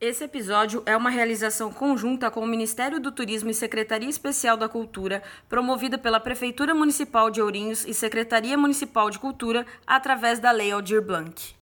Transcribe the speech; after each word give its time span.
Esse 0.00 0.24
episódio 0.24 0.82
é 0.86 0.96
uma 0.96 1.10
realização 1.10 1.70
conjunta 1.70 2.30
com 2.30 2.40
o 2.40 2.46
Ministério 2.46 2.98
do 2.98 3.12
Turismo 3.12 3.50
e 3.50 3.54
Secretaria 3.54 4.08
Especial 4.08 4.56
da 4.56 4.66
Cultura, 4.66 5.22
promovida 5.46 5.98
pela 5.98 6.18
Prefeitura 6.18 6.74
Municipal 6.74 7.30
de 7.30 7.42
Ourinhos 7.42 7.84
e 7.86 7.92
Secretaria 7.92 8.56
Municipal 8.56 9.10
de 9.10 9.18
Cultura, 9.18 9.66
através 9.86 10.38
da 10.38 10.50
Lei 10.52 10.72
Aldir 10.72 11.02
Blanc. 11.02 11.54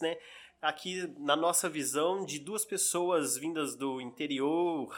né? 0.02 0.18
Aqui 0.62 1.08
na 1.20 1.38
nossa 1.38 1.70
visão 1.70 2.26
de 2.26 2.38
duas 2.38 2.66
pessoas 2.66 3.38
vindas 3.38 3.78
do 3.78 4.02
interior 4.02 4.94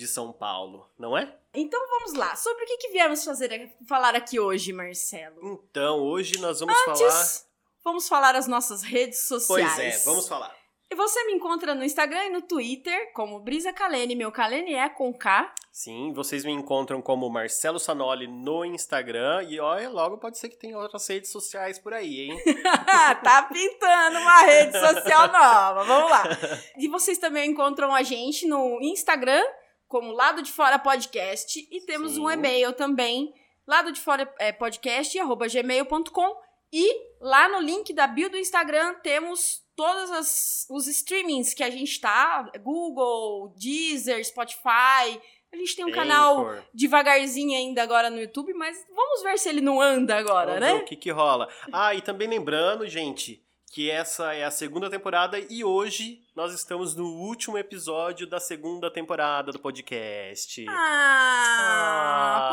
de 0.00 0.08
São 0.08 0.32
Paulo, 0.32 0.90
não 0.98 1.16
é? 1.16 1.36
Então 1.52 1.78
vamos 1.90 2.14
lá. 2.14 2.34
Sobre 2.34 2.64
o 2.64 2.66
que, 2.66 2.78
que 2.78 2.88
viemos 2.88 3.22
fazer, 3.22 3.76
falar 3.86 4.14
aqui 4.14 4.40
hoje, 4.40 4.72
Marcelo? 4.72 5.38
Então, 5.42 6.00
hoje 6.00 6.38
nós 6.38 6.60
vamos 6.60 6.74
falar... 6.80 6.92
Antes, 6.94 7.46
vamos 7.84 8.08
falar 8.08 8.34
as 8.34 8.46
nossas 8.46 8.82
redes 8.82 9.28
sociais. 9.28 9.74
Pois 9.74 9.78
é, 9.78 9.98
vamos 10.06 10.26
falar. 10.26 10.58
E 10.92 10.96
você 10.96 11.22
me 11.24 11.34
encontra 11.34 11.72
no 11.72 11.84
Instagram 11.84 12.24
e 12.24 12.30
no 12.30 12.42
Twitter 12.42 13.12
como 13.12 13.38
Brisa 13.38 13.72
Kalene. 13.72 14.16
Meu 14.16 14.32
Kalene 14.32 14.74
é 14.74 14.88
com 14.88 15.12
K. 15.12 15.54
Sim, 15.70 16.12
vocês 16.12 16.44
me 16.44 16.50
encontram 16.50 17.00
como 17.00 17.30
Marcelo 17.30 17.78
Sanoli 17.78 18.26
no 18.26 18.64
Instagram 18.64 19.44
e 19.48 19.60
olha, 19.60 19.88
logo 19.88 20.18
pode 20.18 20.36
ser 20.36 20.48
que 20.48 20.56
tenha 20.56 20.76
outras 20.76 21.06
redes 21.06 21.30
sociais 21.30 21.78
por 21.78 21.94
aí, 21.94 22.22
hein? 22.22 22.42
tá 23.22 23.42
pintando 23.52 24.18
uma 24.18 24.40
rede 24.40 24.80
social 24.80 25.28
nova. 25.30 25.84
Vamos 25.84 26.10
lá. 26.10 26.24
E 26.76 26.88
vocês 26.88 27.18
também 27.18 27.50
encontram 27.50 27.94
a 27.94 28.02
gente 28.02 28.46
no 28.46 28.80
Instagram 28.80 29.44
como 29.90 30.12
Lado 30.12 30.40
de 30.40 30.52
Fora 30.52 30.78
Podcast 30.78 31.68
e 31.68 31.80
temos 31.80 32.12
Sim. 32.12 32.20
um 32.20 32.30
e-mail 32.30 32.72
também, 32.72 33.34
lado 33.66 33.90
de 33.90 34.00
fora 34.00 34.32
é, 34.38 34.52
podcast 34.52 35.18
arroba 35.18 35.48
gmail.com 35.48 36.36
e 36.72 36.94
lá 37.20 37.48
no 37.48 37.58
link 37.58 37.92
da 37.92 38.06
bio 38.06 38.30
do 38.30 38.38
Instagram 38.38 38.94
temos 39.02 39.64
todos 39.74 40.12
as, 40.12 40.64
os 40.70 40.86
streamings 40.86 41.52
que 41.54 41.64
a 41.64 41.70
gente 41.70 42.00
tá, 42.00 42.48
Google, 42.62 43.52
Deezer, 43.58 44.24
Spotify. 44.24 45.20
A 45.52 45.56
gente 45.56 45.74
tem 45.74 45.84
um 45.84 45.90
canal 45.90 46.42
Anchor. 46.42 46.62
devagarzinho 46.72 47.58
ainda 47.58 47.82
agora 47.82 48.08
no 48.08 48.20
YouTube, 48.20 48.54
mas 48.54 48.86
vamos 48.94 49.24
ver 49.24 49.40
se 49.40 49.48
ele 49.48 49.60
não 49.60 49.80
anda 49.80 50.16
agora, 50.16 50.60
Vamos 50.60 50.60
né? 50.60 50.74
o 50.74 50.84
que 50.84 50.94
que 50.94 51.10
rola. 51.10 51.48
Ah, 51.72 51.92
e 51.96 52.00
também 52.00 52.28
lembrando, 52.28 52.86
gente, 52.86 53.44
que 53.72 53.88
essa 53.88 54.34
é 54.34 54.42
a 54.44 54.50
segunda 54.50 54.90
temporada 54.90 55.38
e 55.38 55.62
hoje 55.62 56.20
nós 56.34 56.52
estamos 56.52 56.96
no 56.96 57.06
último 57.06 57.56
episódio 57.56 58.26
da 58.26 58.40
segunda 58.40 58.90
temporada 58.90 59.52
do 59.52 59.60
podcast. 59.60 60.66
Ah, 60.68 62.48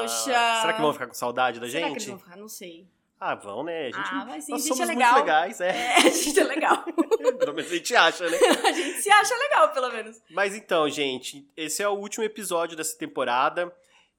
poxa. 0.00 0.60
Será 0.62 0.72
que 0.72 0.80
vão 0.80 0.94
ficar 0.94 1.08
com 1.08 1.12
saudade 1.14 1.60
da 1.60 1.68
Será 1.68 1.88
que 1.88 1.92
eles 1.92 2.02
gente? 2.04 2.10
vão 2.12 2.18
ficar? 2.20 2.36
Não 2.38 2.48
sei. 2.48 2.88
Ah, 3.20 3.34
vão, 3.34 3.62
né? 3.62 3.88
A 3.88 3.90
gente, 3.90 3.98
Ah, 3.98 4.24
vai 4.24 4.40
sim, 4.40 4.52
nós 4.52 4.62
a 4.62 4.64
gente 4.64 4.68
somos 4.78 4.80
é 4.80 4.94
muito 4.94 4.98
legal. 4.98 5.14
legais, 5.18 5.60
é. 5.60 5.68
É, 5.76 5.96
a 5.96 6.08
gente 6.08 6.40
é 6.40 6.44
legal. 6.44 6.84
Pelo 7.38 7.52
menos 7.54 7.70
a 7.70 7.74
gente 7.74 7.94
acha, 7.94 8.30
né? 8.30 8.38
a 8.64 8.72
gente 8.72 9.02
se 9.02 9.10
acha 9.10 9.34
legal, 9.34 9.68
pelo 9.74 9.90
menos. 9.92 10.22
Mas 10.30 10.54
então, 10.54 10.88
gente, 10.88 11.46
esse 11.54 11.82
é 11.82 11.88
o 11.88 11.92
último 11.92 12.24
episódio 12.24 12.74
dessa 12.78 12.96
temporada. 12.96 13.70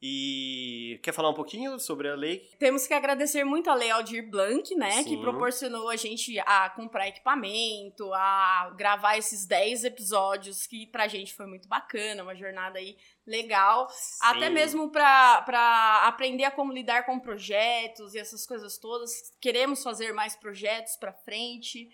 E 0.04 1.00
quer 1.04 1.14
falar 1.14 1.30
um 1.30 1.34
pouquinho 1.34 1.80
sobre 1.80 2.10
a 2.10 2.16
lei? 2.16 2.50
Temos 2.58 2.88
que 2.88 2.94
agradecer 2.94 3.44
muito 3.44 3.70
a 3.70 3.76
Lei 3.76 3.92
Aldir 3.92 4.28
Blanc, 4.28 4.74
né? 4.76 5.04
Que 5.04 5.12
Sim. 5.12 5.22
proporcionou 5.22 5.90
a 5.90 5.96
gente 5.96 6.40
a 6.40 6.72
comprar 6.72 7.08
equipamento, 7.08 8.12
a 8.14 8.74
gravar 8.76 9.18
esses 9.18 9.46
10 9.46 9.84
episódios, 9.84 10.66
que 10.66 10.88
pra 10.88 11.08
gente 11.08 11.36
foi 11.36 11.46
muito 11.46 11.68
bacana, 11.68 12.24
uma 12.24 12.34
jornada 12.34 12.80
aí 12.80 12.98
legal. 13.28 13.88
Até 14.22 14.48
Sim. 14.48 14.54
mesmo 14.54 14.90
pra 14.90 15.44
pra 15.44 16.08
aprender 16.08 16.46
a 16.46 16.52
como 16.52 16.74
lidar 16.74 17.06
com 17.06 17.20
projetos 17.20 18.16
e 18.16 18.20
essas 18.20 18.46
coisas 18.46 18.80
todas. 18.80 19.12
Queremos 19.40 19.84
fazer 19.84 20.14
mais 20.14 20.36
projetos 20.36 20.96
pra 20.96 21.14
frente. 21.14 21.90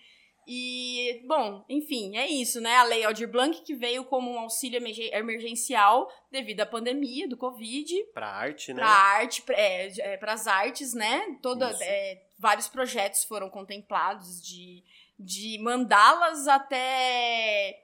E, 0.50 1.22
bom, 1.26 1.62
enfim, 1.68 2.16
é 2.16 2.26
isso, 2.26 2.58
né? 2.58 2.74
A 2.76 2.84
Lei 2.84 3.04
Aldir 3.04 3.28
Blanc 3.30 3.60
que 3.60 3.74
veio 3.74 4.02
como 4.04 4.30
um 4.30 4.38
auxílio 4.38 4.78
emergen- 4.78 5.10
emergencial 5.12 6.10
devido 6.32 6.60
à 6.62 6.66
pandemia 6.66 7.28
do 7.28 7.36
Covid 7.36 8.02
Pra 8.14 8.28
arte, 8.28 8.72
né? 8.72 8.80
para 8.80 8.88
arte, 8.90 9.42
pra- 9.42 9.54
é, 9.58 9.92
é, 9.98 10.16
pras 10.16 10.46
artes, 10.46 10.94
né? 10.94 11.36
Toda, 11.42 11.70
é, 11.82 12.22
vários 12.38 12.66
projetos 12.66 13.24
foram 13.24 13.50
contemplados 13.50 14.42
de, 14.42 14.82
de 15.18 15.58
mandalas 15.60 16.48
até 16.48 17.78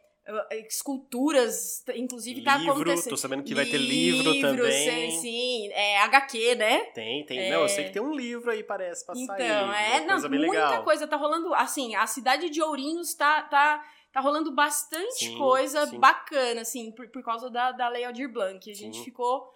esculturas, 0.66 1.84
inclusive 1.94 2.42
tá 2.42 2.56
livro, 2.56 2.72
acontecendo. 2.72 3.10
tô 3.10 3.16
sabendo 3.16 3.42
que 3.42 3.54
vai 3.54 3.66
ter 3.66 3.76
livro 3.78 4.40
também. 4.40 5.10
Sim, 5.10 5.20
sim, 5.20 5.68
é 5.72 5.98
HQ, 6.00 6.54
né? 6.54 6.78
Tem, 6.86 7.24
tem. 7.26 7.38
É. 7.38 7.50
Não, 7.50 7.62
eu 7.62 7.68
sei 7.68 7.84
que 7.84 7.92
tem 7.92 8.02
um 8.02 8.14
livro 8.14 8.50
aí, 8.50 8.62
parece, 8.62 9.04
pra 9.04 9.14
Então, 9.16 9.36
sair. 9.36 9.46
é, 9.46 10.00
uma 10.00 10.18
não, 10.18 10.28
muita 10.30 10.50
legal. 10.50 10.84
coisa 10.84 11.06
tá 11.06 11.16
rolando, 11.16 11.52
assim, 11.54 11.94
a 11.94 12.06
cidade 12.06 12.48
de 12.48 12.62
Ourinhos 12.62 13.14
tá, 13.14 13.42
tá, 13.42 13.84
tá 14.12 14.20
rolando 14.20 14.50
bastante 14.54 15.26
Sim, 15.26 15.36
coisa 15.38 15.86
sim. 15.86 15.98
bacana, 15.98 16.62
assim, 16.62 16.90
por, 16.92 17.06
por 17.08 17.22
causa 17.22 17.50
da, 17.50 17.72
da 17.72 17.88
Lei 17.88 18.04
Aldir 18.04 18.32
Blanc. 18.32 18.70
A 18.70 18.74
gente 18.74 18.96
Sim. 18.96 19.04
ficou, 19.04 19.52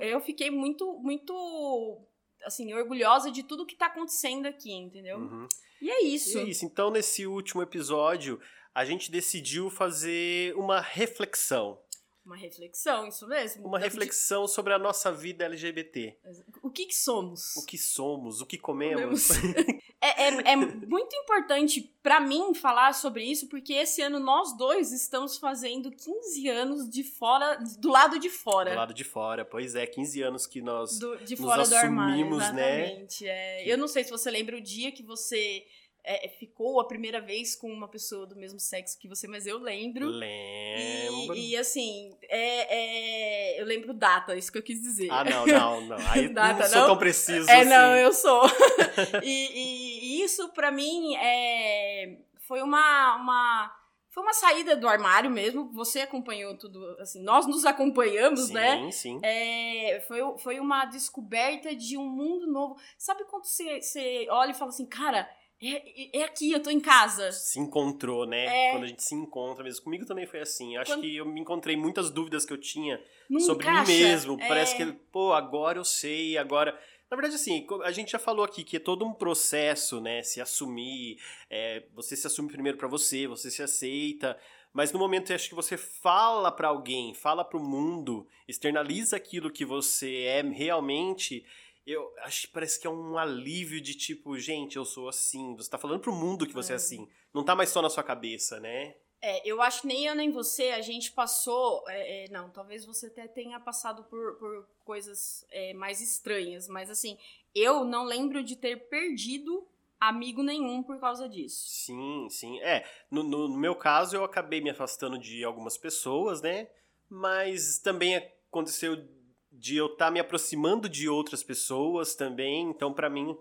eu 0.00 0.20
fiquei 0.22 0.50
muito, 0.50 0.98
muito, 1.00 2.00
assim, 2.44 2.72
orgulhosa 2.72 3.30
de 3.30 3.42
tudo 3.42 3.66
que 3.66 3.76
tá 3.76 3.86
acontecendo 3.86 4.46
aqui, 4.46 4.72
entendeu? 4.72 5.18
Uhum. 5.18 5.46
E 5.82 5.90
é 5.90 6.02
isso. 6.04 6.38
E 6.38 6.40
é 6.40 6.44
isso. 6.44 6.64
Então, 6.64 6.90
nesse 6.90 7.26
último 7.26 7.62
episódio, 7.62 8.40
a 8.76 8.84
gente 8.84 9.10
decidiu 9.10 9.70
fazer 9.70 10.54
uma 10.56 10.80
reflexão. 10.80 11.78
Uma 12.24 12.36
reflexão, 12.36 13.06
isso 13.06 13.26
mesmo. 13.28 13.64
Uma 13.66 13.78
reflexão 13.78 14.48
sobre 14.48 14.72
a 14.74 14.78
nossa 14.78 15.12
vida 15.12 15.44
LGBT. 15.44 16.18
O 16.60 16.68
que 16.70 16.86
que 16.86 16.94
somos? 16.94 17.54
O 17.56 17.64
que 17.64 17.78
somos, 17.78 18.40
o 18.40 18.46
que 18.46 18.58
comemos. 18.58 19.28
É, 19.98 20.24
é, 20.24 20.52
é 20.52 20.56
muito 20.56 21.16
importante 21.16 21.80
pra 22.02 22.20
mim 22.20 22.52
falar 22.54 22.92
sobre 22.92 23.24
isso, 23.24 23.48
porque 23.48 23.72
esse 23.72 24.02
ano 24.02 24.20
nós 24.20 24.54
dois 24.56 24.92
estamos 24.92 25.38
fazendo 25.38 25.90
15 25.90 26.48
anos 26.48 26.88
de 26.90 27.02
fora, 27.02 27.56
do 27.78 27.88
lado 27.88 28.18
de 28.18 28.28
fora. 28.28 28.70
Do 28.72 28.76
lado 28.76 28.94
de 28.94 29.02
fora, 29.02 29.42
pois 29.42 29.74
é, 29.74 29.86
15 29.86 30.20
anos 30.22 30.46
que 30.46 30.60
nós. 30.60 30.98
Do- 30.98 31.16
de 31.24 31.34
nos 31.34 31.40
fora 31.40 31.66
do 31.66 31.74
armário, 31.74 32.12
assumimos, 32.14 32.38
né? 32.52 32.82
exatamente. 32.84 33.26
É, 33.26 33.62
Que- 33.64 33.70
Eu 33.70 33.78
não 33.78 33.88
sei 33.88 34.04
se 34.04 34.10
você 34.10 34.30
lembra 34.30 34.54
o 34.56 34.60
dia 34.60 34.92
que 34.92 35.02
você 35.02 35.64
é, 36.06 36.28
ficou 36.28 36.80
a 36.80 36.86
primeira 36.86 37.20
vez 37.20 37.56
com 37.56 37.70
uma 37.72 37.88
pessoa 37.88 38.26
do 38.26 38.36
mesmo 38.36 38.60
sexo 38.60 38.98
que 38.98 39.08
você, 39.08 39.26
mas 39.26 39.46
eu 39.46 39.58
lembro. 39.58 40.06
Lembro. 40.08 41.34
E, 41.34 41.50
e, 41.50 41.56
assim, 41.56 42.16
é, 42.28 43.56
é- 43.56 43.60
eu 43.60 43.66
lembro 43.66 43.92
data, 43.92 44.36
isso 44.36 44.52
que 44.52 44.58
eu 44.58 44.62
quis 44.62 44.80
dizer. 44.80 45.08
Ah, 45.10 45.24
não, 45.24 45.46
não, 45.46 45.80
não. 45.82 45.96
Aí 46.10 46.28
Data, 46.28 46.60
não 46.60 46.68
sou 46.68 46.78
não? 46.80 46.86
tão 46.86 46.98
preciso 46.98 47.50
É, 47.50 47.60
assim. 47.60 47.68
não, 47.70 47.96
eu 47.96 48.12
sou. 48.12 48.42
e, 49.22 50.20
e- 50.20 50.22
isso, 50.22 50.48
pra 50.50 50.70
mim, 50.70 51.16
é, 51.16 52.18
foi 52.40 52.62
uma, 52.62 53.16
uma. 53.16 53.76
Foi 54.10 54.22
uma 54.22 54.32
saída 54.32 54.74
do 54.74 54.88
armário 54.88 55.30
mesmo. 55.30 55.70
Você 55.72 56.00
acompanhou 56.00 56.56
tudo, 56.56 56.96
assim, 57.00 57.22
nós 57.22 57.46
nos 57.46 57.66
acompanhamos, 57.66 58.46
sim, 58.46 58.54
né? 58.54 58.90
Sim, 58.90 59.20
É, 59.22 60.02
foi, 60.08 60.20
foi 60.38 60.58
uma 60.58 60.86
descoberta 60.86 61.74
de 61.76 61.98
um 61.98 62.08
mundo 62.08 62.46
novo. 62.46 62.76
Sabe 62.96 63.24
quando 63.24 63.44
você, 63.44 63.82
você 63.82 64.26
olha 64.30 64.52
e 64.52 64.54
fala 64.54 64.70
assim, 64.70 64.86
cara, 64.86 65.28
é, 65.62 66.18
é 66.20 66.24
aqui, 66.24 66.52
eu 66.52 66.62
tô 66.62 66.70
em 66.70 66.80
casa. 66.80 67.32
Se 67.32 67.58
encontrou, 67.58 68.26
né? 68.26 68.44
É. 68.68 68.72
Quando 68.72 68.84
a 68.84 68.88
gente 68.88 69.02
se 69.02 69.14
encontra 69.14 69.64
mesmo. 69.64 69.82
Comigo 69.84 70.04
também 70.04 70.26
foi 70.26 70.40
assim. 70.40 70.76
Acho 70.76 70.92
Quando- 70.92 71.00
que 71.02 71.16
eu 71.16 71.24
me 71.26 71.40
encontrei 71.40 71.76
muitas 71.76 72.10
dúvidas 72.10 72.44
que 72.44 72.52
eu 72.52 72.58
tinha 72.60 73.00
Não 73.30 73.40
sobre 73.40 73.66
encaixa. 73.66 73.90
mim 73.92 73.98
mesmo. 73.98 74.40
É. 74.40 74.48
Parece 74.48 74.76
que, 74.76 74.84
pô, 75.10 75.32
agora 75.32 75.78
eu 75.78 75.84
sei, 75.84 76.36
agora. 76.36 76.78
Na 77.10 77.16
verdade, 77.16 77.36
assim, 77.36 77.64
a 77.84 77.92
gente 77.92 78.10
já 78.10 78.18
falou 78.18 78.44
aqui 78.44 78.64
que 78.64 78.76
é 78.76 78.80
todo 78.80 79.04
um 79.04 79.12
processo, 79.14 80.00
né? 80.00 80.22
Se 80.24 80.40
assumir, 80.40 81.18
é, 81.48 81.84
você 81.94 82.16
se 82.16 82.26
assume 82.26 82.48
primeiro 82.50 82.76
para 82.76 82.88
você, 82.88 83.28
você 83.28 83.48
se 83.48 83.62
aceita, 83.62 84.36
mas 84.72 84.90
no 84.92 84.98
momento 84.98 85.32
acho 85.32 85.48
que 85.48 85.54
você 85.54 85.76
fala 85.76 86.50
para 86.50 86.66
alguém, 86.68 87.14
fala 87.14 87.44
para 87.44 87.58
o 87.58 87.62
mundo, 87.64 88.26
externaliza 88.48 89.16
aquilo 89.16 89.52
que 89.52 89.64
você 89.64 90.22
é 90.22 90.42
realmente, 90.42 91.44
eu 91.86 92.12
acho 92.22 92.42
que 92.42 92.52
parece 92.52 92.80
que 92.80 92.86
é 92.86 92.90
um 92.90 93.16
alívio 93.16 93.80
de 93.80 93.94
tipo, 93.94 94.36
gente, 94.38 94.76
eu 94.76 94.84
sou 94.84 95.08
assim. 95.08 95.54
Você 95.56 95.70
tá 95.70 95.78
falando 95.78 96.00
pro 96.00 96.14
mundo 96.14 96.46
que 96.46 96.52
você 96.52 96.72
é, 96.72 96.74
é 96.74 96.76
assim. 96.76 97.08
Não 97.32 97.44
tá 97.44 97.54
mais 97.54 97.70
só 97.70 97.80
na 97.80 97.88
sua 97.88 98.02
cabeça, 98.02 98.58
né? 98.58 98.96
É, 99.22 99.48
eu 99.48 99.62
acho 99.62 99.82
que 99.82 99.86
nem 99.86 100.06
eu 100.06 100.14
nem 100.14 100.30
você, 100.30 100.70
a 100.70 100.80
gente 100.80 101.12
passou. 101.12 101.84
É, 101.88 102.24
é, 102.24 102.28
não, 102.30 102.50
talvez 102.50 102.84
você 102.84 103.06
até 103.06 103.26
tenha 103.26 103.58
passado 103.60 104.04
por, 104.04 104.34
por 104.34 104.68
coisas 104.84 105.46
é, 105.50 105.72
mais 105.74 106.00
estranhas, 106.00 106.68
mas 106.68 106.90
assim, 106.90 107.16
eu 107.54 107.84
não 107.84 108.04
lembro 108.04 108.42
de 108.42 108.56
ter 108.56 108.88
perdido 108.88 109.66
amigo 109.98 110.42
nenhum 110.42 110.82
por 110.82 111.00
causa 111.00 111.28
disso. 111.28 111.68
Sim, 111.68 112.28
sim. 112.30 112.60
É, 112.60 112.84
no, 113.10 113.22
no, 113.22 113.48
no 113.48 113.56
meu 113.56 113.74
caso, 113.74 114.16
eu 114.16 114.24
acabei 114.24 114.60
me 114.60 114.70
afastando 114.70 115.18
de 115.18 115.42
algumas 115.42 115.78
pessoas, 115.78 116.42
né? 116.42 116.68
Mas 117.08 117.78
também 117.78 118.16
aconteceu 118.16 119.08
de 119.56 119.76
eu 119.76 119.86
estar 119.86 120.06
tá 120.06 120.10
me 120.10 120.20
aproximando 120.20 120.88
de 120.88 121.08
outras 121.08 121.42
pessoas 121.42 122.14
também, 122.14 122.68
então 122.70 122.92
para 122.92 123.10
mim 123.10 123.36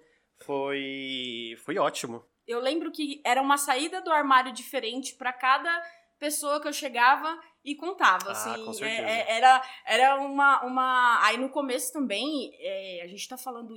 foi 0.45 1.55
foi 1.63 1.77
ótimo. 1.77 2.23
Eu 2.47 2.59
lembro 2.59 2.91
que 2.91 3.21
era 3.23 3.41
uma 3.41 3.57
saída 3.57 4.01
do 4.01 4.11
armário 4.11 4.53
diferente 4.53 5.15
para 5.15 5.33
cada 5.33 5.83
pessoa 6.19 6.61
que 6.61 6.67
eu 6.67 6.73
chegava 6.73 7.39
e 7.63 7.75
contava, 7.75 8.29
ah, 8.29 8.31
assim, 8.31 8.65
com 8.65 8.85
é, 8.85 9.21
é, 9.21 9.37
era, 9.37 9.61
era 9.85 10.15
uma, 10.21 10.63
uma... 10.63 11.19
Aí 11.25 11.37
no 11.37 11.49
começo 11.49 11.91
também, 11.91 12.51
é, 12.59 13.01
a 13.03 13.07
gente 13.07 13.27
tá 13.27 13.37
falando, 13.37 13.75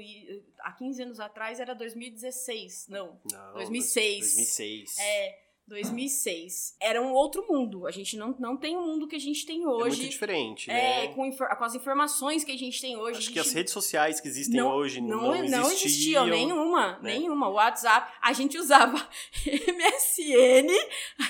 há 0.61 0.73
15 0.73 1.03
anos 1.03 1.21
atrás 1.21 1.59
era 1.59 1.75
2016, 1.75 2.89
não, 2.89 3.19
não 3.33 3.55
2006. 3.55 4.21
2006. 4.21 4.99
É, 4.99 5.39
2006. 5.69 6.77
Era 6.81 7.01
um 7.01 7.13
outro 7.13 7.47
mundo. 7.49 7.87
A 7.87 7.91
gente 7.91 8.17
não, 8.17 8.35
não 8.39 8.57
tem 8.57 8.77
o 8.77 8.81
mundo 8.81 9.07
que 9.07 9.17
a 9.17 9.21
gente 9.21 9.45
tem 9.45 9.67
hoje. 9.67 9.97
É 9.97 9.99
muito 9.99 10.11
diferente, 10.11 10.69
né? 10.69 11.05
É, 11.05 11.09
com, 11.09 11.31
com 11.31 11.65
as 11.65 11.75
informações 11.75 12.43
que 12.43 12.51
a 12.51 12.57
gente 12.57 12.81
tem 12.81 12.97
hoje. 12.97 13.19
Acho 13.19 13.27
gente... 13.27 13.33
que 13.35 13.39
as 13.39 13.53
redes 13.53 13.73
sociais 13.73 14.21
que 14.21 14.29
existem 14.29 14.59
não, 14.59 14.71
hoje 14.71 15.01
não, 15.01 15.23
não, 15.23 15.35
existiam. 15.35 15.61
Não 15.61 15.73
existiam, 15.73 16.27
nenhuma. 16.27 16.93
Né? 17.03 17.19
Nenhuma. 17.19 17.49
WhatsApp, 17.49 18.11
a 18.23 18.33
gente 18.33 18.57
usava 18.57 18.97
MSN, 19.45 20.73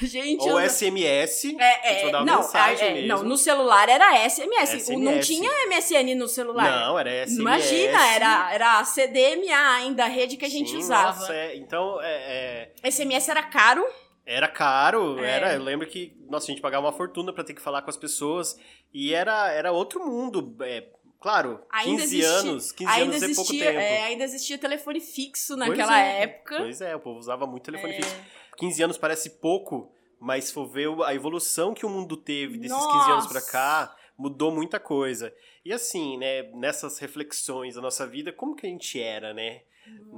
a 0.01 0.07
gente... 0.07 0.49
Ou. 0.49 0.61
SMS, 0.69 1.45
é, 1.59 2.07
é, 2.07 2.13
não, 2.13 2.21
é, 2.55 3.07
não, 3.07 3.23
no 3.25 3.37
celular 3.37 3.89
era 3.89 4.29
SMS. 4.29 4.83
SMS. 4.83 5.01
Não 5.01 5.21
tinha 5.21 5.51
MSN 5.69 6.15
no 6.15 6.29
celular. 6.29 6.71
Não, 6.71 6.99
era 6.99 7.27
SMS. 7.27 7.41
Imagina, 7.41 8.15
era, 8.15 8.53
era 8.53 8.85
CDMA 8.85 9.77
ainda, 9.77 10.05
a 10.05 10.09
rede 10.09 10.37
que 10.37 10.45
a 10.45 10.49
gente 10.49 10.71
Sim, 10.71 10.79
usava. 10.79 11.19
Nossa, 11.19 11.35
é, 11.35 11.57
então... 11.57 11.99
É, 12.01 12.71
SMS 12.85 13.29
era 13.29 13.43
caro. 13.43 13.85
Era 14.31 14.47
caro, 14.47 15.19
é. 15.25 15.31
era. 15.31 15.55
Eu 15.55 15.63
lembro 15.63 15.87
que, 15.87 16.15
nossa, 16.29 16.45
a 16.45 16.51
gente 16.51 16.61
pagava 16.61 16.85
uma 16.85 16.93
fortuna 16.93 17.33
para 17.33 17.43
ter 17.43 17.55
que 17.55 17.63
falar 17.63 17.81
com 17.81 17.89
as 17.89 17.97
pessoas. 17.97 18.61
E 18.93 19.15
era, 19.15 19.51
era 19.51 19.73
outro 19.73 20.07
mundo. 20.07 20.55
É, 20.61 20.87
claro, 21.19 21.65
ainda 21.71 22.03
15 22.03 22.17
existia, 22.19 22.29
anos. 22.29 22.73
15 22.73 22.91
ainda 22.93 23.05
anos 23.05 23.23
existia, 23.23 23.33
é 23.33 23.45
pouco 23.45 23.53
tempo. 23.53 23.79
É, 23.79 24.03
ainda 24.03 24.25
existia 24.25 24.59
telefone 24.59 25.01
fixo 25.01 25.57
naquela 25.57 25.99
é, 25.99 26.25
época. 26.25 26.59
Pois 26.59 26.79
é, 26.83 26.95
o 26.95 27.01
povo 27.01 27.19
usava 27.19 27.47
muito 27.47 27.65
telefone 27.65 27.95
é. 27.95 27.97
fixo. 28.03 28.17
15 28.59 28.83
anos 28.83 28.99
parece 28.99 29.31
pouco, 29.41 29.91
mas 30.21 30.45
se 30.45 30.53
for 30.53 30.67
ver 30.67 30.89
a 31.07 31.15
evolução 31.15 31.73
que 31.73 31.87
o 31.87 31.89
mundo 31.89 32.15
teve 32.15 32.59
desses 32.59 32.77
nossa. 32.77 32.99
15 32.99 33.11
anos 33.11 33.27
pra 33.29 33.41
cá, 33.41 33.97
mudou 34.19 34.53
muita 34.53 34.79
coisa. 34.79 35.33
E 35.65 35.73
assim, 35.73 36.19
né, 36.19 36.43
nessas 36.53 36.99
reflexões 36.99 37.77
da 37.77 37.81
nossa 37.81 38.07
vida, 38.07 38.31
como 38.31 38.55
que 38.55 38.67
a 38.67 38.71
gente 38.71 39.01
era, 39.01 39.33
né? 39.33 39.63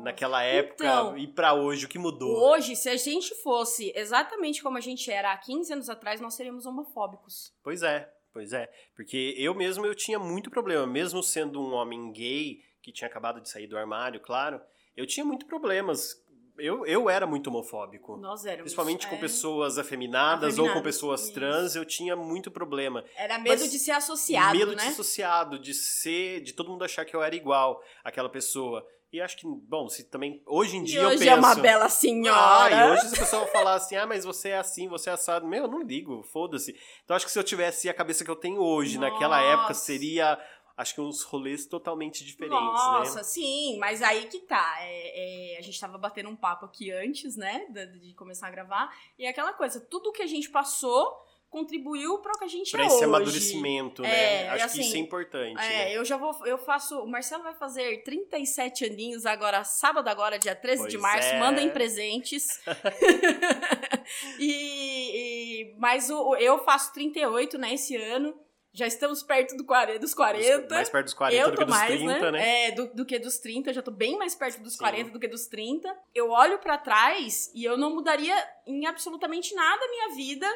Naquela 0.02 0.42
época 0.42 0.84
então, 0.84 1.18
e 1.18 1.26
para 1.26 1.54
hoje, 1.54 1.86
o 1.86 1.88
que 1.88 1.98
mudou? 1.98 2.36
Hoje, 2.50 2.74
se 2.76 2.88
a 2.88 2.96
gente 2.96 3.34
fosse 3.42 3.92
exatamente 3.94 4.62
como 4.62 4.78
a 4.78 4.80
gente 4.80 5.10
era 5.10 5.32
há 5.32 5.36
15 5.36 5.72
anos 5.72 5.88
atrás, 5.88 6.20
nós 6.20 6.34
seríamos 6.34 6.66
homofóbicos. 6.66 7.52
Pois 7.62 7.82
é, 7.82 8.10
pois 8.32 8.52
é. 8.52 8.70
Porque 8.94 9.34
eu 9.36 9.54
mesmo 9.54 9.84
eu 9.86 9.94
tinha 9.94 10.18
muito 10.18 10.50
problema, 10.50 10.86
mesmo 10.86 11.22
sendo 11.22 11.60
um 11.60 11.72
homem 11.72 12.12
gay, 12.12 12.60
que 12.82 12.92
tinha 12.92 13.08
acabado 13.08 13.40
de 13.40 13.48
sair 13.48 13.66
do 13.66 13.76
armário, 13.76 14.20
claro, 14.20 14.60
eu 14.96 15.06
tinha 15.06 15.24
muito 15.24 15.46
problemas. 15.46 16.16
Eu, 16.58 16.84
eu 16.84 17.08
era 17.08 17.26
muito 17.26 17.48
homofóbico. 17.48 18.18
Nós 18.18 18.44
éramos. 18.44 18.64
Principalmente 18.64 19.06
é... 19.06 19.10
com 19.10 19.18
pessoas 19.18 19.78
afeminadas, 19.78 20.50
afeminadas, 20.50 20.58
ou 20.58 20.74
com 20.74 20.82
pessoas 20.82 21.22
isso. 21.22 21.32
trans, 21.32 21.74
eu 21.74 21.86
tinha 21.86 22.14
muito 22.14 22.50
problema. 22.50 23.02
Era 23.16 23.38
medo 23.38 23.60
Mas 23.62 23.70
de 23.70 23.78
ser 23.78 23.92
associado, 23.92 24.58
medo 24.58 24.72
né? 24.72 24.76
de 24.76 24.82
ser 24.82 24.88
associado, 24.88 25.58
de 25.58 25.72
ser, 25.72 26.42
de 26.42 26.52
todo 26.52 26.70
mundo 26.70 26.84
achar 26.84 27.04
que 27.04 27.16
eu 27.16 27.22
era 27.22 27.34
igual 27.34 27.82
àquela 28.04 28.28
pessoa. 28.28 28.86
E 29.12 29.20
acho 29.20 29.36
que, 29.36 29.46
bom, 29.46 29.88
se 29.88 30.04
também. 30.04 30.40
Hoje 30.46 30.76
em 30.76 30.84
dia 30.84 31.02
e 31.02 31.04
hoje 31.04 31.14
eu 31.14 31.18
penso. 31.18 31.30
é 31.30 31.34
uma 31.34 31.54
bela 31.56 31.88
senhora. 31.88 32.64
Ah, 32.64 32.70
e 32.70 32.92
hoje 32.92 33.08
se 33.08 33.16
a 33.16 33.18
pessoa 33.18 33.46
falar 33.48 33.74
assim, 33.74 33.96
ah, 33.96 34.06
mas 34.06 34.24
você 34.24 34.50
é 34.50 34.58
assim, 34.58 34.88
você 34.88 35.10
é 35.10 35.12
assado. 35.12 35.46
Meu, 35.46 35.64
eu 35.64 35.70
não 35.70 35.82
ligo, 35.82 36.22
foda-se. 36.22 36.78
Então 37.04 37.16
acho 37.16 37.26
que 37.26 37.32
se 37.32 37.38
eu 37.38 37.42
tivesse 37.42 37.88
a 37.88 37.94
cabeça 37.94 38.24
que 38.24 38.30
eu 38.30 38.36
tenho 38.36 38.60
hoje, 38.60 38.98
Nossa. 38.98 39.12
naquela 39.12 39.42
época, 39.42 39.74
seria. 39.74 40.38
Acho 40.76 40.94
que 40.94 41.00
uns 41.00 41.22
rolês 41.24 41.66
totalmente 41.66 42.24
diferentes, 42.24 42.56
Nossa, 42.58 42.92
né? 42.92 42.98
Nossa, 43.00 43.24
sim, 43.24 43.76
mas 43.78 44.00
aí 44.00 44.26
que 44.26 44.38
tá. 44.38 44.76
É, 44.80 45.54
é, 45.54 45.58
a 45.58 45.60
gente 45.60 45.78
tava 45.78 45.98
batendo 45.98 46.30
um 46.30 46.36
papo 46.36 46.64
aqui 46.64 46.90
antes, 46.90 47.36
né, 47.36 47.66
de, 47.68 47.98
de 47.98 48.14
começar 48.14 48.46
a 48.46 48.50
gravar. 48.50 48.90
E 49.18 49.26
é 49.26 49.28
aquela 49.28 49.52
coisa, 49.52 49.78
tudo 49.78 50.12
que 50.12 50.22
a 50.22 50.26
gente 50.26 50.48
passou 50.48 51.14
contribuiu 51.50 52.18
para 52.18 52.32
o 52.32 52.38
que 52.38 52.44
a 52.44 52.48
gente 52.48 52.70
pra 52.70 52.84
é 52.84 52.86
esse 52.86 52.94
hoje. 52.96 53.04
amadurecimento, 53.04 54.02
né? 54.02 54.44
É, 54.44 54.48
Acho 54.50 54.64
assim, 54.66 54.78
que 54.78 54.86
isso 54.86 54.96
é 54.96 55.00
importante. 55.00 55.60
É, 55.60 55.68
né? 55.68 55.96
eu 55.96 56.04
já 56.04 56.16
vou, 56.16 56.34
eu 56.46 56.56
faço, 56.56 57.00
o 57.00 57.08
Marcelo 57.08 57.42
vai 57.42 57.54
fazer 57.54 58.04
37 58.04 58.86
aninhos 58.86 59.26
agora, 59.26 59.64
sábado 59.64 60.08
agora, 60.08 60.38
dia 60.38 60.54
13 60.54 60.82
pois 60.82 60.92
de 60.92 60.98
março, 60.98 61.28
é. 61.28 61.40
mandem 61.40 61.68
presentes. 61.70 62.60
e, 64.38 65.72
e, 65.72 65.74
mas 65.76 66.08
o, 66.08 66.36
eu 66.36 66.58
faço 66.58 66.92
38, 66.94 67.58
né, 67.58 67.74
esse 67.74 67.96
ano. 67.96 68.34
Já 68.72 68.86
estamos 68.86 69.20
perto 69.20 69.56
do 69.56 69.64
40, 69.64 69.98
dos 69.98 70.14
40. 70.14 70.72
Mais 70.72 70.88
perto 70.88 71.06
dos 71.06 71.14
40 71.14 71.42
eu 71.42 71.50
do 71.50 71.56
que 71.58 71.64
dos 71.64 71.74
mais, 71.74 71.90
30, 71.90 72.06
né? 72.06 72.30
né? 72.30 72.66
É, 72.68 72.70
do, 72.70 72.86
do, 72.94 73.04
que 73.04 73.18
dos 73.18 73.36
30. 73.38 73.72
Já 73.72 73.82
tô 73.82 73.90
bem 73.90 74.16
mais 74.16 74.36
perto 74.36 74.62
dos 74.62 74.74
Sim. 74.74 74.78
40 74.78 75.10
do 75.10 75.18
que 75.18 75.26
dos 75.26 75.48
30. 75.48 75.92
Eu 76.14 76.30
olho 76.30 76.56
para 76.60 76.78
trás 76.78 77.50
e 77.52 77.64
eu 77.64 77.76
não 77.76 77.92
mudaria 77.92 78.32
em 78.64 78.86
absolutamente 78.86 79.56
nada 79.56 79.84
a 79.84 79.88
minha 79.88 80.14
vida 80.14 80.46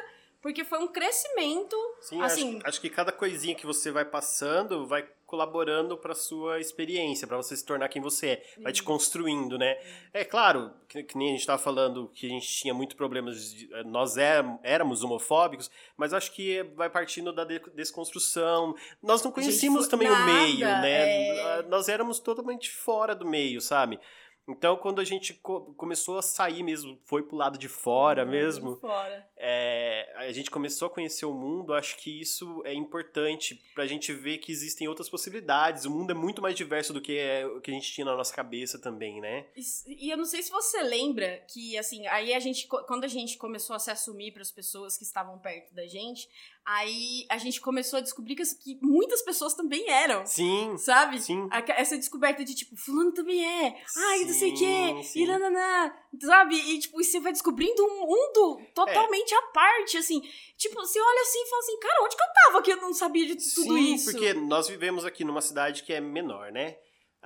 porque 0.45 0.63
foi 0.63 0.77
um 0.77 0.87
crescimento. 0.87 1.75
Sim, 2.01 2.21
assim, 2.21 2.57
acho, 2.57 2.67
acho 2.67 2.81
que 2.81 2.87
cada 2.87 3.11
coisinha 3.11 3.55
que 3.55 3.65
você 3.65 3.89
vai 3.89 4.05
passando 4.05 4.85
vai 4.85 5.03
colaborando 5.25 5.97
para 5.97 6.13
sua 6.13 6.59
experiência, 6.59 7.27
para 7.27 7.35
você 7.35 7.57
se 7.57 7.65
tornar 7.65 7.89
quem 7.89 7.99
você 7.99 8.27
é, 8.27 8.43
vai 8.61 8.71
te 8.71 8.83
construindo, 8.83 9.57
né? 9.57 9.75
É 10.13 10.23
claro, 10.23 10.71
que, 10.87 11.01
que 11.01 11.17
nem 11.17 11.29
a 11.29 11.31
gente 11.31 11.39
estava 11.39 11.59
falando 11.59 12.11
que 12.13 12.27
a 12.27 12.29
gente 12.29 12.47
tinha 12.47 12.75
muito 12.75 12.95
problemas, 12.95 13.55
de, 13.55 13.73
eh, 13.73 13.83
nós 13.85 14.17
é, 14.17 14.45
éramos 14.61 15.03
homofóbicos, 15.03 15.71
mas 15.97 16.13
acho 16.13 16.31
que 16.31 16.61
vai 16.75 16.91
partindo 16.91 17.33
da 17.33 17.43
desconstrução. 17.43 18.75
Nós 19.01 19.23
não 19.23 19.31
conhecíamos 19.31 19.87
também 19.87 20.07
nada, 20.07 20.21
o 20.21 20.25
meio, 20.25 20.59
né? 20.59 21.37
É... 21.37 21.63
Nós 21.63 21.89
éramos 21.89 22.19
totalmente 22.19 22.69
fora 22.69 23.15
do 23.15 23.25
meio, 23.25 23.59
sabe? 23.59 23.99
Então, 24.47 24.77
quando 24.77 25.01
a 25.01 25.03
gente 25.03 25.33
co 25.33 25.73
começou 25.75 26.17
a 26.17 26.21
sair 26.21 26.61
mesmo, 26.61 26.99
foi 27.05 27.23
pro 27.23 27.35
lado 27.35 27.57
de 27.57 27.67
fora 27.67 28.23
uhum, 28.23 28.29
mesmo, 28.29 28.75
fora. 28.77 29.27
É, 29.35 30.13
a 30.15 30.31
gente 30.31 30.51
começou 30.51 30.87
a 30.87 30.91
conhecer 30.91 31.25
o 31.25 31.33
mundo, 31.33 31.73
acho 31.73 31.97
que 31.97 32.21
isso 32.21 32.61
é 32.63 32.73
importante 32.73 33.55
pra 33.73 33.87
gente 33.87 34.13
ver 34.13 34.37
que 34.37 34.51
existem 34.51 34.87
outras 34.87 35.09
possibilidades. 35.09 35.85
O 35.85 35.89
mundo 35.89 36.11
é 36.11 36.13
muito 36.13 36.41
mais 36.41 36.55
diverso 36.55 36.93
do 36.93 37.01
que 37.01 37.17
é, 37.17 37.45
o 37.45 37.59
que 37.59 37.71
a 37.71 37.73
gente 37.73 37.91
tinha 37.91 38.05
na 38.05 38.15
nossa 38.15 38.33
cabeça 38.33 38.79
também, 38.79 39.19
né? 39.19 39.45
E, 39.55 40.05
e 40.05 40.11
eu 40.11 40.17
não 40.17 40.25
sei 40.25 40.43
se 40.43 40.51
você 40.51 40.81
lembra 40.83 41.43
que, 41.51 41.77
assim, 41.77 42.05
aí 42.07 42.33
a 42.33 42.39
gente, 42.39 42.67
quando 42.67 43.03
a 43.03 43.09
gente 43.09 43.37
começou 43.37 43.75
a 43.75 43.79
se 43.79 43.89
assumir 43.89 44.31
para 44.31 44.43
as 44.43 44.51
pessoas 44.51 44.97
que 44.97 45.03
estavam 45.03 45.39
perto 45.39 45.73
da 45.73 45.87
gente, 45.87 46.29
Aí 46.65 47.27
a 47.29 47.37
gente 47.37 47.61
começou 47.61 47.97
a 47.97 48.01
descobrir 48.01 48.35
que, 48.35 48.43
que, 48.55 48.79
muitas 48.81 49.21
pessoas 49.21 49.53
também 49.53 49.87
eram. 49.87 50.25
Sim. 50.25 50.75
Sabe? 50.77 51.21
Sim. 51.21 51.47
essa 51.69 51.95
descoberta 51.95 52.43
de 52.43 52.55
tipo, 52.55 52.75
fulano 52.75 53.11
também 53.11 53.45
é. 53.45 53.77
Ai, 53.95 54.19
sim, 54.19 54.25
não 54.25 54.33
sei 54.33 54.51
o 54.51 54.57
quê. 54.57 55.03
Sim. 55.03 55.21
E 55.21 55.27
nananã. 55.27 55.93
Sabe? 56.19 56.55
E 56.55 56.79
tipo, 56.79 56.97
você 56.97 57.19
vai 57.19 57.31
descobrindo 57.31 57.85
um 57.85 58.07
mundo 58.07 58.61
totalmente 58.73 59.31
é. 59.31 59.37
à 59.37 59.41
parte, 59.43 59.97
assim. 59.97 60.21
Tipo, 60.57 60.75
você 60.75 60.99
olha 60.99 61.21
assim 61.21 61.39
e 61.39 61.49
fala 61.49 61.61
assim, 61.61 61.79
cara, 61.79 62.03
onde 62.03 62.15
que 62.15 62.23
eu 62.23 62.33
tava 62.33 62.61
que 62.63 62.71
eu 62.71 62.77
não 62.77 62.93
sabia 62.93 63.27
de 63.27 63.35
tudo 63.35 63.75
sim, 63.75 63.93
isso? 63.93 64.11
porque 64.11 64.33
nós 64.33 64.67
vivemos 64.67 65.05
aqui 65.05 65.23
numa 65.23 65.41
cidade 65.41 65.83
que 65.83 65.93
é 65.93 66.01
menor, 66.01 66.51
né? 66.51 66.77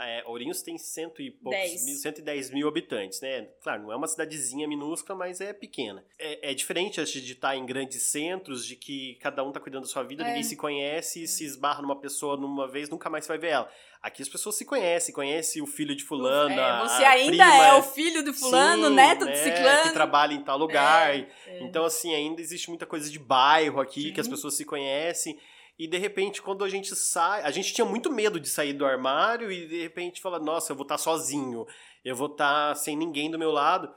É, 0.02 0.24
Ourinhos 0.26 0.62
tem 0.62 0.78
cento 0.78 1.22
e 1.22 1.32
poucos, 1.32 1.60
Dez. 1.60 1.86
mil, 1.86 1.96
110 1.96 2.52
mil 2.52 2.68
habitantes, 2.68 3.20
né? 3.22 3.48
Claro, 3.62 3.84
não 3.84 3.92
é 3.92 3.96
uma 3.96 4.08
cidadezinha 4.08 4.68
minúscula, 4.68 5.18
mas 5.18 5.42
é 5.42 5.52
pequena. 5.54 6.04
É, 6.18 6.52
é 6.52 6.54
diferente 6.54 7.04
de 7.04 7.34
estar 7.34 7.56
em 7.56 7.66
grandes 7.66 8.04
centros, 8.04 8.66
de 8.66 8.76
que 8.76 9.16
cada 9.22 9.44
um 9.44 9.52
tá 9.52 9.60
cuidando 9.60 9.84
da 9.84 9.90
sua 9.90 10.04
vida, 10.04 10.24
É. 10.24 10.28
ninguém 10.28 10.44
se 10.44 10.56
conhece, 10.56 11.28
se 11.28 11.44
esbarra 11.44 11.82
numa 11.82 12.00
pessoa 12.00 12.38
numa 12.38 12.68
vez, 12.68 12.90
nunca 12.90 13.10
mais 13.10 13.28
vai 13.28 13.38
ver 13.38 13.50
ela. 13.50 13.70
Aqui 14.02 14.22
as 14.22 14.30
pessoas 14.30 14.56
se 14.56 14.64
conhecem, 14.64 15.14
conhece 15.14 15.62
o 15.62 15.68
filho 15.68 15.94
de 15.94 16.06
fulano, 16.06 16.58
É, 16.58 16.80
você 16.88 17.04
ainda 17.04 17.30
prima, 17.46 17.68
é 17.68 17.74
o 17.74 17.84
filho 17.84 18.24
de 18.24 18.32
fulano, 18.32 18.88
Sim, 18.88 18.94
neto 18.96 19.26
né, 19.26 19.36
ciclano. 19.36 19.84
Que 19.84 19.92
trabalha 19.94 20.34
em 20.34 20.42
tal 20.42 20.58
lugar. 20.58 21.14
É, 21.14 21.28
é. 21.48 21.64
Então, 21.64 21.84
assim, 21.84 22.16
ainda 22.16 22.40
existe 22.42 22.70
muita 22.70 22.86
coisa 22.86 23.10
de 23.10 23.20
bairro 23.20 23.82
aqui, 23.82 24.14
que 24.14 24.20
as 24.22 24.28
Sim. 24.28 24.32
pessoas 24.32 24.56
se 24.56 24.64
conhecem. 24.64 25.38
E 25.80 25.88
de 25.88 25.98
repente, 25.98 26.42
quando 26.42 26.66
a 26.66 26.70
gente 26.70 26.94
sai, 26.94 27.42
a 27.42 27.52
gente 27.52 27.74
tinha 27.74 27.86
muito 27.86 28.12
medo 28.12 28.38
de 28.38 28.50
sair 28.50 28.74
do 28.74 28.86
armário 28.86 29.50
e 29.50 29.66
de 29.66 29.82
repente 29.82 30.22
fala, 30.22 30.38
nossa, 30.38 30.74
eu 30.74 30.76
vou 30.76 30.84
estar 30.84 30.98
sozinho, 30.98 31.66
eu 32.04 32.18
vou 32.18 32.28
estar 32.28 32.76
sem 32.76 32.98
ninguém 32.98 33.32
do 33.32 33.40
meu 33.40 33.50
lado. 33.50 33.90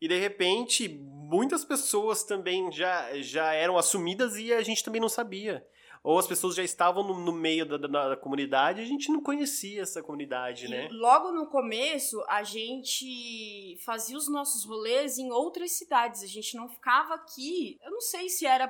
E 0.00 0.08
de 0.08 0.18
repente, 0.18 0.88
muitas 0.88 1.64
pessoas 1.64 2.24
também 2.24 2.72
já, 2.72 3.22
já 3.22 3.52
eram 3.52 3.78
assumidas 3.78 4.36
e 4.36 4.52
a 4.52 4.62
gente 4.62 4.82
também 4.82 5.00
não 5.00 5.08
sabia. 5.08 5.64
Ou 6.02 6.18
as 6.18 6.26
pessoas 6.26 6.54
já 6.54 6.62
estavam 6.62 7.04
no, 7.04 7.14
no 7.20 7.32
meio 7.32 7.66
da, 7.66 7.76
da, 7.76 8.08
da, 8.08 8.16
comunidade 8.16 8.80
e 8.80 8.84
a 8.84 8.86
gente 8.86 9.10
não 9.10 9.22
conhecia 9.22 9.82
essa 9.82 10.02
comunidade, 10.02 10.66
E 10.66 10.68
né? 10.68 10.88
logo 10.90 11.32
no 11.32 11.46
começo, 11.46 12.24
a 12.28 12.42
gente 12.42 13.76
fazia 13.84 14.16
os 14.16 14.28
nossos 14.28 14.64
rolês 14.64 15.18
em 15.18 15.30
outras 15.30 15.72
cidades. 15.72 16.22
A 16.22 16.26
gente 16.26 16.56
não 16.56 16.68
ficava 16.68 17.14
aqui. 17.14 17.78
Eu 17.84 17.90
não 17.90 18.00
sei 18.00 18.28
se 18.28 18.46
era 18.46 18.68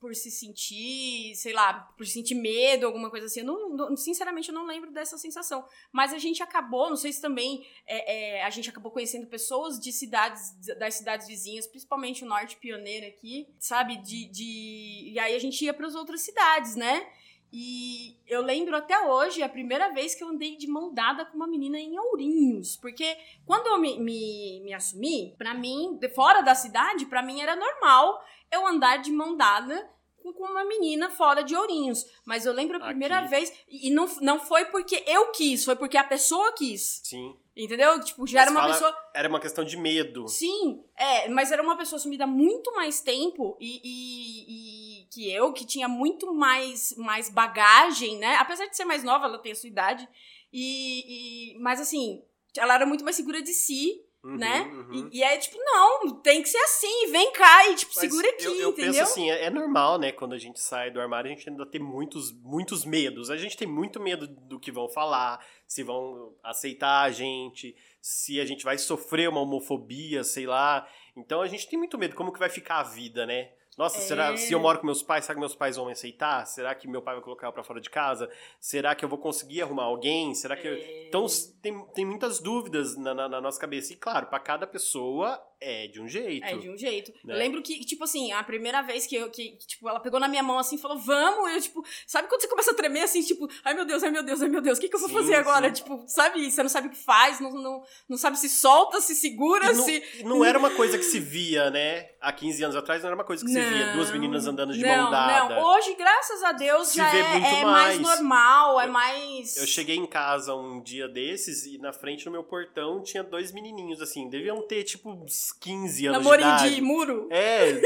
por 0.00 0.14
se 0.14 0.30
sentir, 0.30 1.34
sei 1.36 1.52
lá, 1.52 1.72
por 1.96 2.06
sentir 2.06 2.34
medo, 2.34 2.86
alguma 2.86 3.10
coisa 3.10 3.26
assim. 3.26 3.40
Eu 3.40 3.46
não, 3.46 3.70
não- 3.70 3.96
sinceramente, 3.96 4.48
eu 4.48 4.54
não 4.54 4.66
lembro 4.66 4.90
dessa 4.90 5.16
sensação. 5.16 5.64
Mas 5.92 6.12
a 6.12 6.18
gente 6.18 6.42
acabou, 6.42 6.90
não 6.90 6.96
sei 6.96 7.12
se 7.12 7.20
também 7.20 7.66
é, 7.86 8.38
é, 8.38 8.44
a 8.44 8.50
gente 8.50 8.68
acabou 8.68 8.92
conhecendo 8.92 9.26
pessoas 9.26 9.78
de 9.78 9.92
cidades, 9.92 10.54
das 10.78 10.94
cidades 10.94 11.26
vizinhas, 11.26 11.66
principalmente 11.66 12.24
o 12.24 12.28
norte 12.28 12.56
pioneiro 12.56 13.06
aqui, 13.06 13.48
sabe? 13.58 13.96
De, 13.96 14.26
de... 14.26 15.10
E 15.12 15.18
aí 15.18 15.34
a 15.34 15.38
gente 15.38 15.64
ia 15.64 15.72
para 15.72 15.86
as 15.86 15.94
outras 15.94 16.20
cidades, 16.20 16.76
né? 16.76 17.06
E 17.52 18.16
eu 18.28 18.42
lembro 18.42 18.76
até 18.76 18.96
hoje 19.00 19.42
a 19.42 19.48
primeira 19.48 19.92
vez 19.92 20.14
que 20.14 20.22
eu 20.22 20.28
andei 20.28 20.56
de 20.56 20.68
mão 20.68 20.94
dada 20.94 21.24
com 21.24 21.36
uma 21.36 21.48
menina 21.48 21.80
em 21.80 21.98
Ourinhos. 21.98 22.76
Porque 22.76 23.16
quando 23.44 23.66
eu 23.66 23.78
me, 23.78 23.98
me, 23.98 24.60
me 24.60 24.72
assumi, 24.72 25.34
pra 25.36 25.52
mim, 25.52 25.98
fora 26.14 26.42
da 26.42 26.54
cidade, 26.54 27.06
pra 27.06 27.22
mim 27.22 27.40
era 27.40 27.56
normal 27.56 28.22
eu 28.52 28.66
andar 28.66 28.98
de 28.98 29.10
mão 29.12 29.36
dada 29.36 29.88
com 30.22 30.44
uma 30.44 30.64
menina 30.64 31.08
fora 31.10 31.42
de 31.42 31.56
Ourinhos. 31.56 32.04
Mas 32.26 32.44
eu 32.44 32.52
lembro 32.52 32.76
a 32.76 32.80
primeira 32.86 33.18
Aqui. 33.20 33.28
vez, 33.28 33.52
e 33.68 33.90
não, 33.90 34.06
não 34.20 34.38
foi 34.38 34.66
porque 34.66 35.02
eu 35.06 35.28
quis, 35.32 35.64
foi 35.64 35.74
porque 35.76 35.96
a 35.96 36.04
pessoa 36.04 36.52
quis. 36.52 37.00
Sim. 37.04 37.34
Entendeu? 37.56 37.98
Tipo, 38.00 38.26
já 38.26 38.40
Mas 38.40 38.42
era 38.42 38.50
uma 38.50 38.60
fala- 38.60 38.72
pessoa. 38.74 38.96
Era 39.14 39.28
uma 39.28 39.40
questão 39.40 39.64
de 39.64 39.76
medo. 39.76 40.28
Sim, 40.28 40.84
é, 40.96 41.28
mas 41.28 41.50
era 41.50 41.62
uma 41.62 41.76
pessoa 41.76 41.98
sumida 41.98 42.24
há 42.24 42.26
muito 42.26 42.72
mais 42.74 43.00
tempo 43.00 43.56
e, 43.58 43.80
e- 43.82 45.00
e 45.02 45.06
que 45.06 45.30
eu, 45.30 45.52
que 45.52 45.64
tinha 45.66 45.88
muito 45.88 46.32
mais, 46.34 46.94
mais 46.96 47.28
bagagem, 47.28 48.18
né? 48.18 48.36
Apesar 48.36 48.66
de 48.66 48.76
ser 48.76 48.84
mais 48.84 49.02
nova, 49.02 49.24
ela 49.26 49.38
tem 49.38 49.52
a 49.52 49.56
sua 49.56 49.68
idade. 49.68 50.08
E, 50.52 51.54
e- 51.54 51.58
mas 51.60 51.80
assim, 51.80 52.22
ela 52.56 52.74
era 52.74 52.86
muito 52.86 53.04
mais 53.04 53.16
segura 53.16 53.40
de 53.42 53.52
si, 53.52 54.02
Uhum, 54.22 54.36
né? 54.36 54.62
uhum. 54.64 55.08
E, 55.10 55.18
e 55.18 55.22
é 55.22 55.38
tipo, 55.38 55.56
não, 55.58 56.20
tem 56.20 56.42
que 56.42 56.48
ser 56.48 56.58
assim, 56.58 57.10
vem 57.10 57.32
cá 57.32 57.68
e 57.68 57.74
tipo, 57.74 57.92
Mas 57.96 58.00
segura 58.04 58.28
aqui, 58.28 58.44
eu, 58.44 58.54
eu 58.54 58.70
entendeu? 58.70 58.92
penso 58.92 59.02
assim, 59.02 59.30
é, 59.30 59.44
é 59.44 59.50
normal, 59.50 59.98
né? 59.98 60.12
Quando 60.12 60.34
a 60.34 60.38
gente 60.38 60.60
sai 60.60 60.90
do 60.90 61.00
armário, 61.00 61.30
a 61.30 61.34
gente 61.34 61.48
ainda 61.48 61.64
tem 61.64 61.80
muitos, 61.80 62.30
muitos 62.30 62.84
medos. 62.84 63.30
A 63.30 63.38
gente 63.38 63.56
tem 63.56 63.66
muito 63.66 63.98
medo 63.98 64.26
do 64.26 64.60
que 64.60 64.70
vão 64.70 64.90
falar, 64.90 65.42
se 65.66 65.82
vão 65.82 66.34
aceitar 66.42 67.02
a 67.04 67.10
gente, 67.10 67.74
se 68.02 68.38
a 68.40 68.44
gente 68.44 68.62
vai 68.62 68.76
sofrer 68.76 69.28
uma 69.28 69.40
homofobia, 69.40 70.22
sei 70.22 70.46
lá. 70.46 70.86
Então 71.16 71.40
a 71.40 71.48
gente 71.48 71.66
tem 71.66 71.78
muito 71.78 71.96
medo. 71.96 72.14
Como 72.14 72.32
que 72.32 72.38
vai 72.38 72.50
ficar 72.50 72.80
a 72.80 72.82
vida, 72.84 73.24
né? 73.24 73.50
Nossa, 73.78 73.98
É. 73.98 74.00
será 74.00 74.36
se 74.36 74.52
eu 74.52 74.60
moro 74.60 74.78
com 74.80 74.86
meus 74.86 75.02
pais, 75.02 75.24
será 75.24 75.34
que 75.34 75.40
meus 75.40 75.54
pais 75.54 75.76
vão 75.76 75.86
me 75.86 75.92
aceitar? 75.92 76.44
Será 76.46 76.74
que 76.74 76.86
meu 76.88 77.00
pai 77.00 77.14
vai 77.14 77.24
colocar 77.24 77.46
eu 77.46 77.52
pra 77.52 77.62
fora 77.62 77.80
de 77.80 77.88
casa? 77.88 78.28
Será 78.58 78.94
que 78.94 79.04
eu 79.04 79.08
vou 79.08 79.18
conseguir 79.18 79.62
arrumar 79.62 79.84
alguém? 79.84 80.34
Será 80.34 80.56
que 80.56 80.66
eu... 80.68 80.74
É. 80.74 81.06
Então 81.08 81.24
s- 81.24 81.54
tem, 81.62 81.84
tem 81.94 82.04
muitas 82.04 82.40
dúvidas 82.40 82.96
na, 82.96 83.14
na- 83.14 83.28
na 83.28 83.40
nossa 83.40 83.58
cabeça. 83.60 83.92
E 83.92 83.96
claro, 83.96 84.26
pra 84.26 84.38
cada 84.38 84.66
pessoa 84.66 85.42
é 85.60 85.86
de 85.88 86.00
um 86.00 86.08
jeito. 86.08 86.44
É, 86.46 86.56
de 86.56 86.68
um 86.70 86.76
jeito. 86.76 87.12
né? 87.24 87.34
Eu 87.34 87.38
lembro 87.38 87.62
que, 87.62 87.80
tipo 87.84 88.04
assim, 88.04 88.32
a 88.32 88.42
primeira 88.42 88.80
vez 88.82 89.06
que 89.06 89.14
eu, 89.16 89.30
que, 89.30 89.56
tipo, 89.66 89.88
ela 89.88 90.00
pegou 90.00 90.18
na 90.18 90.26
minha 90.28 90.42
mão 90.42 90.58
assim 90.58 90.76
e 90.76 90.78
falou, 90.78 90.98
vamos, 90.98 91.52
eu, 91.52 91.60
tipo, 91.60 91.84
sabe 92.06 92.28
quando 92.28 92.40
você 92.40 92.48
começa 92.48 92.70
a 92.70 92.74
tremer 92.74 93.02
assim, 93.02 93.22
tipo, 93.22 93.48
ai 93.64 93.74
meu 93.74 93.84
Deus, 93.84 94.02
ai 94.02 94.10
meu 94.10 94.22
Deus, 94.22 94.40
ai 94.42 94.48
meu 94.48 94.60
Deus, 94.62 94.78
o 94.78 94.80
que, 94.80 94.88
que 94.88 94.96
eu 94.96 95.00
vou 95.00 95.08
Sim, 95.08 95.14
fazer 95.16 95.34
agora? 95.34 95.68
sim. 95.68 95.74
Tipo, 95.82 96.02
sabe, 96.06 96.50
você 96.50 96.62
não 96.62 96.70
sabe 96.70 96.88
o 96.88 96.90
que 96.90 96.96
faz, 96.96 97.40
não, 97.40 97.50
não, 97.52 97.82
não 98.08 98.16
sabe 98.16 98.38
se 98.38 98.48
solta, 98.48 99.00
se 99.00 99.14
segura, 99.14 99.72
não, 99.72 99.84
se. 99.84 100.02
não 100.24 100.44
era 100.44 100.58
uma 100.58 100.70
coisa 100.70 100.96
que 100.96 101.04
se 101.04 101.18
via, 101.20 101.70
né? 101.70 102.10
Há 102.20 102.32
15 102.32 102.64
anos 102.64 102.76
atrás 102.76 103.02
não 103.02 103.08
era 103.08 103.14
uma 103.16 103.24
coisa 103.24 103.44
que 103.44 103.50
se 103.50 103.60
via. 103.60 103.92
Duas 103.92 104.10
meninas 104.10 104.46
andando 104.46 104.72
de 104.72 104.80
não, 104.82 104.88
mão 105.02 105.10
dada. 105.10 105.54
Não, 105.56 105.62
hoje, 105.64 105.94
graças 105.94 106.42
a 106.42 106.52
Deus, 106.52 106.88
Se 106.88 106.96
já 106.96 107.14
é, 107.16 107.20
é 107.20 107.64
mais. 107.64 107.64
mais. 107.64 108.00
normal, 108.00 108.80
é 108.80 108.86
Eu- 108.86 108.92
mais. 108.92 109.56
Eu 109.56 109.66
cheguei 109.66 109.96
em 109.96 110.06
casa 110.06 110.54
um 110.54 110.80
dia 110.82 111.08
desses 111.08 111.64
e 111.66 111.78
na 111.78 111.92
frente 111.92 112.24
do 112.24 112.30
meu 112.30 112.44
portão 112.44 113.02
tinha 113.02 113.22
dois 113.22 113.52
menininhos, 113.52 114.00
assim. 114.00 114.28
Deviam 114.28 114.60
ter, 114.66 114.84
tipo, 114.84 115.24
uns 115.50 115.52
15 115.52 116.06
anos 116.06 116.18
Namorinho 116.22 116.48
de 116.50 116.54
idade. 116.56 116.74
de 116.76 116.80
muro. 116.80 117.28
É, 117.30 117.80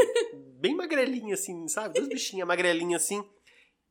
bem 0.58 0.74
magrelinha, 0.74 1.34
assim, 1.34 1.66
sabe? 1.68 1.94
Duas 1.94 2.08
bichinhas 2.08 2.46
magrelinhas, 2.46 3.02
assim. 3.02 3.24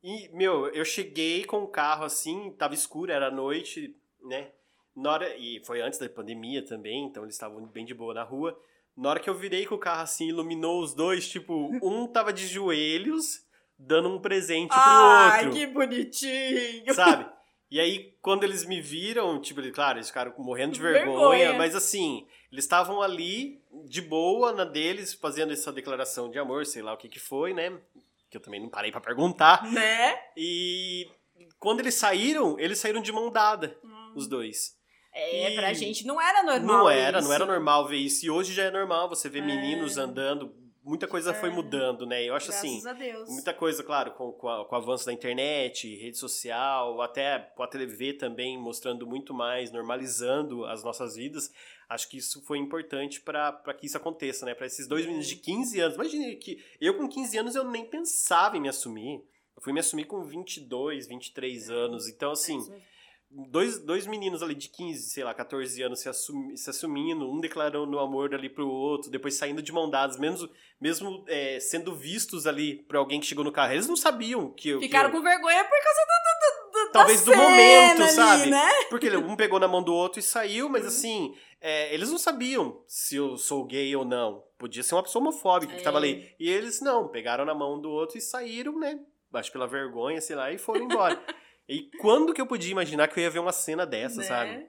E, 0.02 0.28
meu, 0.36 0.66
eu 0.68 0.84
cheguei 0.84 1.44
com 1.44 1.62
o 1.62 1.68
carro, 1.68 2.04
assim, 2.04 2.54
tava 2.58 2.74
escuro, 2.74 3.10
era 3.10 3.30
noite, 3.30 3.94
né? 4.22 4.48
Na 4.94 5.12
hora, 5.12 5.36
e 5.36 5.60
foi 5.64 5.80
antes 5.80 5.98
da 5.98 6.08
pandemia 6.08 6.64
também, 6.64 7.04
então 7.06 7.22
eles 7.24 7.34
estavam 7.34 7.64
bem 7.66 7.84
de 7.84 7.94
boa 7.94 8.14
na 8.14 8.22
rua. 8.22 8.56
Na 8.96 9.10
hora 9.10 9.20
que 9.20 9.28
eu 9.28 9.34
virei 9.34 9.66
com 9.66 9.74
o 9.74 9.78
carro, 9.78 10.02
assim, 10.02 10.28
iluminou 10.28 10.80
os 10.82 10.94
dois, 10.94 11.28
tipo, 11.28 11.70
um 11.82 12.06
tava 12.06 12.32
de 12.32 12.46
joelhos, 12.46 13.40
dando 13.78 14.08
um 14.08 14.20
presente 14.20 14.68
pro 14.68 14.78
Ai, 14.78 15.46
outro, 15.46 15.58
que 15.58 15.66
bonitinho. 15.66 16.94
sabe? 16.94 17.26
E 17.70 17.80
aí, 17.80 18.14
quando 18.22 18.44
eles 18.44 18.64
me 18.64 18.80
viram, 18.80 19.40
tipo, 19.40 19.60
claro, 19.72 19.98
eles 19.98 20.08
ficaram 20.08 20.32
morrendo 20.38 20.74
de 20.74 20.80
Vergonha. 20.82 21.06
vergonha, 21.06 21.52
mas 21.54 21.74
assim, 21.74 22.24
eles 22.54 22.64
estavam 22.64 23.02
ali, 23.02 23.60
de 23.86 24.00
boa, 24.00 24.52
na 24.52 24.64
deles, 24.64 25.12
fazendo 25.12 25.52
essa 25.52 25.72
declaração 25.72 26.30
de 26.30 26.38
amor, 26.38 26.64
sei 26.66 26.82
lá 26.82 26.92
o 26.92 26.96
que 26.96 27.08
que 27.08 27.18
foi, 27.18 27.52
né? 27.52 27.72
Que 28.30 28.36
eu 28.36 28.40
também 28.40 28.60
não 28.60 28.68
parei 28.68 28.90
pra 28.92 29.00
perguntar. 29.00 29.64
Né? 29.70 30.18
E 30.36 31.08
quando 31.58 31.80
eles 31.80 31.94
saíram, 31.94 32.58
eles 32.58 32.78
saíram 32.78 33.00
de 33.02 33.10
mão 33.12 33.30
dada, 33.30 33.76
os 34.14 34.26
dois. 34.28 34.76
É, 35.12 35.52
E- 35.52 35.54
pra 35.56 35.72
gente 35.72 36.06
não 36.06 36.20
era 36.20 36.42
normal. 36.42 36.78
Não 36.78 36.90
era, 36.90 37.18
isso. 37.18 37.28
não 37.28 37.34
era 37.34 37.44
normal 37.46 37.86
ver 37.86 37.98
isso. 37.98 38.24
E 38.26 38.30
hoje 38.30 38.52
já 38.52 38.64
é 38.64 38.70
normal 38.70 39.08
você 39.08 39.28
ver 39.28 39.40
É. 39.40 39.46
meninos 39.46 39.96
andando. 39.98 40.52
Muita 40.84 41.06
coisa 41.08 41.32
foi 41.32 41.48
É. 41.48 41.52
mudando, 41.52 42.04
né? 42.04 42.22
Eu 42.22 42.34
acho 42.34 42.48
Graças 42.48 42.64
assim, 42.70 42.86
a 42.86 42.92
Deus. 42.92 43.28
Muita 43.30 43.54
coisa, 43.54 43.82
claro, 43.82 44.10
com, 44.12 44.30
com, 44.32 44.48
a- 44.48 44.64
com 44.66 44.74
o 44.74 44.78
avanço 44.78 45.06
da 45.06 45.12
internet, 45.12 45.94
rede 45.96 46.18
social, 46.18 47.00
até 47.00 47.38
com 47.56 47.62
a 47.62 47.66
TV 47.66 48.12
também 48.12 48.58
mostrando 48.58 49.06
muito 49.06 49.32
mais, 49.32 49.72
normalizando 49.72 50.66
as 50.66 50.84
nossas 50.84 51.16
vidas. 51.16 51.50
Acho 51.88 52.08
que 52.08 52.18
isso 52.18 52.42
foi 52.44 52.58
importante 52.58 53.20
para 53.20 53.52
que 53.78 53.86
isso 53.86 53.96
aconteça, 53.96 54.44
né? 54.44 54.54
Para 54.54 54.66
esses 54.66 54.86
dois 54.86 55.04
meninos 55.06 55.26
de 55.26 55.36
15 55.36 55.80
anos. 55.80 55.94
Imagine 55.94 56.36
que 56.36 56.62
eu 56.80 56.96
com 56.98 57.08
15 57.08 57.38
anos 57.38 57.54
eu 57.54 57.64
nem 57.64 57.84
pensava 57.86 58.56
em 58.56 58.60
me 58.60 58.68
assumir. 58.68 59.22
Eu 59.56 59.62
fui 59.62 59.72
me 59.72 59.80
assumir 59.80 60.04
com 60.04 60.22
22, 60.24 61.06
23 61.06 61.70
anos. 61.70 62.08
Então, 62.08 62.32
assim, 62.32 62.58
dois, 63.50 63.78
dois 63.80 64.06
meninos 64.06 64.42
ali 64.42 64.54
de 64.54 64.68
15, 64.68 65.10
sei 65.10 65.24
lá, 65.24 65.34
14 65.34 65.82
anos 65.82 66.00
se, 66.00 66.08
assumi- 66.08 66.56
se 66.56 66.70
assumindo, 66.70 67.30
um 67.30 67.40
declarando 67.40 67.98
amor 67.98 68.34
ali 68.34 68.48
pro 68.48 68.68
outro, 68.68 69.10
depois 69.10 69.34
saindo 69.34 69.60
de 69.62 69.72
mão 69.72 69.90
dadas, 69.90 70.16
mesmo, 70.18 70.48
mesmo 70.80 71.24
é, 71.28 71.58
sendo 71.60 71.94
vistos 71.94 72.46
ali 72.46 72.76
por 72.84 72.96
alguém 72.96 73.18
que 73.20 73.26
chegou 73.26 73.44
no 73.44 73.52
carro. 73.52 73.72
Eles 73.72 73.88
não 73.88 73.96
sabiam 73.96 74.50
que 74.50 74.68
eu. 74.70 74.78
que 74.78 74.86
Ficaram 74.86 75.08
eu- 75.10 75.14
com 75.16 75.22
vergonha 75.22 75.64
por 75.64 75.82
causa 75.82 76.00
do, 76.00 76.70
do, 76.70 76.84
do, 76.86 76.92
Talvez 76.92 77.24
do 77.24 77.36
momento, 77.36 78.02
ali, 78.02 78.12
sabe? 78.12 78.50
né? 78.50 78.70
Porque 78.90 79.10
um 79.16 79.34
pegou 79.36 79.58
na 79.60 79.66
mão 79.68 79.82
do 79.82 79.92
outro 79.92 80.18
e 80.18 80.22
saiu, 80.22 80.66
Uhum. 80.66 80.72
mas 80.72 80.86
assim, 80.86 81.34
é, 81.60 81.92
eles 81.94 82.10
não 82.10 82.18
sabiam 82.18 82.82
se 82.86 83.16
eu 83.16 83.36
sou 83.36 83.64
gay 83.64 83.94
ou 83.96 84.04
não. 84.04 84.44
Podia 84.58 84.82
ser 84.82 84.94
uma 84.94 85.02
pessoa 85.02 85.20
homofóbica 85.22 85.74
que 85.74 85.82
tava 85.82 85.98
É. 85.98 86.00
ali. 86.00 86.34
E 86.38 86.48
eles 86.50 86.80
não, 86.80 87.08
pegaram 87.08 87.44
na 87.44 87.54
mão 87.54 87.80
do 87.80 87.90
outro 87.90 88.18
e 88.18 88.20
saíram, 88.20 88.78
né? 88.78 88.98
Acho 89.32 89.50
pela 89.50 89.66
vergonha, 89.66 90.20
sei 90.20 90.36
lá, 90.36 90.52
e 90.52 90.58
foram 90.58 90.82
embora. 90.84 91.20
e 91.68 91.90
quando 92.00 92.32
que 92.34 92.40
eu 92.40 92.46
podia 92.46 92.70
imaginar 92.72 93.08
que 93.08 93.18
eu 93.18 93.24
ia 93.24 93.30
ver 93.30 93.38
uma 93.38 93.52
cena 93.52 93.86
dessa, 93.86 94.18
Né? 94.18 94.22
sabe? 94.24 94.68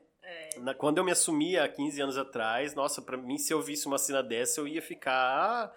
Na- 0.61 0.73
quando 0.73 0.97
eu 0.99 1.03
me 1.03 1.11
assumi 1.11 1.57
há 1.57 1.67
15 1.67 2.01
anos 2.01 2.17
atrás, 2.17 2.73
nossa, 2.73 3.01
pra 3.01 3.17
mim, 3.17 3.37
se 3.37 3.53
eu 3.53 3.61
visse 3.61 3.87
uma 3.87 3.97
cena 3.97 4.23
dessa, 4.23 4.61
eu 4.61 4.67
ia 4.67 4.81
ficar, 4.81 5.69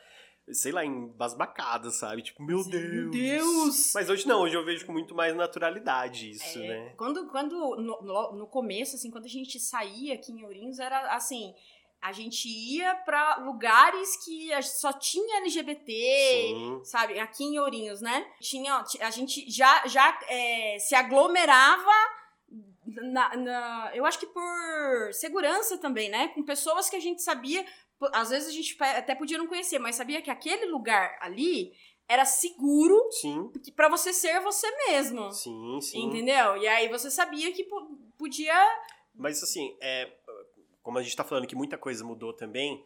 sei 0.52 0.70
lá, 0.70 0.84
embasbacado, 0.84 1.90
sabe? 1.90 2.22
Tipo, 2.22 2.42
meu 2.44 2.60
Sim, 2.60 2.70
Deus. 2.70 2.92
meu 2.92 3.10
Deus. 3.10 3.92
Mas 3.94 4.08
hoje 4.08 4.26
não, 4.28 4.42
hoje 4.42 4.54
eu 4.56 4.64
vejo 4.64 4.86
com 4.86 4.92
muito 4.92 5.14
mais 5.16 5.34
naturalidade 5.34 6.30
isso, 6.30 6.58
É, 6.60 6.66
né? 6.68 6.94
Quando, 6.96 7.26
quando 7.28 7.54
no, 7.76 8.00
no- 8.02 8.32
no 8.38 8.46
começo, 8.46 8.94
assim, 8.94 9.10
quando 9.10 9.24
a 9.24 9.28
gente 9.28 9.58
saía 9.58 10.14
aqui 10.14 10.30
em 10.32 10.44
Ourinhos, 10.44 10.78
era 10.78 11.12
assim, 11.14 11.52
a 12.00 12.12
gente 12.12 12.48
ia 12.48 12.94
pra 12.96 13.36
lugares 13.38 14.16
que 14.24 14.50
só 14.62 14.92
tinha 14.92 15.38
LGBT, 15.38 15.92
Sim. 15.92 16.80
sabe? 16.84 17.18
Aqui 17.18 17.44
em 17.44 17.58
Ourinhos, 17.58 18.00
né? 18.00 18.26
Tinha, 18.40 18.82
ti- 18.84 19.02
a 19.02 19.10
gente 19.10 19.50
já, 19.50 19.86
já 19.86 20.18
é, 20.28 20.78
se 20.78 20.94
aglomerava 20.94 21.90
na, 22.86 23.36
na- 23.36 23.90
eu 23.94 24.06
acho 24.06 24.18
que 24.18 24.26
por 24.26 25.12
segurança 25.12 25.76
também, 25.78 26.08
né? 26.08 26.28
Com 26.28 26.42
pessoas 26.42 26.88
que 26.88 26.96
a 26.96 27.00
gente 27.00 27.20
sabia, 27.22 27.64
às 28.12 28.30
vezes 28.30 28.48
a 28.48 28.52
gente 28.52 28.76
até 28.82 29.14
podia 29.14 29.36
não 29.38 29.46
conhecer, 29.46 29.78
mas 29.78 29.96
sabia 29.96 30.22
que 30.22 30.30
aquele 30.30 30.66
lugar 30.66 31.18
ali 31.20 31.72
era 32.08 32.24
seguro 32.24 32.96
Sim, 33.10 33.50
para 33.76 33.88
você 33.88 34.12
ser 34.12 34.40
você 34.40 34.66
mesmo. 34.86 35.30
sim, 35.32 35.78
sim. 35.80 36.04
Entendeu? 36.04 36.56
E 36.56 36.66
aí 36.66 36.88
você 36.88 37.10
sabia 37.10 37.52
que 37.52 37.64
po- 37.64 37.98
podia. 38.16 38.54
Mas 39.14 39.42
assim, 39.42 39.76
é, 39.82 40.10
como 40.88 40.96
a 40.98 41.02
gente 41.02 41.14
tá 41.14 41.22
falando 41.22 41.46
que 41.46 41.54
muita 41.54 41.76
coisa 41.76 42.02
mudou 42.02 42.32
também, 42.32 42.82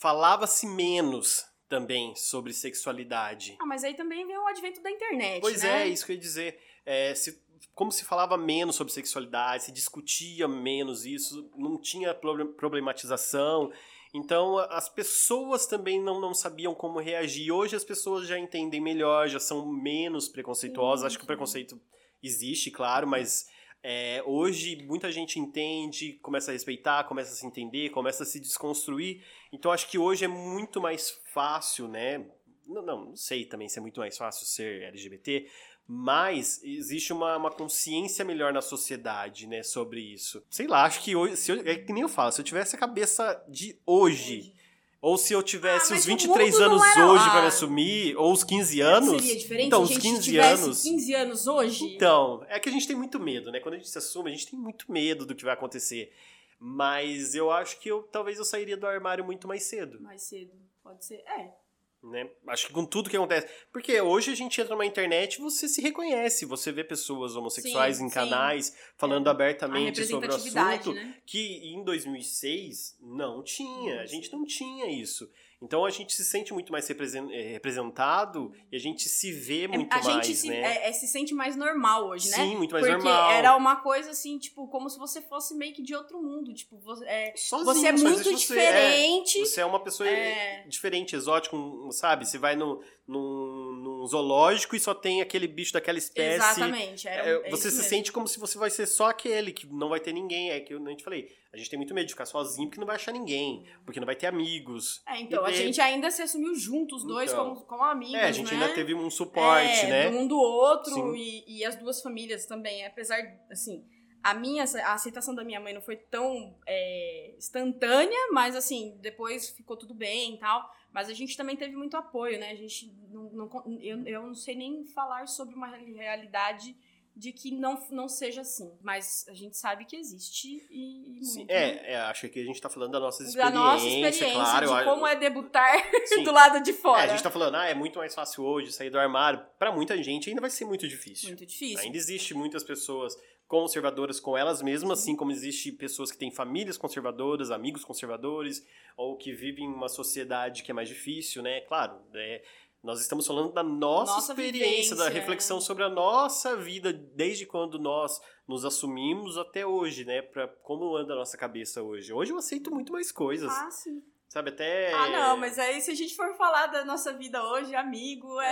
falava-se 0.00 0.64
menos 0.64 1.44
também 1.68 2.14
sobre 2.14 2.52
sexualidade. 2.52 3.56
Ah, 3.60 3.66
mas 3.66 3.82
aí 3.82 3.94
também 3.94 4.24
vem 4.24 4.38
o 4.38 4.46
advento 4.46 4.80
da 4.80 4.88
internet, 4.88 5.40
Pois 5.40 5.60
né? 5.60 5.82
é, 5.82 5.88
isso 5.88 6.06
que 6.06 6.12
eu 6.12 6.14
ia 6.14 6.20
dizer. 6.20 6.56
É, 6.86 7.12
se- 7.16 7.42
como 7.74 7.90
se 7.90 8.04
falava 8.04 8.36
menos 8.36 8.76
sobre 8.76 8.92
sexualidade, 8.92 9.64
se 9.64 9.72
discutia 9.72 10.46
menos 10.46 11.04
isso, 11.04 11.50
não 11.56 11.80
tinha 11.80 12.14
proble- 12.14 12.52
problematização. 12.54 13.72
Então, 14.14 14.58
as 14.58 14.88
pessoas 14.88 15.66
também 15.66 16.00
não, 16.00 16.20
não 16.20 16.34
sabiam 16.34 16.76
como 16.76 17.00
reagir. 17.00 17.50
Hoje 17.50 17.74
as 17.74 17.82
pessoas 17.82 18.28
já 18.28 18.38
entendem 18.38 18.80
melhor, 18.80 19.26
já 19.26 19.40
são 19.40 19.66
menos 19.66 20.28
preconceituosas. 20.28 21.00
Sim, 21.00 21.06
Acho 21.08 21.18
que 21.18 21.24
o 21.24 21.26
preconceito 21.26 21.80
existe, 22.22 22.70
claro, 22.70 23.04
mas 23.08 23.46
é, 23.82 24.22
hoje 24.24 24.76
muita 24.84 25.10
gente 25.10 25.40
entende, 25.40 26.12
começa 26.22 26.50
a 26.50 26.54
respeitar, 26.54 27.04
começa 27.04 27.32
a 27.32 27.34
se 27.34 27.46
entender, 27.46 27.90
começa 27.90 28.22
a 28.22 28.26
se 28.26 28.38
desconstruir. 28.38 29.24
Então, 29.52 29.72
acho 29.72 29.88
que 29.90 29.98
hoje 29.98 30.24
é 30.24 30.28
muito 30.28 30.80
mais 30.80 31.20
fácil, 31.32 31.88
né? 31.88 32.24
Não, 32.66 32.82
não, 32.82 33.04
não 33.06 33.16
sei 33.16 33.44
também 33.44 33.68
se 33.68 33.78
é 33.78 33.82
muito 33.82 33.98
mais 33.98 34.16
fácil 34.16 34.46
ser 34.46 34.82
LGBT, 34.84 35.48
mas 35.86 36.62
existe 36.62 37.12
uma, 37.12 37.36
uma 37.36 37.50
consciência 37.50 38.24
melhor 38.24 38.52
na 38.52 38.62
sociedade, 38.62 39.48
né, 39.48 39.64
sobre 39.64 40.00
isso. 40.00 40.42
Sei 40.48 40.68
lá, 40.68 40.84
acho 40.84 41.02
que 41.02 41.16
hoje, 41.16 41.36
se 41.36 41.50
eu, 41.50 41.60
é 41.66 41.74
que 41.76 41.92
nem 41.92 42.02
eu 42.02 42.08
falo, 42.08 42.30
se 42.30 42.40
eu 42.40 42.44
tivesse 42.44 42.76
a 42.76 42.78
cabeça 42.78 43.44
de 43.48 43.76
hoje, 43.84 44.54
ou 45.02 45.18
se 45.18 45.32
eu 45.32 45.42
tivesse 45.42 45.92
Ah, 45.92 45.96
os 45.96 46.06
mas 46.06 46.06
o 46.06 46.08
23 46.08 46.54
mundo 46.54 46.60
não 46.60 46.82
anos 46.82 46.96
hoje 46.96 47.30
pra 47.30 47.40
me 47.42 47.48
assumir, 47.48 48.16
ou 48.16 48.32
os 48.32 48.44
15 48.44 48.80
anos. 48.80 49.20
Seria 49.20 49.36
diferente 49.36 49.66
então, 49.66 49.84
se 49.84 49.92
os 49.92 49.98
a 49.98 50.00
gente 50.00 50.14
15 50.14 50.22
tivesse 50.30 50.62
anos. 50.62 50.82
15 50.82 51.14
anos 51.14 51.46
hoje? 51.48 51.84
Então, 51.96 52.46
é 52.48 52.60
que 52.60 52.68
a 52.68 52.72
gente 52.72 52.86
tem 52.86 52.94
muito 52.94 53.18
medo, 53.18 53.50
né? 53.50 53.58
Quando 53.58 53.74
a 53.74 53.78
gente 53.78 53.90
se 53.90 53.98
assume, 53.98 54.30
a 54.30 54.32
gente 54.32 54.46
tem 54.46 54.58
muito 54.58 54.90
medo 54.90 55.26
do 55.26 55.34
que 55.34 55.44
vai 55.44 55.54
acontecer. 55.54 56.12
Mas 56.58 57.34
eu 57.34 57.50
acho 57.50 57.80
que 57.80 57.88
eu 57.88 58.04
talvez 58.04 58.38
eu 58.38 58.44
sairia 58.44 58.76
do 58.76 58.86
armário 58.86 59.24
muito 59.24 59.48
mais 59.48 59.64
cedo, 59.64 60.00
Mais 60.00 60.22
cedo, 60.22 60.52
pode 60.80 61.04
ser. 61.04 61.16
É. 61.26 61.61
né? 62.02 62.28
Acho 62.48 62.66
que 62.66 62.72
com 62.72 62.84
tudo 62.84 63.08
que 63.08 63.16
acontece. 63.16 63.46
Porque 63.72 64.00
hoje 64.00 64.30
a 64.30 64.34
gente 64.34 64.60
entra 64.60 64.74
numa 64.74 64.86
internet 64.86 65.36
e 65.36 65.40
você 65.40 65.68
se 65.68 65.80
reconhece, 65.80 66.44
você 66.44 66.72
vê 66.72 66.82
pessoas 66.82 67.36
homossexuais 67.36 67.96
Sim, 67.96 68.06
em 68.06 68.08
sim. 68.08 68.14
canais 68.14 68.76
falando 68.96 69.28
A 69.28 69.30
abertamente 69.30 70.04
sobre 70.04 70.28
o 70.28 70.34
assunto, 70.34 70.92
né? 70.92 71.16
que 71.26 71.74
em 71.74 71.84
2006 71.84 72.96
não 73.00 73.42
tinha, 73.42 74.00
a 74.00 74.06
gente 74.06 74.32
não 74.32 74.44
tinha 74.44 74.86
isso. 74.90 75.30
Então 75.62 75.84
a 75.84 75.90
gente 75.90 76.12
se 76.12 76.24
sente 76.24 76.52
muito 76.52 76.72
mais 76.72 76.90
eh, 76.90 77.52
representado 77.52 78.52
e 78.70 78.76
a 78.76 78.78
gente 78.80 79.08
se 79.08 79.30
vê 79.30 79.68
muito 79.68 79.94
É, 79.94 80.00
a 80.00 80.02
mais, 80.02 80.26
gente 80.26 80.36
se, 80.36 80.48
né? 80.48 80.60
é- 80.60 80.88
é, 80.88 80.92
se 80.92 81.06
sente 81.06 81.32
mais 81.34 81.54
normal 81.56 82.08
hoje, 82.08 82.28
né? 82.30 82.36
Sim, 82.36 82.56
muito 82.56 82.72
mais 82.72 82.84
Porque 82.84 83.02
normal. 83.04 83.30
era 83.30 83.56
uma 83.56 83.76
coisa 83.76 84.10
assim, 84.10 84.38
tipo, 84.38 84.66
como 84.66 84.90
se 84.90 84.98
você 84.98 85.22
fosse 85.22 85.54
meio 85.54 85.72
que 85.72 85.82
de 85.82 85.94
outro 85.94 86.20
mundo. 86.20 86.52
Tipo, 86.52 86.78
você 86.78 87.04
é, 87.06 87.32
Sozinho, 87.36 87.74
você 87.74 87.86
é 87.86 87.92
muito 87.92 88.24
você, 88.24 88.30
é. 88.30 88.34
diferente. 88.34 89.38
Você 89.46 89.60
é 89.60 89.64
uma 89.64 89.80
pessoa 89.80 90.08
É. 90.08 90.64
diferente, 90.66 91.14
exótica, 91.14 91.54
um- 91.56 91.90
sabe? 91.92 92.26
Você 92.26 92.38
vai 92.38 92.56
no, 92.56 92.80
num, 93.06 93.51
num 93.82 94.06
zoológico 94.06 94.76
e 94.76 94.80
só 94.80 94.94
tem 94.94 95.20
aquele 95.20 95.46
bicho 95.48 95.72
daquela 95.72 95.98
espécie. 95.98 96.36
Exatamente. 96.36 97.08
Era, 97.08 97.28
É, 97.28 97.48
é 97.48 97.50
você 97.50 97.70
se 97.70 97.76
mesmo. 97.76 97.88
sente 97.90 98.12
como 98.12 98.28
se 98.28 98.38
você 98.38 98.56
vai 98.56 98.70
ser 98.70 98.86
só 98.86 99.08
aquele, 99.10 99.52
que 99.52 99.66
não 99.66 99.88
vai 99.88 99.98
ter 100.00 100.12
ninguém. 100.12 100.50
É 100.50 100.60
que 100.60 100.72
eu 100.72 100.80
nem 100.80 100.96
te 100.96 101.02
falei. 101.04 101.28
A 101.52 101.56
gente 101.58 101.68
tem 101.68 101.78
muito 101.78 101.92
medo 101.92 102.06
de 102.06 102.12
ficar 102.12 102.24
sozinho 102.24 102.68
porque 102.68 102.80
não 102.80 102.86
vai 102.86 102.96
achar 102.96 103.12
ninguém, 103.12 103.66
porque 103.84 104.00
não 104.00 104.06
vai 104.06 104.16
ter 104.16 104.26
amigos. 104.26 105.02
É, 105.06 105.20
então, 105.20 105.42
E 105.46 105.50
a 105.50 105.52
gente 105.52 105.80
ainda 105.80 106.10
se 106.10 106.22
assumiu 106.22 106.54
juntos, 106.54 107.02
os 107.02 107.06
dois, 107.08 107.30
Então. 107.30 107.54
como, 107.54 107.66
como 107.66 107.82
amigos, 107.84 108.14
É, 108.14 108.24
a 108.28 108.32
gente 108.32 108.54
né? 108.54 108.62
ainda 108.62 108.74
teve 108.74 108.94
um 108.94 109.10
suporte, 109.10 109.84
é, 109.84 109.88
né? 109.88 110.08
um 110.08 110.26
do 110.26 110.38
outro 110.38 111.14
e, 111.14 111.44
e 111.46 111.64
as 111.64 111.76
duas 111.76 112.00
famílias 112.00 112.46
também. 112.46 112.86
Apesar, 112.86 113.18
assim, 113.50 113.84
a 114.22 114.34
minha 114.34 114.64
a 114.84 114.92
aceitação 114.94 115.34
da 115.34 115.42
minha 115.42 115.60
mãe 115.60 115.74
não 115.74 115.82
foi 115.82 115.96
tão 115.96 116.56
é, 116.66 117.34
instantânea, 117.36 118.28
mas 118.30 118.54
assim, 118.54 118.96
depois 119.00 119.50
ficou 119.50 119.76
tudo 119.76 119.94
bem 119.94 120.34
e 120.34 120.38
tal. 120.38 120.70
Mas 120.92 121.08
a 121.08 121.14
gente 121.14 121.36
também 121.36 121.56
teve 121.56 121.74
muito 121.74 121.96
apoio, 121.96 122.38
né? 122.38 122.50
A 122.50 122.54
gente 122.54 122.94
não, 123.10 123.30
não 123.32 123.80
eu, 123.80 124.06
eu 124.06 124.26
não 124.26 124.34
sei 124.34 124.54
nem 124.54 124.84
falar 124.84 125.26
sobre 125.26 125.54
uma 125.54 125.68
realidade 125.68 126.76
de 127.14 127.30
que 127.30 127.50
não, 127.50 127.78
não 127.90 128.08
seja 128.08 128.40
assim. 128.40 128.72
Mas 128.82 129.26
a 129.28 129.34
gente 129.34 129.56
sabe 129.56 129.84
que 129.84 129.96
existe 129.96 130.48
e, 130.70 131.20
e 131.20 131.24
Sim, 131.24 131.38
muito, 131.40 131.50
é, 131.50 131.92
é, 131.92 132.00
acho 132.02 132.28
que 132.28 132.40
a 132.40 132.44
gente 132.44 132.60
tá 132.60 132.70
falando 132.70 132.92
da 132.92 133.00
nossa 133.00 133.22
da 133.22 133.28
experiência, 133.28 133.58
nossa 133.58 133.86
experiência, 133.86 134.32
claro. 134.32 134.66
de 134.66 134.84
como 134.84 135.06
é 135.06 135.16
debutar 135.16 135.72
Sim. 136.06 136.24
do 136.24 136.32
lado 136.32 136.62
de 136.62 136.70
É, 136.70 136.74
fora. 136.74 137.02
a 137.02 137.06
gente 137.08 137.22
tá 137.22 137.30
falando, 137.30 137.56
ah, 137.56 137.66
é 137.66 137.74
muito 137.74 137.98
mais 137.98 138.14
fácil 138.14 138.44
hoje 138.44 138.72
sair 138.72 138.90
do 138.90 138.98
armário. 138.98 139.44
Pra 139.58 139.70
muita 139.72 140.00
gente 140.02 140.30
ainda 140.30 140.40
vai 140.40 140.50
ser 140.50 140.64
muito 140.64 140.88
difícil. 140.88 141.28
Muito 141.28 141.44
difícil. 141.44 141.78
Ainda 141.78 141.96
existe 141.96 142.34
muitas 142.34 142.64
pessoas 142.64 143.14
conservadoras 143.52 144.18
com 144.18 144.34
elas 144.36 144.62
mesmas, 144.62 145.00
assim 145.00 145.14
como 145.14 145.30
existe 145.30 145.70
pessoas 145.72 146.10
que 146.10 146.16
têm 146.16 146.30
famílias 146.30 146.78
conservadoras, 146.78 147.50
amigos 147.50 147.84
conservadores, 147.84 148.66
ou 148.96 149.14
que 149.18 149.30
vivem 149.34 149.68
uma 149.68 149.90
sociedade 149.90 150.62
que 150.62 150.70
é 150.70 150.74
mais 150.74 150.88
difícil, 150.88 151.42
né? 151.42 151.60
Claro, 151.60 152.00
é, 152.14 152.42
nós 152.82 152.98
estamos 153.02 153.26
falando 153.26 153.52
da 153.52 153.62
nossa, 153.62 154.14
Nossa 154.14 154.32
experiência, 154.32 154.96
da 154.96 155.04
vivência. 155.04 155.20
reflexão 155.20 155.60
sobre 155.60 155.84
a 155.84 155.90
nossa 155.90 156.56
vida, 156.56 156.94
desde 156.94 157.44
quando 157.44 157.78
nós 157.78 158.18
nos 158.48 158.64
assumimos 158.64 159.36
até 159.36 159.66
hoje, 159.66 160.06
né? 160.06 160.22
Pra 160.22 160.48
como 160.48 160.96
anda 160.96 161.12
a 161.12 161.16
nossa 161.16 161.36
cabeça 161.36 161.82
hoje. 161.82 162.10
Hoje 162.10 162.32
eu 162.32 162.38
aceito 162.38 162.70
muito 162.74 162.90
mais 162.90 163.12
coisas, 163.12 163.52
Ah, 163.52 163.70
sim. 163.70 164.02
sabe? 164.30 164.48
Até... 164.48 164.94
Ah, 164.94 165.08
não, 165.10 165.36
mas 165.36 165.58
aí 165.58 165.78
se 165.82 165.90
a 165.90 165.94
gente 165.94 166.16
for 166.16 166.34
falar 166.38 166.68
da 166.68 166.86
nossa 166.86 167.12
vida 167.12 167.44
hoje, 167.50 167.74
amigo, 167.74 168.40
é, 168.40 168.46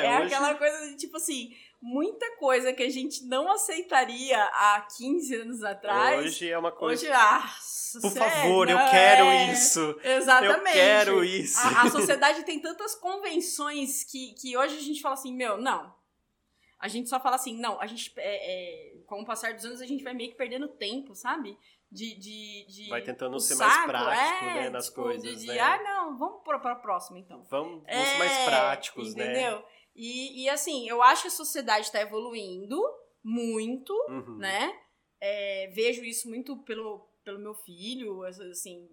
É, 0.00 0.06
é, 0.06 0.16
hoje- 0.18 0.34
aquela 0.34 0.54
coisa 0.54 0.90
de 0.90 0.96
tipo 0.98 1.16
assim, 1.16 1.50
muita 1.84 2.36
coisa 2.38 2.72
que 2.72 2.82
a 2.82 2.88
gente 2.88 3.26
não 3.26 3.52
aceitaria 3.52 4.42
há 4.42 4.86
15 4.96 5.34
anos 5.34 5.62
atrás. 5.62 6.24
Hoje 6.24 6.50
é 6.50 6.56
uma 6.56 6.72
coisa... 6.72 7.04
Hoje, 7.04 7.12
ah, 7.12 7.54
Por 8.00 8.10
sério, 8.10 8.30
favor, 8.30 8.70
eu 8.70 8.78
é, 8.78 8.90
quero 8.90 9.52
isso! 9.52 10.00
Exatamente. 10.02 10.66
Eu 10.68 10.72
quero 10.72 11.24
isso! 11.24 11.60
A, 11.60 11.82
a 11.82 11.90
sociedade 11.90 12.42
tem 12.44 12.58
tantas 12.58 12.94
convenções 12.94 14.02
que, 14.02 14.32
que 14.40 14.56
hoje 14.56 14.78
a 14.78 14.80
gente 14.80 15.02
fala 15.02 15.12
assim, 15.14 15.34
meu, 15.36 15.58
não. 15.58 15.94
A 16.80 16.88
gente 16.88 17.08
só 17.10 17.20
fala 17.20 17.36
assim, 17.36 17.60
não, 17.60 17.78
a 17.78 17.86
gente, 17.86 18.12
é, 18.16 18.92
é, 18.92 18.96
com 19.06 19.20
o 19.20 19.26
passar 19.26 19.52
dos 19.52 19.66
anos, 19.66 19.82
a 19.82 19.86
gente 19.86 20.02
vai 20.02 20.14
meio 20.14 20.30
que 20.30 20.38
perdendo 20.38 20.68
tempo, 20.68 21.14
sabe? 21.14 21.54
De, 21.92 22.18
de, 22.18 22.66
de 22.66 22.88
Vai 22.88 23.02
tentando 23.02 23.38
ser 23.38 23.56
mais 23.56 23.72
saco, 23.72 23.88
prático, 23.88 24.44
é, 24.46 24.54
né, 24.54 24.70
nas 24.70 24.86
tipo, 24.86 25.02
coisas, 25.02 25.40
de, 25.40 25.46
né? 25.46 25.60
ah, 25.60 25.82
não, 25.82 26.18
vamos 26.18 26.42
pra, 26.42 26.58
pra 26.58 26.76
próxima, 26.76 27.18
então. 27.18 27.42
Vamos, 27.50 27.82
vamos 27.82 27.84
É, 27.86 28.04
ser 28.04 28.18
mais 28.18 28.44
práticos, 28.46 29.14
né? 29.14 29.24
Entendeu? 29.24 29.64
E, 29.94 30.42
e 30.44 30.48
assim, 30.48 30.88
eu 30.88 31.02
acho 31.02 31.22
que 31.22 31.28
a 31.28 31.30
sociedade 31.30 31.86
está 31.86 32.00
evoluindo 32.00 32.80
muito, 33.22 33.92
Uhum. 34.08 34.36
né? 34.36 34.76
É, 35.20 35.68
vejo 35.74 36.04
isso 36.04 36.28
muito 36.28 36.56
pelo, 36.64 37.00
pelo 37.24 37.38
meu 37.38 37.54
filho, 37.54 38.22
assim, 38.24 38.88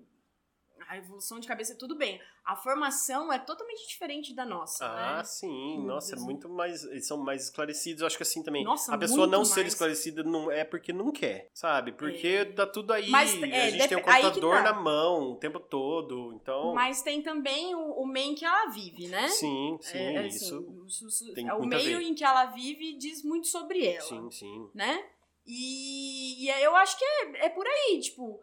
a 0.91 0.97
evolução 0.97 1.39
de 1.39 1.47
cabeça, 1.47 1.73
tudo 1.73 1.95
bem. 1.95 2.19
A 2.43 2.54
formação 2.54 3.32
é 3.32 3.39
totalmente 3.39 3.88
diferente 3.88 4.34
da 4.36 4.43
nossa, 4.43 4.86
Ah, 4.86 5.17
né? 5.17 5.23
sim. 5.23 5.77
Meu 5.77 5.88
Nossa, 5.95 6.15
é 6.17 6.19
muito 6.19 6.49
mais. 6.49 6.84
Eles 6.84 7.08
são 7.08 7.17
mais 7.17 7.45
esclarecidos. 7.45 8.01
Eu 8.01 8.08
acho 8.08 8.17
que 8.17 8.23
assim 8.23 8.43
também. 8.43 8.63
Nossa, 8.65 8.93
a 8.93 8.97
pessoa 8.97 9.25
não 9.25 9.45
ser 9.45 9.62
mais. 9.62 9.73
esclarecida 9.73 10.21
não 10.21 10.51
é 10.51 10.65
porque 10.65 10.91
não 10.91 11.10
quer, 11.10 11.49
sabe? 11.54 11.93
Porque 11.93 12.27
É. 12.27 12.45
tá 12.45 12.67
tudo 12.67 12.91
aí. 12.91 13.10
Mas, 13.10 13.32
a 13.41 13.47
é, 13.47 13.69
gente 13.71 13.88
tem 13.88 13.97
um 13.97 14.01
dep- 14.01 14.10
aí 14.10 14.21
que 14.21 14.27
computador 14.27 14.56
tá. 14.58 14.63
na 14.63 14.73
mão 14.73 15.32
o 15.32 15.36
tempo 15.38 15.60
todo. 15.62 16.34
Então. 16.34 16.73
Mas 16.73 17.01
tem 17.01 17.21
também 17.21 17.73
o, 17.73 17.91
o 18.01 18.06
meio 18.06 18.32
em 18.32 18.36
que 18.36 18.43
ela 18.43 18.65
vive, 18.65 19.08
né? 19.08 19.30
Sim, 19.30 19.77
sim, 19.80 19.97
É, 19.97 20.17
assim, 20.25 20.27
isso. 20.27 20.84
isso- 20.88 21.08
isso- 21.08 21.34
tem 21.34 21.47
é 21.47 21.54
o 21.54 21.63
a 21.63 21.65
meio 21.65 22.01
em 22.01 22.13
que 22.13 22.23
ela 22.25 22.47
vive 22.47 22.97
diz 22.97 23.23
muito 23.23 23.47
sobre 23.47 23.86
ela. 23.86 24.01
Sim, 24.01 24.30
sim. 24.30 24.69
né? 24.75 25.06
E, 25.45 26.45
e 26.45 26.49
eu 26.63 26.75
acho 26.75 26.97
que 26.97 27.06
é, 27.06 27.45
é 27.45 27.49
por 27.49 27.65
aí, 27.65 27.99
tipo, 28.01 28.39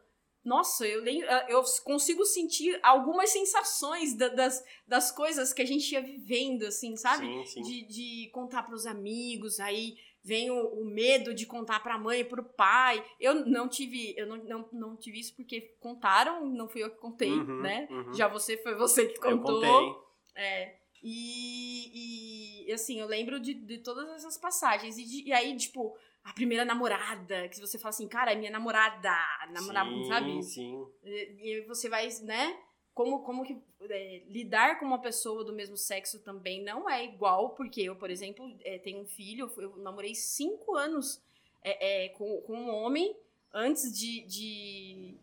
nossa, 0.49 0.87
eu, 0.87 1.03
nem- 1.03 1.21
eu 1.49 1.63
consigo 1.85 2.25
sentir 2.25 2.79
algumas 2.83 3.31
sensações 3.31 4.15
da- 4.15 4.29
das, 4.29 4.65
das 4.87 5.13
coisas 5.13 5.53
que 5.53 5.63
a 5.63 5.67
gente 5.67 5.93
ia 5.93 6.01
vivendo, 6.03 6.65
assim, 6.65 6.97
sabe? 6.97 7.27
Sim, 7.27 7.45
sim. 7.47 7.63
De, 7.63 7.83
de 7.87 8.31
contar 8.33 8.63
pros 8.65 8.87
amigos, 8.87 9.61
aí 9.61 9.97
vem 10.25 10.51
o, 10.51 10.81
o 10.81 10.85
medo 10.85 11.33
de 11.33 11.47
contar 11.47 11.81
pra 11.83 11.97
mãe 11.99 12.21
e 12.21 12.25
pro 12.25 12.43
pai. 12.45 13.05
Eu 13.21 13.47
não 13.47 13.69
tive, 13.69 14.15
eu 14.17 14.27
não, 14.27 14.37
não, 14.45 14.69
não 14.73 14.97
tive 14.97 15.21
isso 15.21 15.35
porque 15.35 15.61
contaram, 15.81 16.45
não 16.47 16.69
fui 16.69 16.83
eu 16.83 16.91
que 16.91 16.99
contei, 16.99 17.31
Uhum, 17.33 17.63
né? 17.63 17.87
uhum. 17.91 18.13
Já 18.15 18.27
você 18.29 18.57
foi 18.59 18.75
você 18.75 19.07
que 19.07 19.19
Eu 19.27 19.39
contou. 19.41 19.61
contei. 19.63 19.95
É. 20.35 20.75
E, 21.03 22.65
e, 22.69 22.73
assim, 22.73 23.01
eu 23.01 23.07
lembro 23.07 23.39
de, 23.41 23.55
de 23.55 23.79
todas 23.79 24.09
essas 24.11 24.37
passagens. 24.37 24.99
E, 24.99 25.05
de- 25.05 25.29
e 25.29 25.33
aí, 25.33 25.57
tipo, 25.57 25.97
a 26.29 26.33
primeira 26.35 26.65
namorada, 26.65 27.49
que 27.49 27.59
você 27.59 27.79
fala 27.79 27.91
assim, 27.91 28.07
cara, 28.07 28.33
é 28.33 28.37
minha 28.37 28.51
namorada, 28.51 29.17
namorada, 29.51 29.91
sim, 29.91 30.05
sabe? 30.05 30.43
Sim. 30.43 30.87
E, 31.03 31.39
e 31.41 31.61
você 31.63 31.89
vai, 31.89 32.07
né? 32.23 32.59
Como, 32.93 33.21
como 33.23 33.45
que 33.45 33.57
é, 33.89 34.23
lidar 34.27 34.79
com 34.79 34.85
uma 34.85 35.01
pessoa 35.01 35.43
do 35.43 35.53
mesmo 35.53 35.77
sexo 35.77 36.19
também 36.19 36.63
não 36.63 36.91
é 36.91 37.05
igual, 37.05 37.51
porque 37.51 37.81
eu, 37.81 37.97
por 37.97 38.11
exemplo, 38.11 38.55
é, 38.63 38.79
tenho 38.79 39.01
um 39.01 39.07
filho, 39.07 39.51
eu, 39.57 39.77
namorei 39.79 40.15
cinco 40.15 40.75
anos 40.77 41.23
é, 41.63 42.05
é, 42.05 42.09
com, 42.11 42.43
com 42.43 42.55
um 42.55 42.75
homem 42.75 43.17
antes 43.55 43.97
de, 43.97 44.23
de, 44.27 45.15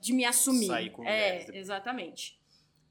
de 0.00 0.12
me 0.14 0.24
assumir. 0.24 0.66
Sair 0.66 0.90
com 0.90 1.02
é, 1.04 1.06
mulheres 1.06 1.48
exatamente. 1.54 2.37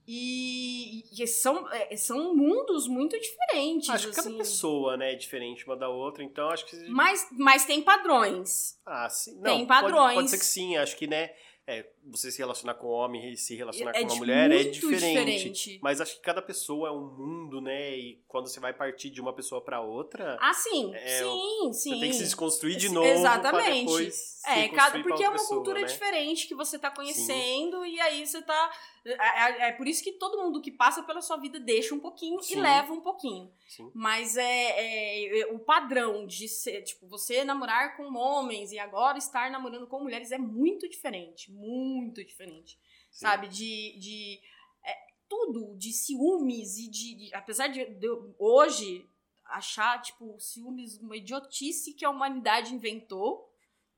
E, 0.07 1.03
e 1.21 1.27
são, 1.27 1.69
é, 1.71 1.95
são 1.97 2.33
mundos 2.33 2.87
muito 2.87 3.19
diferentes. 3.19 3.89
Acho 3.89 4.09
que 4.09 4.15
cada 4.15 4.29
assim. 4.29 4.37
pessoa, 4.37 4.95
né, 4.95 5.11
é 5.11 5.15
diferente 5.15 5.65
uma 5.65 5.75
da 5.75 5.89
outra, 5.89 6.23
então 6.23 6.49
acho 6.49 6.65
que. 6.65 6.77
Mas, 6.87 7.27
mas 7.31 7.65
tem 7.65 7.81
padrões. 7.81 8.79
Ah, 8.85 9.09
sim. 9.09 9.35
Não, 9.35 9.43
Tem 9.43 9.65
pode- 9.65 9.81
padrões. 9.81 10.15
Pode, 10.15 10.29
ser 10.29 10.37
que 10.39 10.45
sim, 10.45 10.77
acho 10.77 10.95
que, 10.95 11.07
né? 11.07 11.31
é, 11.67 11.85
você 12.09 12.31
se 12.31 12.37
relacionar 12.39 12.73
com 12.75 12.87
um 12.87 12.91
homem 12.91 13.33
e 13.33 13.37
se 13.37 13.55
relacionar 13.55 13.91
É 13.95 14.01
com 14.01 14.07
uma 14.07 14.15
mulher 14.15 14.51
é 14.51 14.63
diferente. 14.63 15.49
diferente. 15.49 15.79
Mas 15.81 15.99
acho 16.01 16.15
que 16.15 16.21
cada 16.21 16.41
pessoa 16.41 16.89
é 16.89 16.91
um 16.91 17.05
mundo, 17.15 17.59
né? 17.61 17.97
E 17.97 18.21
quando 18.27 18.47
você 18.47 18.59
vai 18.59 18.73
partir 18.73 19.09
de 19.09 19.19
uma 19.21 19.33
pessoa 19.33 19.61
pra 19.61 19.81
outra, 19.81 20.37
Ah, 20.41 20.53
sim, 20.53 20.93
É, 20.95 21.19
sim, 21.23 21.73
sim. 21.73 21.89
você 21.93 21.99
tem 21.99 22.09
que 22.09 22.15
se 22.17 22.23
desconstruir 22.23 22.77
de 22.77 22.89
novo 22.89 23.07
exatamente. 23.07 24.11
É, 24.49 24.69
cada, 24.69 24.99
porque 25.03 25.23
é 25.23 25.27
uma 25.27 25.33
pessoa, 25.37 25.57
cultura 25.57 25.81
né? 25.81 25.87
diferente 25.87 26.47
que 26.47 26.55
você 26.55 26.79
tá 26.79 26.89
conhecendo 26.89 27.85
e 27.85 27.99
aí 27.99 28.25
você 28.25 28.41
tá. 28.41 28.71
É, 29.05 29.11
é- 29.11 29.69
é 29.69 29.71
por 29.73 29.87
isso 29.87 30.01
que 30.03 30.13
todo 30.13 30.37
mundo 30.41 30.61
que 30.61 30.71
passa 30.71 31.01
pela 31.03 31.21
sua 31.21 31.37
vida 31.37 31.59
deixa 31.59 31.93
um 31.95 31.99
pouquinho 31.99 32.41
Sim. 32.41 32.57
e 32.57 32.61
leva 32.61 32.91
um 32.93 33.01
pouquinho. 33.01 33.51
Sim. 33.67 33.89
Mas 33.93 34.37
é, 34.37 34.43
é- 34.43 35.39
é- 35.41 35.47
o 35.47 35.59
padrão 35.59 36.25
de 36.25 36.47
ser, 36.47 36.81
tipo, 36.83 37.07
você 37.07 37.43
namorar 37.43 37.95
com 37.97 38.03
homens 38.15 38.71
e 38.71 38.79
agora 38.79 39.17
estar 39.17 39.49
namorando 39.51 39.87
com 39.87 40.01
mulheres 40.01 40.31
é 40.31 40.37
muito 40.37 40.87
diferente. 40.89 41.51
Muito 41.51 41.96
diferente. 42.05 42.79
Sim. 43.11 43.25
Sabe? 43.25 43.47
De. 43.47 43.99
de 43.99 44.39
é, 44.83 44.95
tudo, 45.27 45.75
de 45.77 45.91
ciúmes 45.91 46.77
e 46.77 46.89
de. 46.89 47.15
de- 47.15 47.35
apesar 47.35 47.67
de, 47.67 47.85
de 47.85 48.07
hoje 48.39 49.09
achar, 49.45 50.01
tipo, 50.01 50.39
ciúmes 50.39 50.97
uma 50.97 51.15
idiotice 51.15 51.93
que 51.93 52.05
a 52.05 52.09
humanidade 52.09 52.73
inventou. 52.73 53.51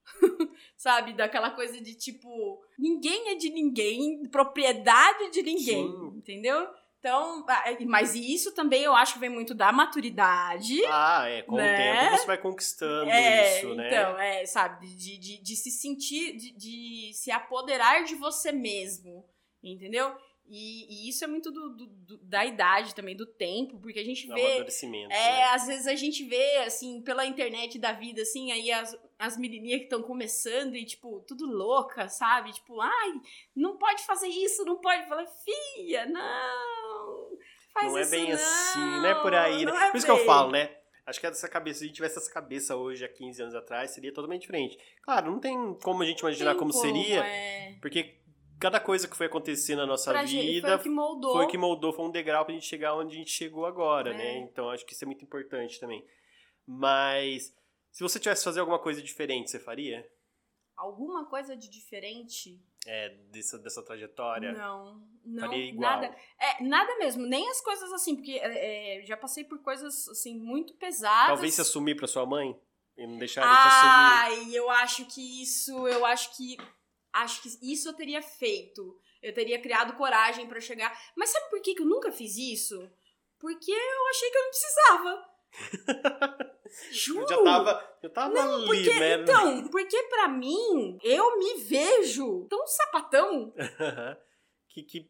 Sabe? 0.76 1.14
Daquela 1.14 1.52
coisa 1.52 1.80
de 1.80 1.94
tipo, 1.94 2.64
ninguém 2.78 3.30
é 3.30 3.36
de 3.36 3.50
ninguém, 3.50 4.24
propriedade 4.30 5.30
de 5.32 5.42
ninguém. 5.44 5.88
Sim. 5.88 6.18
Entendeu? 6.18 6.68
Então, 7.00 7.46
ah, 7.48 7.64
mas 7.88 8.14
isso 8.14 8.54
também 8.54 8.84
eu 8.84 8.94
acho 8.94 9.14
que 9.14 9.20
vem 9.20 9.30
muito 9.30 9.54
da 9.56 9.72
maturidade. 9.72 10.84
Ah, 10.88 11.26
é, 11.30 11.42
com 11.44 11.56
Né? 11.56 11.74
o 11.74 11.78
tempo 12.02 12.18
você 12.18 12.26
vai 12.28 12.38
conquistando 12.38 13.10
É, 13.10 13.58
isso, 13.60 13.74
né? 13.74 13.88
então, 13.88 14.20
é, 14.20 14.46
sabe, 14.46 14.86
de, 14.96 15.18
de, 15.18 15.42
de 15.42 15.56
se 15.56 15.72
sentir, 15.72 16.36
de, 16.36 16.52
de 16.52 17.12
se 17.14 17.32
apoderar 17.32 18.04
de 18.04 18.16
você 18.16 18.52
mesmo, 18.52 19.26
entendeu? 19.64 20.14
E, 20.46 21.06
e 21.06 21.10
isso 21.10 21.24
é 21.24 21.28
muito 21.28 21.52
do, 21.52 21.70
do- 21.76 21.86
do- 21.88 22.18
da 22.24 22.44
idade 22.44 22.94
também, 22.96 23.16
do 23.16 23.26
tempo, 23.26 23.80
porque 23.80 24.00
a 24.00 24.04
gente 24.04 24.28
vê. 24.28 24.42
É, 24.42 25.08
né? 25.08 25.44
às 25.54 25.68
vezes 25.68 25.88
a 25.88 25.96
gente 25.96 26.24
vê, 26.26 26.58
assim, 26.66 27.02
pela 27.04 27.26
internet 27.26 27.78
da 27.80 27.94
vida, 27.94 28.24
assim, 28.24 28.52
aí 28.52 28.72
as, 28.72 28.98
as 29.20 29.38
menininhas 29.38 29.80
que 29.80 29.84
estão 29.84 30.02
começando 30.02 30.76
e, 30.76 30.86
tipo, 30.86 31.20
tudo 31.28 31.46
louca, 31.46 32.08
sabe? 32.08 32.54
Tipo, 32.54 32.80
ai, 32.80 33.14
não 33.56 33.78
pode 33.78 34.02
fazer 34.06 34.28
isso, 34.30 34.64
não 34.64 34.78
pode. 34.78 35.08
Fala, 35.10 35.26
filha, 35.28 36.06
não. 36.06 37.38
Faz 37.74 37.92
Não 37.92 37.98
é 37.98 38.02
isso 38.02 38.12
bem 38.12 38.28
não, 38.30 38.36
assim, 38.36 38.80
não 38.80 39.06
é 39.06 39.16
por 39.22 39.34
aí, 39.36 39.66
né? 39.66 39.72
não 39.72 39.80
é 39.80 39.92
Por 39.92 39.98
isso 39.98 40.06
que 40.06 40.12
eu 40.12 40.16
bem. 40.18 40.26
falo, 40.26 40.52
né? 40.52 40.76
Acho 41.06 41.20
que 41.20 41.28
essa 41.28 41.50
cabeça, 41.50 41.80
se 41.80 41.84
a 41.84 41.88
gente 41.88 41.96
tivesse 41.96 42.18
essa 42.18 42.32
cabeça 42.32 42.76
hoje, 42.76 43.04
há 43.04 43.10
15 43.10 43.42
anos 43.42 43.56
atrás, 43.56 43.92
seria 43.92 44.14
totalmente 44.14 44.42
diferente. 44.42 44.78
Claro, 45.04 45.32
não 45.32 45.40
tem 45.40 45.74
como 45.84 46.02
a 46.02 46.06
gente 46.06 46.20
imaginar 46.20 46.52
Tem 46.52 46.60
como, 46.60 46.72
seria, 46.72 47.26
é. 47.26 47.76
porque 47.82 48.16
cada 48.60 48.80
coisa 48.80 49.08
que 49.08 49.18
foi 49.18 49.26
acontecer 49.26 49.76
na 49.76 49.86
nossa 49.86 50.12
Pra 50.12 50.24
vida 50.24 50.68
foi 50.68 50.76
o 50.78 50.84
que 50.84 50.90
moldou. 50.90 51.34
foi 51.34 51.46
o 51.46 51.48
que 51.48 51.58
moldou, 51.58 51.94
foi 51.94 52.06
um 52.06 52.12
degrau 52.12 52.46
pra 52.46 52.54
gente 52.54 52.66
chegar 52.68 52.94
onde 52.96 53.16
a 53.16 53.18
gente 53.20 53.32
chegou 53.32 53.66
agora, 53.66 54.12
É. 54.12 54.18
né? 54.18 54.38
Então 54.40 54.70
acho 54.70 54.86
que 54.86 54.94
isso 54.94 55.04
é 55.04 55.08
muito 55.08 55.24
importante 55.24 55.80
também. 55.80 56.06
Mas 56.68 57.56
se 57.91 58.04
você 58.04 58.19
tivesse 58.19 58.41
que 58.41 58.45
fazer 58.45 58.60
alguma 58.60 58.80
coisa 58.80 59.02
diferente, 59.02 59.49
você 59.49 59.60
faria? 59.60 60.10
Alguma 60.75 61.25
coisa 61.25 61.56
de 61.58 61.69
diferente? 61.69 62.63
É, 62.88 63.10
dessa, 63.32 63.60
dessa 63.60 63.84
trajetória? 63.84 64.54
Não, 64.54 65.06
não, 65.25 65.49
Faria 65.49 65.69
igual. 65.69 65.91
nada. 65.91 66.15
É, 66.39 66.63
nada 66.63 66.97
mesmo, 66.97 67.25
nem 67.25 67.49
as 67.49 67.60
coisas 67.60 67.91
assim, 67.91 68.15
porque 68.15 68.32
é, 68.32 69.02
é, 69.02 69.06
já 69.06 69.17
passei 69.17 69.43
por 69.43 69.62
coisas, 69.62 70.08
assim, 70.08 70.39
muito 70.39 70.73
pesadas. 70.75 71.28
Talvez 71.28 71.54
se 71.54 71.62
assumir 71.62 71.95
pra 71.95 72.08
sua 72.08 72.25
mãe 72.25 72.58
e 72.97 73.06
não 73.06 73.17
deixar 73.17 73.41
ela 73.41 73.54
te 73.54 73.67
assumir. 73.67 74.49
Ai, 74.49 74.58
eu 74.58 74.69
acho 74.69 75.06
que 75.08 75.43
isso, 75.43 75.88
eu 75.88 76.06
acho 76.06 76.36
que 76.38 76.58
acho 77.12 77.41
que 77.41 77.49
isso 77.62 77.89
eu 77.89 77.93
teria 77.93 78.21
feito. 78.21 78.97
Eu 79.21 79.34
teria 79.34 79.62
criado 79.62 79.97
coragem 79.97 80.47
pra 80.47 80.62
chegar. 80.62 80.97
Mas 81.15 81.30
sabe 81.30 81.49
por 81.49 81.62
que, 81.62 81.75
que 81.75 81.82
eu 81.82 81.86
nunca 81.86 82.12
fiz 82.12 82.38
isso? 82.38 82.89
Porque 83.38 83.71
eu 83.71 84.08
achei 84.10 84.30
que 84.30 84.38
eu 84.38 84.43
não 84.43 84.49
precisava. 84.49 85.30
Juro. 86.92 87.22
Eu 87.22 87.28
já 87.28 87.44
tava, 87.44 87.98
eu 88.04 88.10
tava 88.10 88.34
Não, 88.34 88.56
ali, 88.56 88.66
porque, 88.66 89.00
né? 89.00 89.14
então, 89.16 89.68
porque 89.70 90.04
pra 90.04 90.28
mim, 90.28 90.98
eu 91.04 91.38
me 91.38 91.56
vejo 91.64 92.46
tão 92.50 92.66
sapatão. 92.68 93.54
que, 94.70 94.84
que 94.84 95.10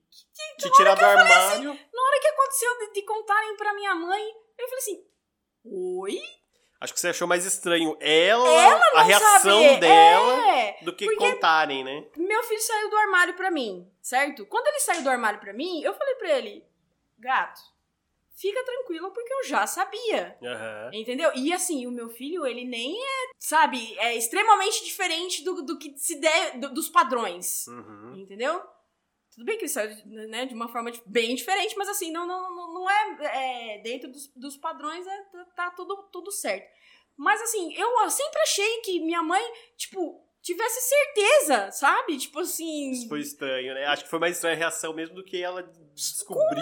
te 0.57 0.71
tirar 0.73 0.95
do 0.95 1.05
armário. 1.05 1.71
O 1.71 2.21
que 2.21 2.27
aconteceu 2.27 2.77
de, 2.79 2.93
de 2.93 3.01
contarem 3.03 3.55
pra 3.55 3.73
minha 3.73 3.95
mãe? 3.95 4.21
Eu 4.57 4.67
falei 4.67 4.77
assim, 4.79 5.05
oi? 5.63 6.19
Acho 6.81 6.93
que 6.93 6.99
você 6.99 7.09
achou 7.09 7.27
mais 7.27 7.45
estranho 7.45 7.97
ela, 7.99 8.47
a 8.93 8.99
Não 9.01 9.05
reação 9.05 9.61
saber. 9.63 9.79
dela, 9.79 10.57
É, 10.57 10.77
do 10.83 10.93
que 10.95 11.13
contarem, 11.15 11.83
né? 11.83 12.05
meu 12.17 12.43
filho 12.43 12.61
saiu 12.61 12.89
do 12.89 12.95
armário 12.97 13.33
pra 13.35 13.51
mim, 13.51 13.89
certo? 14.01 14.45
Quando 14.45 14.67
ele 14.67 14.79
saiu 14.79 15.01
do 15.03 15.09
armário 15.09 15.39
pra 15.41 15.53
mim, 15.53 15.81
eu 15.81 15.93
falei 15.93 16.15
pra 16.15 16.37
ele, 16.37 16.65
gato, 17.17 17.59
fica 18.39 18.63
tranquilo 18.63 19.11
porque 19.11 19.33
eu 19.33 19.43
já 19.45 19.65
sabia. 19.67 20.37
Aham. 20.41 20.91
Entendeu? 20.93 21.31
E 21.35 21.51
assim, 21.51 21.85
o 21.87 21.91
meu 21.91 22.09
filho, 22.09 22.45
ele 22.45 22.63
nem 22.65 22.95
é, 22.97 23.29
sabe, 23.37 23.97
é 23.99 24.15
extremamente 24.15 24.83
diferente 24.85 25.43
do, 25.43 25.61
do 25.63 25.77
que 25.77 25.97
se 25.97 26.15
der, 26.19 26.57
do- 26.59 26.73
dos 26.73 26.89
padrões. 26.89 27.67
Uhum. 27.67 28.15
Entendeu? 28.17 28.61
Tudo 29.33 29.45
bem 29.45 29.57
que 29.57 29.63
ele 29.63 29.69
saiu 29.69 29.95
né, 30.05 30.45
de 30.45 30.53
uma 30.53 30.67
forma 30.67 30.91
bem 31.05 31.35
diferente, 31.35 31.75
mas 31.77 31.87
assim, 31.87 32.11
não, 32.11 32.25
não, 32.25 32.55
não, 32.55 32.73
não 32.73 32.89
é, 32.89 33.75
é, 33.75 33.77
Dentro 33.81 34.09
dos, 34.11 34.27
dos 34.35 34.57
padrões, 34.57 35.05
é, 35.05 35.21
tá- 35.31 35.45
tá 35.55 35.71
tudo, 35.71 35.95
tudo 36.11 36.31
certo. 36.31 36.67
Mas 37.15 37.41
assim, 37.41 37.73
eu 37.75 38.09
sempre 38.09 38.39
achei 38.41 38.81
que 38.81 38.99
minha 39.01 39.21
mãe, 39.21 39.43
tipo, 39.77 40.25
tivesse 40.41 40.79
certeza, 40.81 41.71
sabe? 41.71 42.17
Tipo 42.17 42.39
assim. 42.39 42.91
Isso 42.91 43.07
foi 43.07 43.19
estranho, 43.19 43.73
né? 43.73 43.85
Acho 43.85 44.03
que 44.03 44.09
foi 44.09 44.19
mais 44.19 44.35
estranha 44.35 44.55
a 44.55 44.59
reação 44.59 44.93
mesmo 44.93 45.15
do 45.15 45.23
que 45.23 45.41
ela 45.41 45.63
descobrir. 45.93 46.61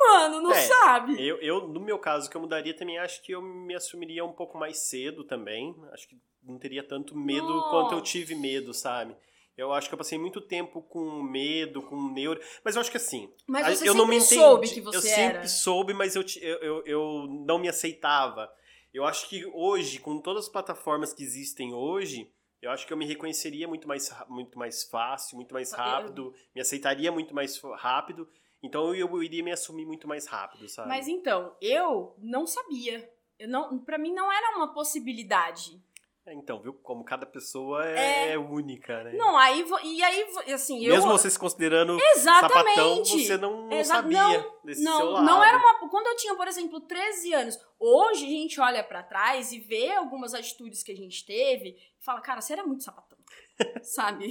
Mano, 0.00 0.40
não 0.40 0.52
É, 0.52 0.66
sabe? 0.66 1.14
Eu, 1.20 1.36
eu, 1.40 1.68
no 1.68 1.80
meu 1.80 1.98
caso, 1.98 2.30
que 2.30 2.36
eu 2.36 2.40
mudaria 2.40 2.74
também, 2.74 2.98
acho 2.98 3.22
que 3.22 3.32
eu 3.32 3.42
me 3.42 3.74
assumiria 3.74 4.24
um 4.24 4.32
pouco 4.32 4.56
mais 4.58 4.88
cedo 4.88 5.24
também. 5.24 5.74
Acho 5.92 6.08
que 6.08 6.16
não 6.42 6.58
teria 6.58 6.82
tanto 6.86 7.16
medo 7.16 7.46
Nossa. 7.46 7.68
quanto 7.70 7.94
eu 7.94 8.00
tive 8.00 8.34
medo, 8.34 8.72
sabe? 8.72 9.16
Eu 9.56 9.72
acho 9.72 9.88
que 9.88 9.94
eu 9.94 9.98
passei 9.98 10.16
muito 10.16 10.40
tempo 10.40 10.80
com 10.82 11.20
medo, 11.20 11.82
com 11.82 12.12
neuro. 12.12 12.40
Mas 12.64 12.76
eu 12.76 12.80
acho 12.80 12.90
que 12.92 12.96
assim. 12.96 13.28
Mas 13.46 13.78
você 13.78 13.88
eu 13.88 13.94
não 13.94 14.06
me 14.06 14.20
sempre 14.20 14.36
entendi. 14.36 14.48
soube 14.48 14.68
que 14.68 14.78
eu 14.80 14.84
você 14.84 15.08
sempre 15.08 15.38
era. 15.38 15.48
soube, 15.48 15.92
mas 15.94 16.14
eu, 16.14 16.22
ti- 16.22 16.38
eu, 16.40 16.58
eu, 16.62 16.82
eu 16.86 17.26
não 17.44 17.58
me 17.58 17.68
aceitava. 17.68 18.48
Eu 18.94 19.04
acho 19.04 19.28
que 19.28 19.44
hoje, 19.46 19.98
com 19.98 20.20
todas 20.20 20.44
as 20.44 20.48
plataformas 20.50 21.12
que 21.12 21.24
existem 21.24 21.74
hoje, 21.74 22.30
eu 22.60 22.70
acho 22.70 22.86
que 22.86 22.92
eu 22.92 22.96
me 22.96 23.06
reconheceria 23.06 23.68
muito 23.68 23.86
mais, 23.86 24.10
muito 24.28 24.58
mais 24.58 24.82
fácil, 24.84 25.36
muito 25.36 25.52
mais 25.52 25.72
Eu- 25.72 25.78
rápido, 25.78 26.34
me 26.54 26.60
aceitaria 26.60 27.10
muito 27.12 27.34
mais 27.34 27.60
rápido. 27.76 28.28
Então 28.62 28.94
eu, 28.94 29.08
eu 29.08 29.22
iria 29.22 29.42
me 29.42 29.52
assumir 29.52 29.86
muito 29.86 30.08
mais 30.08 30.26
rápido, 30.26 30.68
sabe? 30.68 30.88
Mas 30.88 31.06
então, 31.06 31.56
eu 31.60 32.14
não 32.18 32.46
sabia. 32.46 33.08
Eu 33.38 33.48
não, 33.48 33.78
para 33.78 33.96
mim 33.98 34.12
não 34.12 34.32
era 34.32 34.56
uma 34.56 34.72
possibilidade. 34.74 35.80
É, 36.28 36.34
Então, 36.34 36.60
viu? 36.60 36.74
Como 36.74 37.04
cada 37.04 37.24
pessoa 37.24 37.84
é, 37.86 38.36
única, 38.36 39.02
né? 39.04 39.12
Não, 39.14 39.36
aí 39.36 39.64
e 39.84 40.02
aí 40.02 40.26
assim, 40.52 40.84
eu 40.84 40.94
Mesmo 40.94 41.10
você 41.10 41.30
se 41.30 41.38
considerando 41.38 41.98
sapatão, 42.16 42.58
Exatamente. 42.60 43.26
você 43.26 43.36
não, 43.38 43.66
não 43.66 43.72
Exa- 43.72 43.94
sabia 43.94 44.46
desse 44.64 44.82
seu 44.82 44.90
Não, 44.92 45.10
lado. 45.10 45.24
não 45.26 45.42
era 45.44 45.56
uma. 45.58 45.88
Quando 45.88 46.06
eu 46.06 46.16
tinha, 46.16 46.34
por 46.34 46.46
exemplo, 46.46 46.80
13 46.80 47.32
anos. 47.32 47.58
Hoje 47.80 48.24
a 48.24 48.28
gente 48.28 48.60
olha 48.60 48.82
pra 48.84 49.02
trás 49.02 49.52
e 49.52 49.58
vê 49.60 49.92
algumas 49.92 50.34
atitudes 50.34 50.82
que 50.82 50.92
a 50.92 50.96
gente 50.96 51.24
teve 51.24 51.70
e 51.70 52.04
fala, 52.04 52.20
cara, 52.20 52.40
você 52.40 52.52
era 52.52 52.64
muito 52.66 52.82
sapatão. 52.84 53.18
Sabe? 53.82 54.30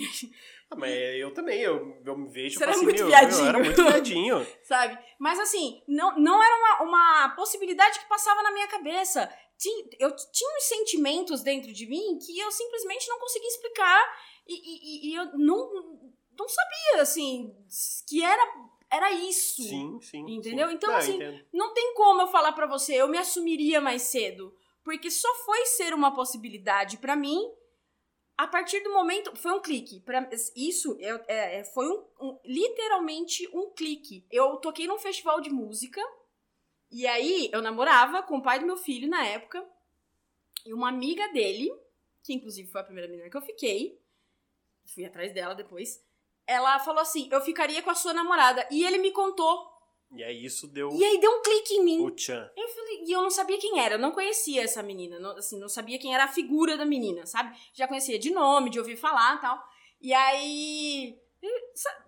Ah, 0.70 0.76
mas 0.76 0.92
eu 0.92 1.34
também, 1.34 1.60
eu, 1.62 1.98
eu 2.06 2.18
me 2.18 2.28
vejo 2.30 2.58
Você 2.58 2.64
era 2.64 2.74
assim, 2.74 2.84
muito 2.84 2.98
meu, 2.98 3.08
viadinho. 3.08 3.42
eu 3.42 3.48
era 3.48 3.60
muito 3.60 3.84
viadinho. 3.84 4.48
Sabe? 4.64 5.00
Mas 5.18 5.40
assim, 5.40 5.82
não, 5.88 6.18
não 6.20 6.44
era 6.44 6.56
uma, 6.58 6.84
uma 6.90 7.30
possibilidade 7.36 8.00
que 8.00 8.06
passava 8.10 8.44
na 8.44 8.52
minha 8.52 8.68
cabeça. 8.68 9.32
Tinha, 9.58 9.86
eu 9.98 10.14
tinha 10.32 10.58
uns 10.58 10.64
sentimentos 10.64 11.42
dentro 11.42 11.72
de 11.72 11.88
mim 11.88 12.20
que 12.20 12.38
eu 12.38 12.52
simplesmente 12.52 13.08
não 13.08 13.18
conseguia 13.18 13.48
explicar 13.48 14.18
e, 14.46 14.54
e- 14.54 15.12
e- 15.12 15.16
eu 15.16 15.26
não, 15.38 16.12
não 16.38 16.48
sabia, 16.50 17.02
assim, 17.02 17.56
que 18.08 18.22
era, 18.22 18.44
era 18.92 19.12
isso. 19.14 19.64
Sim, 19.64 20.00
sim. 20.02 20.26
Entendeu? 20.28 20.68
sim. 20.68 20.76
Então, 20.76 20.90
Não, 20.90 20.98
eu 21.00 21.02
assim. 21.02 21.46
Não 21.54 21.74
tem 21.74 21.94
como 21.96 22.22
eu 22.22 22.28
falar 22.28 22.52
pra 22.52 22.68
você, 22.68 22.96
eu 22.96 23.08
me 23.08 23.18
assumiria 23.18 23.80
mais 23.80 24.02
cedo. 24.04 24.54
Porque 24.84 25.10
só 25.10 25.34
foi 25.46 25.66
ser 25.66 25.94
uma 25.94 26.14
possibilidade 26.14 26.98
pra 26.98 27.16
mim 27.16 27.42
a 28.38 28.48
partir 28.48 28.80
do 28.82 28.94
momento. 28.94 29.36
Foi 29.36 29.52
um 29.52 29.60
clique. 29.62 30.00
Pra, 30.02 30.30
isso 30.56 30.96
eu- 31.00 31.24
é, 31.28 31.60
é, 31.60 31.64
foi 31.64 31.88
um, 31.90 32.06
um- 32.22 32.40
literalmente 32.46 33.48
um 33.54 33.72
clique. 33.72 34.26
Eu 34.32 34.58
toquei 34.58 34.88
num 34.88 35.00
festival 35.00 35.42
de 35.42 35.50
música. 35.50 36.02
E 36.92 37.06
aí 37.08 37.50
eu 37.52 37.62
namorava 37.62 38.24
com 38.24 38.38
o 38.38 38.42
pai 38.42 38.60
do 38.60 38.66
meu 38.66 38.78
filho 38.78 39.10
na 39.10 39.26
época. 39.26 39.66
E 40.66 40.74
uma 40.74 40.90
amiga 40.90 41.28
dele, 41.34 41.72
que 42.24 42.34
inclusive 42.34 42.70
foi 42.70 42.82
a 42.82 42.84
primeira 42.84 43.10
menina 43.10 43.30
que 43.30 43.38
eu 43.38 43.42
fiquei. 43.42 44.00
Fui 44.94 45.04
atrás 45.06 45.34
dela 45.34 45.54
depois. 45.56 46.02
Ela 46.46 46.80
falou 46.80 47.02
assim: 47.02 47.28
eu 47.32 47.42
ficaria 47.42 47.82
com 47.82 47.90
a 47.90 47.96
sua 47.96 48.14
namorada. 48.14 48.66
E 48.72 48.86
ele 48.86 48.98
me 48.98 49.12
contou. 49.12 49.77
E 50.16 50.24
aí 50.24 50.46
isso 50.46 50.68
deu 50.68 50.90
E 50.92 51.04
aí 51.04 51.20
deu 51.20 51.30
um 51.32 51.42
clique 51.42 51.74
em 51.76 51.84
mim. 51.84 52.02
o 52.02 52.12
tchan. 52.12 52.50
Eu 52.56 52.68
falei, 52.70 53.04
e 53.06 53.12
eu 53.12 53.22
não 53.22 53.30
sabia 53.30 53.58
quem 53.60 53.80
era, 53.80 53.96
eu 53.96 54.00
não 54.00 54.12
conhecia 54.12 54.64
essa 54.64 54.82
menina, 54.82 55.20
não, 55.20 55.32
assim, 55.38 55.60
não 55.60 55.68
sabia 55.70 56.00
quem 56.00 56.14
era 56.14 56.24
a 56.24 56.28
figura 56.30 56.78
da 56.78 56.86
menina, 56.86 57.26
sabe? 57.26 57.56
Já 57.74 57.88
conhecia 57.88 58.18
de 58.18 58.30
nome, 58.32 58.70
de 58.70 58.80
ouvir 58.80 58.96
falar 58.96 59.36
e 59.38 59.42
tal. 59.42 59.62
E 60.02 60.14
aí 60.14 61.20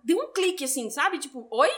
deu 0.02 0.18
um 0.18 0.32
clique 0.32 0.64
assim, 0.64 0.88
sabe? 0.90 1.18
Tipo, 1.18 1.46
oi? 1.50 1.70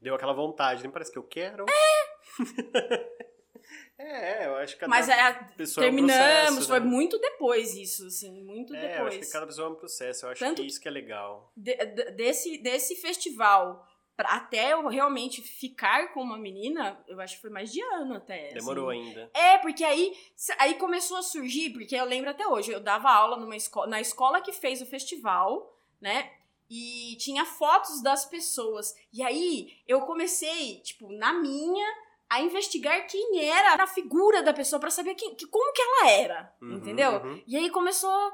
Deu 0.00 0.14
aquela 0.16 0.32
vontade, 0.32 0.82
nem 0.82 0.90
parece 0.90 1.12
que 1.12 1.18
eu 1.18 1.22
quero. 1.22 1.66
É! 1.68 2.02
é, 3.98 4.46
eu 4.46 4.56
acho 4.56 4.74
que 4.74 4.80
cada 4.80 4.90
Mas 4.90 5.08
é, 5.08 5.32
pessoa 5.56 5.86
é 5.86 5.88
um 5.88 5.92
terminamos, 5.92 6.44
processo, 6.46 6.68
foi 6.68 6.80
né? 6.80 6.86
muito 6.86 7.18
depois 7.18 7.74
isso, 7.76 8.06
assim, 8.06 8.42
muito 8.44 8.74
É, 8.74 8.84
eu 8.84 8.88
depois. 8.88 9.08
acho 9.14 9.18
que 9.20 9.30
cada 9.32 9.46
pessoa 9.46 9.68
é 9.68 9.70
um 9.70 9.74
processo. 9.76 10.26
Eu 10.26 10.30
acho 10.30 10.40
Tanto 10.40 10.62
que 10.62 10.66
isso 10.68 10.80
que 10.80 10.88
é 10.88 10.90
legal. 10.90 11.52
de- 11.56 11.76
de- 11.76 12.10
desse, 12.12 12.58
desse 12.58 12.96
festival 12.96 13.86
até 14.18 14.72
eu 14.72 14.86
realmente 14.88 15.40
ficar 15.42 16.12
com 16.12 16.22
uma 16.22 16.38
menina, 16.38 17.02
eu 17.08 17.20
acho 17.20 17.36
que 17.36 17.40
foi 17.42 17.50
mais 17.50 17.72
de 17.72 17.80
ano 17.82 18.14
até. 18.16 18.46
assim. 18.46 18.54
Demorou 18.54 18.90
ainda. 18.90 19.30
É, 19.34 19.58
porque 19.58 19.82
aí, 19.84 20.16
aí 20.58 20.74
começou 20.74 21.16
a 21.16 21.22
surgir, 21.22 21.70
porque 21.70 21.94
eu 21.96 22.04
lembro 22.04 22.30
até 22.30 22.46
hoje, 22.46 22.70
eu 22.72 22.80
dava 22.80 23.10
aula 23.10 23.36
numa 23.36 23.56
escola, 23.56 23.86
na 23.86 24.00
escola 24.00 24.40
que 24.40 24.52
fez 24.52 24.80
o 24.82 24.86
festival, 24.86 25.76
né? 26.00 26.30
E 26.70 27.16
tinha 27.18 27.44
fotos 27.44 28.02
das 28.02 28.24
pessoas. 28.24 28.94
E 29.12 29.22
aí 29.22 29.76
eu 29.86 30.02
comecei, 30.02 30.80
tipo, 30.80 31.12
na 31.12 31.32
minha, 31.32 31.86
a 32.30 32.40
investigar 32.40 33.06
quem 33.06 33.44
era 33.46 33.82
a 33.82 33.86
figura 33.86 34.42
da 34.42 34.54
pessoa 34.54 34.80
pra 34.80 34.90
saber 34.90 35.14
quem, 35.14 35.34
que, 35.34 35.46
como 35.46 35.72
que 35.72 35.82
ela 35.82 36.10
era, 36.10 36.54
Uhum, 36.62 36.76
entendeu? 36.76 37.12
uhum. 37.12 37.42
E 37.46 37.56
aí 37.58 37.68
começou 37.70 38.32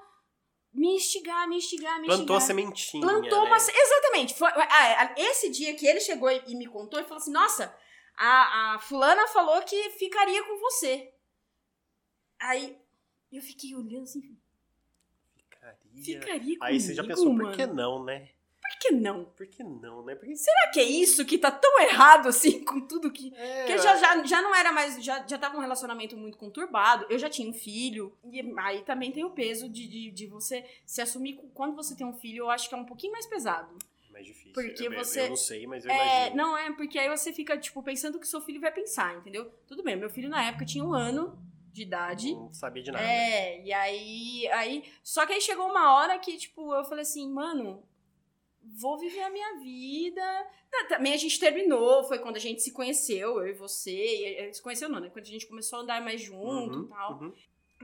me 0.78 0.94
instigar, 0.94 1.48
me 1.48 1.56
instigar, 1.56 2.00
me 2.00 2.06
Plantou 2.06 2.36
a 2.36 2.38
instigar. 2.38 2.40
sementinha. 2.42 3.02
Plantou 3.02 3.42
né? 3.42 3.46
uma. 3.46 3.56
Exatamente. 3.56 4.34
Foi, 4.34 4.48
ah, 4.48 5.14
esse 5.16 5.50
dia 5.50 5.74
que 5.74 5.86
ele 5.86 6.00
chegou 6.00 6.30
e 6.30 6.42
e 6.46 6.54
me 6.54 6.66
contou, 6.66 6.98
ele 6.98 7.08
falou 7.08 7.20
assim: 7.20 7.32
Nossa, 7.32 7.74
a, 8.16 8.74
a 8.74 8.78
fulana 8.78 9.26
falou 9.28 9.60
que 9.62 9.90
ficaria 9.90 10.42
com 10.44 10.58
você. 10.58 11.12
Aí 12.40 12.78
eu 13.32 13.42
fiquei 13.42 13.74
olhando 13.74 14.04
assim: 14.04 14.38
Ficaria. 15.36 15.78
Ficaria 16.02 16.38
comigo, 16.40 16.64
Aí 16.64 16.80
você 16.80 16.94
já 16.94 17.04
pensou, 17.04 17.32
mano? 17.32 17.48
por 17.48 17.56
que 17.56 17.66
não, 17.66 18.04
né? 18.04 18.30
Por 18.78 18.88
que 18.88 18.90
não? 18.92 19.24
Por 19.24 19.46
que 19.46 19.62
não, 19.64 20.04
né? 20.04 20.16
Será 20.36 20.70
que 20.72 20.78
é 20.78 20.84
isso 20.84 21.24
que 21.24 21.36
tá 21.36 21.50
tão 21.50 21.80
errado 21.80 22.28
assim 22.28 22.62
com 22.64 22.80
tudo 22.80 23.10
que. 23.10 23.34
é, 23.34 23.64
Porque 23.66 23.78
já, 23.78 23.96
já, 23.96 24.24
já 24.24 24.40
não 24.40 24.54
era 24.54 24.70
mais. 24.72 25.02
Já, 25.02 25.26
já 25.26 25.36
tava 25.36 25.56
um 25.56 25.60
relacionamento 25.60 26.16
muito 26.16 26.38
conturbado. 26.38 27.04
Eu 27.10 27.18
já 27.18 27.28
tinha 27.28 27.48
um 27.48 27.52
filho. 27.52 28.16
E 28.24 28.40
aí 28.58 28.82
também 28.82 29.10
tem 29.10 29.24
o 29.24 29.30
peso 29.30 29.68
de, 29.68 29.86
de, 29.88 30.10
de 30.12 30.26
você 30.26 30.64
se 30.86 31.00
assumir. 31.00 31.40
Quando 31.54 31.74
você 31.74 31.96
tem 31.96 32.06
um 32.06 32.12
filho, 32.14 32.44
eu 32.44 32.50
acho 32.50 32.68
que 32.68 32.74
é 32.74 32.78
um 32.78 32.84
pouquinho 32.84 33.12
mais 33.12 33.26
pesado. 33.26 33.76
mais 34.12 34.24
difícil. 34.26 34.52
Porque 34.52 34.86
eu- 34.86 34.92
você- 34.94 35.22
Eu 35.22 35.28
não 35.30 35.36
sei, 35.36 35.66
mas 35.66 35.84
eu 35.84 35.90
É, 35.90 35.96
imagino. 36.28 36.36
não 36.36 36.56
é, 36.56 36.72
porque 36.72 36.98
aí 36.98 37.08
você 37.08 37.32
fica, 37.32 37.56
tipo, 37.58 37.82
pensando 37.82 38.16
o 38.16 38.20
que 38.20 38.26
seu 38.28 38.40
filho 38.40 38.60
vai 38.60 38.70
pensar, 38.72 39.16
entendeu? 39.16 39.50
Tudo 39.66 39.82
bem, 39.82 39.96
meu 39.96 40.10
filho 40.10 40.28
na 40.28 40.44
época 40.44 40.64
tinha 40.64 40.84
um 40.84 40.92
ano 40.94 41.36
de 41.72 41.82
idade. 41.82 42.32
Não 42.34 42.52
sabia 42.52 42.82
de 42.82 42.90
nada. 42.90 43.04
É, 43.04 43.62
e 43.64 43.72
aí, 43.72 44.48
aí. 44.48 44.84
Só 45.04 45.24
que 45.26 45.32
aí 45.32 45.40
chegou 45.40 45.66
uma 45.68 45.94
hora 45.94 46.18
que, 46.18 46.36
tipo, 46.36 46.74
eu 46.74 46.84
falei 46.84 47.02
assim, 47.02 47.28
mano, 47.30 47.82
vou 48.80 48.98
viver 48.98 49.22
a 49.22 49.30
minha 49.30 49.58
vida. 49.60 50.46
Tá, 50.70 50.84
Também 50.88 51.12
a 51.14 51.16
gente 51.16 51.38
terminou, 51.40 52.04
foi 52.04 52.18
quando 52.18 52.36
a 52.36 52.40
gente 52.40 52.60
se 52.62 52.72
conheceu, 52.72 53.40
eu 53.40 53.48
e 53.48 53.52
você. 53.52 53.92
E, 54.48 54.52
se 54.52 54.62
conheceu 54.62 54.88
não, 54.88 55.00
né? 55.00 55.08
Quando 55.10 55.24
a 55.24 55.28
gente 55.30 55.46
começou 55.46 55.78
a 55.78 55.82
andar 55.82 56.00
mais 56.02 56.20
junto 56.20 56.78
Uhum, 56.78 56.84
e 56.84 56.88
tal. 56.88 57.12
uhum. 57.20 57.34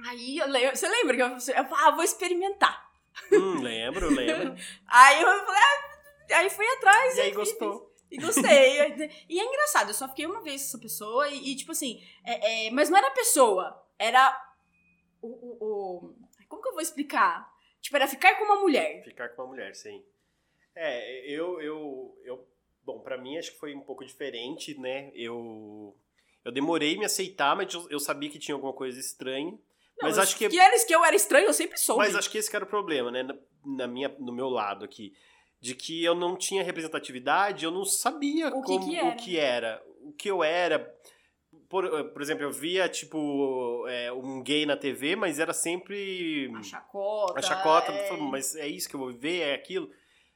Aí 0.09 0.39
eu 0.39 0.47
lembro. 0.49 0.77
Você 0.77 0.89
lembra 0.89 1.17
que 1.17 1.23
eu, 1.23 1.27
eu 1.29 1.41
falei, 1.41 1.65
ah, 1.87 1.91
vou 1.93 2.03
experimentar. 2.05 2.91
Hum, 3.33 3.61
lembro, 3.63 4.09
lembro. 4.11 4.55
Aí 4.89 5.23
eu 5.23 5.29
falei, 5.47 5.63
ah, 5.63 6.39
aí 6.39 6.51
fui 6.51 6.67
atrás. 6.67 7.17
e 7.17 7.21
aí 7.21 7.27
fiz, 7.29 7.37
gostou. 7.37 7.95
E 8.11 8.17
gostei. 8.19 8.81
e 9.29 9.39
é 9.41 9.45
engraçado, 9.45 9.91
eu 9.91 9.95
só 9.95 10.09
fiquei 10.09 10.27
uma 10.27 10.41
vez 10.43 10.63
com 10.63 10.69
essa 10.69 10.79
pessoa 10.79 11.29
e, 11.29 11.51
e, 11.53 11.57
tipo 11.57 11.71
assim, 11.73 12.03
é, 12.25 12.67
é, 12.67 12.71
mas 12.71 12.91
não 12.91 12.99
era 12.99 13.09
a 13.09 13.13
pessoa, 13.13 13.81
era 13.99 14.37
o, 15.23 15.29
o, 15.29 15.65
o- 16.09 16.15
Como 16.49 16.61
que 16.63 16.69
eu 16.69 16.73
vou 16.73 16.81
explicar? 16.83 17.49
Tipo, 17.81 17.97
era 17.97 18.09
ficar 18.09 18.35
com 18.37 18.45
uma 18.45 18.57
mulher. 18.61 19.03
Ficar 19.05 19.29
com 19.31 19.43
uma 19.43 19.49
mulher, 19.49 19.75
sim. 19.75 20.03
É, 20.77 21.31
eu, 21.31 21.61
eu, 21.61 22.19
eu 22.25 22.47
bom, 22.85 22.99
pra 23.01 23.17
mim 23.17 23.39
acho 23.39 23.53
que 23.53 23.59
foi 23.59 23.75
um 23.75 23.81
pouco 23.81 24.05
diferente, 24.05 24.79
né? 24.79 25.11
Eu, 25.15 25.97
eu 26.45 26.53
demorei 26.53 26.97
me 26.97 27.05
aceitar, 27.05 27.57
mas 27.57 27.73
eu, 27.89 27.99
sabia 28.01 28.29
que 28.29 28.39
tinha 28.39 28.55
alguma 28.55 28.73
coisa 28.73 28.99
estranha. 28.99 29.53
Não, 29.53 29.59
mas 30.09 30.19
acho 30.19 30.37
que, 30.37 30.49
que, 30.49 30.59
era, 30.59 30.85
que 30.85 30.95
eu 30.95 31.05
era 31.05 31.15
estranho, 31.15 31.47
eu 31.47 31.53
sempre 31.53 31.79
soube. 31.79 32.05
mas 32.05 32.17
acho 32.17 32.31
que 32.31 32.39
esse 32.39 32.51
que 32.51 32.57
era 32.57 32.65
o 32.65 32.69
problema, 32.69 33.11
né? 33.11 33.23
Na, 33.23 33.37
na 33.65 33.87
minha, 33.87 34.09
no 34.19 34.33
meu 34.33 34.49
lado 34.49 34.85
aqui, 34.85 35.15
de 35.61 35.75
que 35.75 36.05
eu 36.05 36.15
não 36.15 36.37
tinha 36.37 36.63
representatividade, 36.63 37.65
eu 37.65 37.71
não 37.71 37.85
sabia 37.85 38.49
O 38.49 38.63
que 38.63 38.67
como 38.67 38.91
que 38.91 38.97
era. 38.97 39.09
o 39.09 39.17
que 39.17 39.39
era, 39.39 39.83
o 40.03 40.13
que 40.13 40.31
eu 40.31 40.45
era. 40.45 40.95
Por, 41.69 42.11
por 42.11 42.21
exemplo, 42.21 42.45
eu 42.45 42.53
via 42.53 42.89
tipo 42.89 43.87
é, 43.89 44.13
um 44.13 44.43
gay 44.43 44.67
na 44.67 44.77
TV, 44.77 45.17
mas 45.17 45.39
era 45.39 45.53
sempre 45.55 46.53
A 46.55 46.63
chacota. 46.63 47.39
a 47.39 47.43
chacota, 47.43 47.93
é... 47.93 48.17
mas 48.17 48.55
é 48.57 48.67
isso 48.67 48.89
que 48.89 48.97
eu 48.97 49.01
vou 49.01 49.11
viver, 49.11 49.41
é 49.41 49.55
aquilo. 49.55 49.91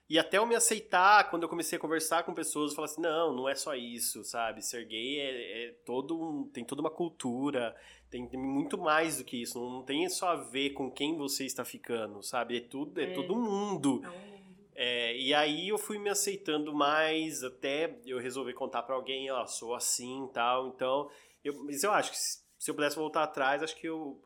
E 0.08 0.18
até 0.18 0.38
eu 0.38 0.46
me 0.46 0.54
aceitar, 0.54 1.28
quando 1.28 1.42
eu 1.42 1.48
comecei 1.48 1.76
a 1.76 1.80
conversar 1.80 2.22
com 2.22 2.32
pessoas, 2.32 2.70
eu 2.70 2.76
falei 2.76 2.90
assim, 2.90 3.02
não, 3.02 3.34
não 3.34 3.48
é 3.48 3.54
só 3.54 3.74
isso, 3.74 4.24
sabe? 4.24 4.62
Ser 4.62 4.86
gay 4.86 5.20
é, 5.20 5.66
é 5.66 5.72
todo 5.84 6.18
um, 6.18 6.48
tem 6.48 6.64
toda 6.64 6.80
uma 6.80 6.90
cultura, 6.90 7.76
tem, 8.08 8.26
tem 8.26 8.40
muito 8.40 8.78
mais 8.78 9.18
do 9.18 9.24
que 9.24 9.42
isso, 9.42 9.58
não 9.60 9.82
tem 9.82 10.08
só 10.08 10.28
a 10.28 10.36
ver 10.36 10.70
com 10.70 10.90
quem 10.90 11.16
você 11.16 11.44
está 11.44 11.64
ficando, 11.64 12.22
sabe? 12.22 12.56
É 12.56 12.60
tudo, 12.60 12.98
é, 13.00 13.04
É. 13.04 13.12
todo 13.12 13.36
mundo. 13.36 14.00
Não, 14.02 14.38
É, 14.80 15.16
e 15.16 15.34
aí 15.34 15.68
eu 15.68 15.76
fui 15.76 15.98
me 15.98 16.08
aceitando 16.08 16.72
mais, 16.72 17.42
até 17.42 17.98
eu 18.06 18.18
resolver 18.18 18.52
contar 18.54 18.82
pra 18.84 18.94
alguém, 18.94 19.28
ó, 19.30 19.44
sou 19.44 19.74
assim 19.74 20.24
e 20.24 20.28
tal, 20.32 20.68
então... 20.68 21.10
Eu, 21.44 21.64
mas 21.64 21.82
eu 21.82 21.92
acho 21.92 22.12
que 22.12 22.16
se 22.16 22.48
se 22.58 22.72
eu 22.72 22.74
pudesse 22.74 22.96
voltar 22.96 23.22
atrás, 23.22 23.62
acho 23.62 23.76
que 23.76 23.86
eu... 23.88 24.20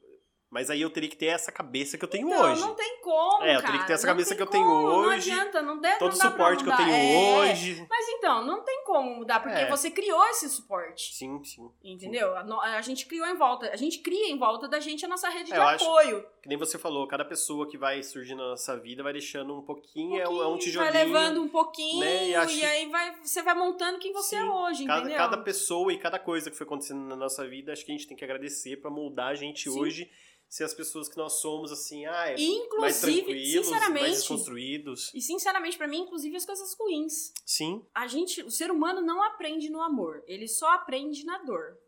Mas 0.53 0.69
aí 0.69 0.83
eu 0.83 0.91
teria 0.91 1.09
que 1.09 1.17
ter 1.17 1.27
essa 1.29 1.51
cabeça 1.51 1.97
que 1.97 2.05
eu 2.05 2.09
tenho 2.09 2.29
Então, 2.29 2.53
hoje. 2.53 2.61
não 2.61 2.75
tem 2.75 3.01
como, 3.01 3.43
É, 3.43 3.57
eu 3.57 3.63
teria 3.63 3.81
que 3.81 3.87
ter 3.87 3.95
essa 3.95 4.07
não 4.07 4.13
cabeça 4.13 4.35
que 4.37 4.43
eu 4.43 4.47
tenho 4.47 4.67
como, 4.67 4.87
hoje, 4.87 5.31
Não 5.31 5.39
adianta, 5.39 5.63
não, 5.63 5.81
dá, 5.81 5.97
Todo 5.97 6.13
o 6.13 6.15
suporte 6.17 6.63
que 6.63 6.69
eu 6.71 6.77
tenho 6.77 6.91
É, 6.93 7.39
hoje. 7.53 7.87
Mas 7.89 8.07
então, 8.11 8.45
não 8.45 8.63
tem 8.63 8.85
como 8.85 9.15
mudar, 9.17 9.41
porque 9.41 9.57
É. 9.57 9.71
você 9.71 9.91
criou 9.91 10.23
esse 10.27 10.51
suporte. 10.51 11.15
Sim, 11.15 11.43
sim. 11.43 11.71
Entendeu? 11.83 12.37
A, 12.37 12.45
no- 12.45 12.61
a 12.61 12.83
gente 12.83 13.07
criou 13.07 13.27
em 13.27 13.35
volta, 13.35 13.71
a 13.73 13.77
gente 13.77 14.01
cria 14.01 14.29
em 14.31 14.39
volta 14.39 14.69
da 14.69 14.79
gente 14.79 15.03
a 15.07 15.09
nossa 15.09 15.31
rede 15.31 15.51
É, 15.51 15.55
de 15.55 15.59
eu 15.59 15.63
acho- 15.63 15.85
apoio. 15.87 16.27
Que 16.43 16.49
nem 16.51 16.59
você 16.59 16.77
falou, 16.79 17.07
cada 17.09 17.25
pessoa 17.25 17.67
que 17.67 17.79
vai 17.79 18.03
surgindo 18.03 18.43
na 18.43 18.51
nossa 18.51 18.77
vida 18.77 19.03
vai 19.03 19.13
deixando 19.15 19.57
um 19.57 19.63
pouquinho, 19.63 20.21
é, 20.21 20.29
um, 20.29 20.33
é 20.33 20.35
um 20.35 20.37
pouquinho, 20.51 20.59
tijolinho. 20.59 20.93
Vai 20.93 21.05
levando 21.05 21.41
um 21.43 21.49
pouquinho 21.49 22.01
né, 22.01 22.27
e 22.27 22.31
e, 22.31 22.35
acho 22.35 22.59
que- 22.59 22.65
aí 22.67 22.87
vai, 22.91 23.15
você 23.25 23.41
vai 23.43 23.55
montando 23.55 23.99
quem 23.99 24.13
você 24.13 24.37
Sim, 24.37 24.43
é 24.43 24.45
hoje, 24.51 24.85
Cada, 24.85 25.01
entendeu? 25.01 25.17
cada 25.17 25.39
pessoa 25.39 25.91
e 25.93 25.99
cada 25.99 26.19
coisa 26.19 26.51
que 26.51 26.57
foi 26.59 26.67
acontecendo 26.67 27.01
na 27.07 27.17
nossa 27.17 27.47
vida, 27.49 27.73
acho 27.73 27.87
que 27.87 27.91
a 27.93 27.95
gente 27.95 28.07
tem 28.07 28.15
que 28.17 28.25
agradecer 28.25 28.77
pra 28.83 28.91
moldar 28.91 29.29
a 29.29 29.35
gente 29.35 29.71
Sim. 29.71 29.79
hoje 29.81 30.11
ser 30.53 30.65
as 30.65 30.75
pessoas 30.75 31.09
que 31.09 31.17
nós 31.17 31.41
somos, 31.41 31.73
assim, 31.73 32.05
ah, 32.05 32.27
é 32.27 32.33
mais 32.33 32.41
Inclusive, 32.43 33.23
tranquilos, 33.23 33.55
mais 33.55 33.65
sinceramente, 33.67 34.11
desconstruídos. 34.11 35.11
e 35.15 35.21
sinceramente 35.23 35.79
pra 35.79 35.89
mim, 35.89 36.01
inclusive 36.03 36.37
as 36.37 36.45
coisas 36.45 36.75
ruins. 36.79 37.33
Sim, 37.47 37.83
A 37.95 38.07
gente, 38.07 38.43
o 38.43 38.51
ser 38.51 38.71
humano 38.71 39.01
não 39.01 39.23
aprende 39.23 39.71
no 39.71 39.81
amor, 39.81 40.23
ele 40.27 40.47
só 40.47 40.69
aprende 40.75 41.25
na 41.25 41.39
dor. 41.39 41.79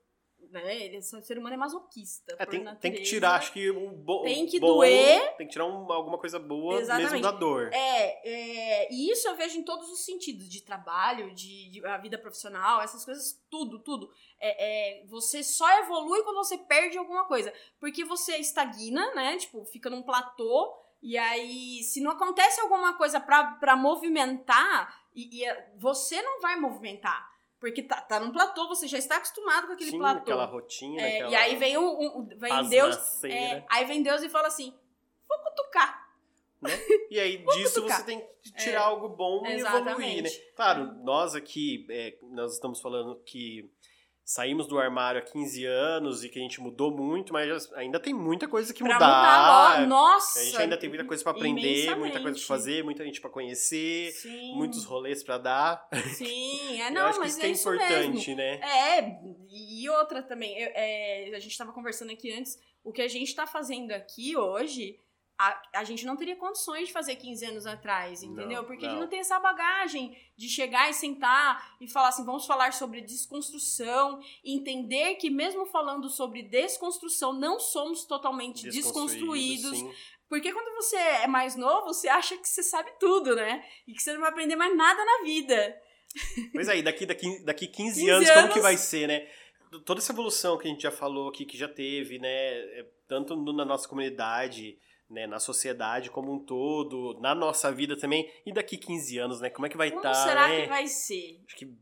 Né? 0.63 0.85
Ele, 0.85 0.99
o 0.99 1.03
ser 1.03 1.37
humano 1.37 1.55
é 1.55 1.59
masoquista. 1.59 2.37
é, 2.39 2.47
tem, 2.47 2.65
tem 2.77 2.93
que 2.93 3.03
tirar, 3.03 3.35
acho 3.35 3.53
que 3.53 3.69
o 3.71 3.91
bo 3.91 4.23
Tem 4.23 4.47
que 4.47 4.61
bom, 4.61 4.69
doer. 4.77 5.35
Tem 5.37 5.47
que 5.49 5.53
tirar 5.53 5.67
um- 5.67 5.91
alguma 5.93 6.17
coisa 6.17 6.39
boa 6.39 6.79
Exatamente. 6.81 7.11
mesmo 7.11 7.23
da 7.23 7.33
dor. 7.33 7.71
É, 7.73 8.21
é, 8.85 8.89
e 8.93 9.11
isso 9.11 9.27
eu 9.27 9.35
vejo 9.35 9.59
em 9.59 9.65
todos 9.65 9.91
os 9.91 10.05
sentidos, 10.05 10.49
de 10.49 10.61
trabalho, 10.63 11.35
de, 11.35 11.71
de 11.71 11.85
a 11.85 11.99
vida 11.99 12.17
profissional, 12.17 12.81
essas 12.81 13.05
coisas, 13.05 13.43
tudo, 13.51 13.81
tudo. 13.81 14.09
É, 14.41 15.01
é, 15.03 15.07
você 15.07 15.43
só 15.43 15.69
evolui 15.81 16.23
quando 16.23 16.37
você 16.37 16.57
perde 16.57 16.97
alguma 16.97 17.25
coisa. 17.25 17.53
Porque 17.81 18.05
você 18.05 18.37
estagna, 18.37 19.13
né? 19.15 19.37
Tipo, 19.37 19.65
fica 19.65 19.91
num 19.91 20.03
platô, 20.03 20.73
e 21.03 21.19
aí, 21.19 21.83
se 21.83 22.01
não 22.01 22.13
acontece 22.13 22.61
alguma 22.61 22.95
coisa 22.97 23.19
pra, 23.19 23.45
pra 23.59 23.75
movimentar, 23.77 25.03
e, 25.15 25.41
e, 25.41 25.45
é, 25.45 25.73
você 25.79 26.23
não 26.23 26.41
vai 26.41 26.55
movimentar. 26.59 27.34
Porque 27.65 27.83
tá, 27.83 28.01
tá 28.03 28.21
num 28.21 28.31
platô, 28.31 28.69
você 28.69 28.87
já 28.87 28.99
está 28.99 29.17
acostumado 29.17 29.67
com 29.67 29.73
aquele 29.73 29.91
Sim, 29.91 29.99
platô. 29.99 30.21
aquela 30.21 30.45
rotina, 30.45 31.01
É, 31.01 31.15
aquela 31.15 31.31
E 31.31 31.35
aí 31.37 31.57
vem, 31.57 31.79
um, 31.79 32.19
um- 32.19 32.29
vem 32.37 32.69
Deus. 32.69 33.25
é, 33.25 33.65
aí 33.71 33.85
vem 33.87 34.03
Deus 34.03 34.23
e 34.23 34.29
fala 34.29 34.49
assim: 34.49 34.75
vou 35.29 35.39
cutucar. 35.39 36.05
E 37.11 37.19
aí, 37.19 37.39
disso 37.57 37.77
cutucar. 37.77 38.01
você 38.01 38.05
tem 38.07 38.21
que 38.43 38.53
tirar 38.57 38.83
algo 38.83 39.09
bom 39.09 39.47
e 39.47 39.53
evoluir, 39.55 39.85
né? 40.23 40.29
Exatamente. 40.29 40.53
Claro, 40.55 40.93
nós 41.03 41.35
aqui, 41.35 41.87
é, 41.91 42.19
nós 42.23 42.53
estamos 42.53 42.81
falando 42.81 43.17
que 43.25 43.71
saímos 44.25 44.67
do 44.67 44.79
armário 44.79 45.21
há 45.21 45.23
15 45.23 45.67
anos 45.67 46.25
e 46.25 46.29
que 46.31 46.39
a 46.39 46.43
gente 46.43 46.61
mudou 46.61 46.91
muito, 46.91 47.33
mas 47.33 47.71
ainda 47.75 48.01
tem 48.01 48.15
muita 48.15 48.49
coisa 48.49 48.73
que 48.73 48.83
Pra 48.83 48.95
mudar. 48.95 49.07
mudar, 49.81 49.87
nossa. 49.87 50.41
a 50.41 50.45
gente 50.45 50.57
ainda 50.57 50.79
tem 50.79 50.89
muita 50.89 51.05
coisa 51.05 51.23
pra 51.23 51.33
aprender, 51.33 51.61
muita 51.61 51.95
coisa 51.95 52.11
pra 52.13 52.21
imensamente. 52.23 52.47
fazer, 52.47 52.83
muita 52.85 53.05
gente 53.05 53.21
pra 53.21 53.29
conhecer, 53.29 54.13
Sim, 54.13 54.55
muitos 54.55 54.85
rolês 54.85 55.23
pra 55.23 55.37
dar. 55.37 55.87
Sim, 56.15 56.81
é 56.81 56.89
Eu 56.89 56.93
não, 56.95 57.03
acho 57.03 57.19
que 57.21 57.25
mas 57.27 57.37
isso 57.37 57.39
é 57.39 57.77
que 57.77 57.83
é 57.83 57.87
importante, 58.07 58.29
mesmo. 58.31 58.37
né? 58.37 58.61
É, 58.63 59.21
e 59.51 59.89
outra 59.91 60.23
também, 60.23 60.59
eu- 60.59 60.71
é, 60.75 61.31
a 61.35 61.39
gente 61.39 61.57
tava 61.59 61.73
conversando 61.73 62.11
aqui 62.11 62.33
antes, 62.33 62.59
o 62.83 62.93
que 62.93 63.03
a 63.03 63.09
gente 63.09 63.35
tá 63.35 63.47
fazendo 63.47 63.93
aqui 63.93 64.37
hoje, 64.37 64.99
a, 65.39 65.63
a 65.75 65.85
gente 65.85 66.07
não 66.07 66.17
teria 66.17 66.37
condições 66.37 66.89
de 66.89 66.93
fazer 66.93 67.17
15 67.17 67.45
anos 67.47 67.67
atrás, 67.67 68.23
entendeu? 68.23 68.63
Não, 68.63 68.65
Porque 68.65 68.85
a 68.85 68.89
não. 68.89 68.95
gente 68.95 69.03
não 69.03 69.09
tem 69.09 69.21
essa 69.21 69.39
bagagem 69.41 70.17
de 70.37 70.49
chegar 70.49 70.89
e 70.89 70.95
sentar 70.95 71.77
e 71.81 71.89
falar 71.89 72.09
assim, 72.09 72.25
vamos 72.25 72.47
falar 72.47 72.73
sobre 72.73 73.01
desconstrução, 73.01 74.21
entender 74.45 75.17
que 75.17 75.31
mesmo 75.31 75.67
falando 75.67 76.09
sobre 76.09 76.43
desconstrução, 76.43 77.33
não 77.33 77.59
somos 77.59 78.05
totalmente 78.05 78.69
desconstruídos, 78.69 79.79
sim. 79.79 79.93
Porque 80.29 80.53
quando 80.53 80.75
você 80.75 80.97
é 80.97 81.27
mais 81.27 81.55
novo, 81.55 81.93
você 81.93 82.09
acha 82.09 82.37
que 82.37 82.49
você 82.49 82.63
sabe 82.63 82.91
tudo, 82.99 83.37
né? 83.37 83.65
E 83.87 83.93
que 83.93 84.03
você 84.03 84.13
não 84.13 84.21
vai 84.21 84.31
aprender 84.31 84.57
mais 84.57 84.75
nada 84.75 85.05
na 85.05 85.23
vida. 85.23 85.81
Pois 86.53 86.69
aí, 86.69 86.83
daqui, 86.83 87.05
daqui, 87.07 87.45
daqui 87.45 87.67
15, 87.67 88.01
15 88.01 88.11
anos, 88.11 88.29
como 88.29 88.41
anos. 88.41 88.55
que 88.55 88.61
vai 88.61 88.77
ser, 88.77 89.07
né? 89.07 89.29
Toda 89.85 90.01
essa 90.01 90.13
evolução 90.13 90.57
que 90.57 90.67
a 90.67 90.71
gente 90.71 90.83
já 90.83 90.91
falou 90.91 91.29
aqui, 91.29 91.45
que 91.45 91.59
já 91.59 91.69
teve, 91.69 92.19
né? 92.19 92.29
é, 92.29 92.87
Tanto 93.07 93.37
na 93.53 93.65
nossa 93.65 93.87
comunidade, 93.89 94.79
né? 95.11 95.27
na 95.27 95.39
sociedade 95.39 96.11
como 96.11 96.33
um 96.33 96.39
todo, 96.39 97.19
na 97.21 97.35
nossa 97.35 97.71
vida 97.73 97.97
também. 97.97 98.31
E 98.45 98.53
daqui 98.53 98.77
15 98.77 99.19
anos, 99.19 99.41
né? 99.41 99.51
Como 99.51 99.67
é 99.67 99.69
que 99.69 99.77
vai 99.77 99.91
Como 99.91 100.01
estar, 100.01 100.15
será 100.15 100.49
né? 100.49 100.63
que 100.63 100.69
vai 100.69 100.87
ser? 100.87 101.41
Acho 101.47 101.57
que 101.57 101.75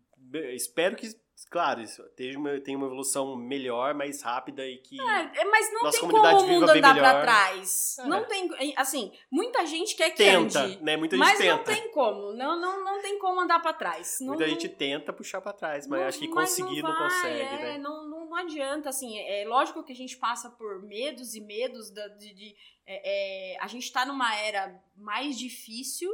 espero 0.55 0.97
que, 0.97 1.09
claro, 1.51 1.81
isso 1.83 2.03
tenha 2.17 2.39
uma, 2.39 2.61
tenha 2.61 2.77
uma 2.79 2.87
evolução 2.87 3.37
melhor, 3.37 3.95
mais 3.95 4.23
rápida 4.23 4.67
e 4.67 4.79
que. 4.79 5.01
É, 5.01 5.45
mas 5.45 5.73
não 5.73 5.83
Nossa 5.83 6.01
tem 6.01 6.09
comunidade 6.09 6.41
como 6.41 6.49
o 6.49 6.55
mundo 6.61 6.71
andar 6.71 6.95
pra 6.95 6.95
melhor. 6.95 7.23
trás. 7.23 7.97
É. 7.99 8.07
Não 8.07 8.25
tem. 8.27 8.51
Assim, 8.77 9.13
muita 9.31 9.67
gente 9.67 9.95
quer 9.95 10.11
que 10.11 10.17
tenta, 10.19 10.61
ande. 10.63 10.83
né? 10.83 10.97
Muita 10.97 11.17
gente 11.17 11.25
Mas 11.27 11.39
tenta. 11.39 11.57
não 11.57 11.65
tem 11.65 11.91
como. 11.91 12.33
Não, 12.33 12.59
não, 12.61 12.85
não 12.85 13.03
tem 13.03 13.19
como 13.19 13.41
andar 13.41 13.61
pra 13.61 13.73
trás. 13.73 14.19
Não, 14.21 14.29
Muita 14.29 14.49
gente 14.49 14.69
tenta 14.69 15.13
puxar 15.13 15.41
pra 15.41 15.53
trás, 15.53 15.87
mas 15.87 16.01
não- 16.01 16.07
acho 16.09 16.19
que 16.19 16.29
conseguir 16.29 16.83
não, 16.83 16.91
vai, 16.93 17.03
consegue, 17.09 17.41
é, 17.41 17.57
né? 17.73 17.79
Não, 17.79 18.09
não, 18.33 18.39
adianta, 18.39 18.89
assim, 18.89 19.19
é 19.19 19.45
lógico 19.47 19.83
que 19.85 19.93
a 19.93 19.97
gente 19.97 20.17
passa 20.17 20.51
por 20.51 20.83
medos 20.83 21.35
e 21.35 21.41
medos 21.41 21.91
da- 21.91 22.09
de, 22.09 22.33
de- 22.35 22.57
é, 22.87 23.55
é, 23.55 23.59
a 23.61 23.67
gente 23.67 23.93
tá 23.93 24.05
numa 24.07 24.35
era 24.37 24.83
mais 24.97 25.39
difícil, 25.39 26.11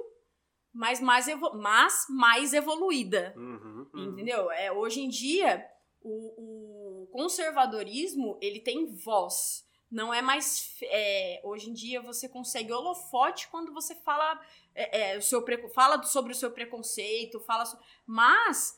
mas 0.72 1.00
mais, 1.00 1.26
evo- 1.28 1.54
mas 1.54 2.06
mais 2.10 2.52
evoluída. 2.52 3.32
Uhum, 3.36 3.88
uhum. 3.94 4.04
Entendeu? 4.12 4.50
É, 4.50 4.70
hoje 4.70 5.00
em 5.00 5.08
dia, 5.08 5.64
o, 6.02 7.02
o 7.04 7.06
conservadorismo, 7.08 8.38
ele 8.40 8.60
tem 8.60 8.86
voz. 8.86 9.66
Não 9.90 10.12
é 10.12 10.20
mais... 10.20 10.76
é, 10.82 11.40
hoje 11.42 11.70
em 11.70 11.72
dia, 11.72 12.02
você 12.02 12.28
consegue 12.28 12.72
holofote 12.72 13.48
quando 13.48 13.72
você 13.72 13.94
fala, 13.94 14.38
é, 14.74 15.12
é, 15.14 15.18
o 15.18 15.22
seu 15.22 15.42
fala 15.72 16.02
sobre 16.02 16.32
o 16.32 16.36
seu 16.36 16.50
preconceito, 16.50 17.40
fala... 17.40 17.64
so- 17.64 17.78
Mas, 18.06 18.77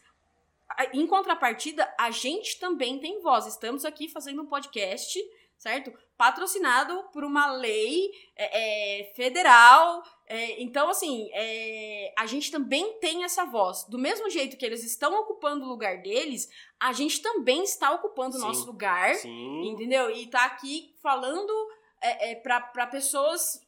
em 0.93 1.07
contrapartida, 1.07 1.93
a 1.99 2.11
gente 2.11 2.59
também 2.59 2.99
tem 2.99 3.21
voz. 3.21 3.47
Estamos 3.47 3.85
aqui 3.85 4.09
fazendo 4.09 4.43
um 4.43 4.47
podcast, 4.47 5.19
certo? 5.57 5.93
Patrocinado 6.17 7.05
por 7.13 7.23
uma 7.23 7.53
lei 7.53 8.11
é, 8.37 9.01
é, 9.01 9.05
federal. 9.15 10.03
é, 10.27 10.63
então, 10.63 10.89
assim, 10.89 11.29
é, 11.33 12.15
a 12.19 12.27
gente 12.27 12.51
também 12.51 12.99
tem 12.99 13.25
essa 13.25 13.45
voz. 13.45 13.85
Do 13.85 13.99
mesmo 13.99 14.31
jeito 14.31 14.57
que 14.57 14.65
eles 14.65 14.83
estão 14.85 15.15
ocupando 15.21 15.65
o 15.65 15.69
lugar 15.69 16.03
deles, 16.03 16.49
a 16.79 16.93
gente 16.93 17.21
também 17.21 17.63
está 17.63 17.93
ocupando 17.93 18.37
o 18.37 18.41
nosso 18.41 18.65
lugar. 18.67 19.15
Sim. 19.17 19.69
Entendeu? 19.69 20.11
E 20.11 20.27
tá 20.27 20.45
aqui 20.45 20.95
falando 21.03 21.53
é, 22.01 22.33
é, 22.33 22.35
pra 22.37 22.87
pessoas. 22.87 23.61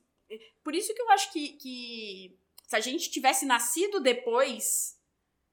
Por 0.65 0.75
isso 0.75 0.95
que 0.95 1.03
eu 1.03 1.11
acho 1.11 1.31
que, 1.31 1.51
que 1.51 2.39
se 2.67 2.77
a 2.77 2.81
gente 2.81 3.11
tivesse 3.11 3.45
nascido 3.45 4.01
depois. 4.01 4.92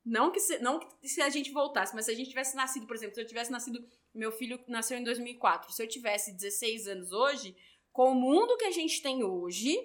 Não 0.09 0.31
que, 0.31 0.39
se, 0.39 0.57
não 0.57 0.79
que 0.79 1.07
se 1.07 1.21
a 1.21 1.29
gente 1.29 1.51
voltasse, 1.51 1.93
mas 1.93 2.05
se 2.05 2.11
a 2.11 2.15
gente 2.15 2.29
tivesse 2.29 2.55
nascido, 2.55 2.87
por 2.87 2.95
exemplo, 2.95 3.13
se 3.13 3.21
eu 3.21 3.27
tivesse 3.27 3.51
nascido. 3.51 3.85
Meu 4.11 4.31
filho 4.31 4.59
nasceu 4.67 4.97
em 4.97 5.03
2004. 5.03 5.71
Se 5.71 5.83
eu 5.83 5.87
tivesse 5.87 6.33
16 6.33 6.87
anos 6.87 7.11
hoje, 7.11 7.55
com 7.93 8.11
o 8.11 8.15
mundo 8.15 8.57
que 8.57 8.65
a 8.65 8.71
gente 8.71 9.03
tem 9.03 9.23
hoje, 9.23 9.77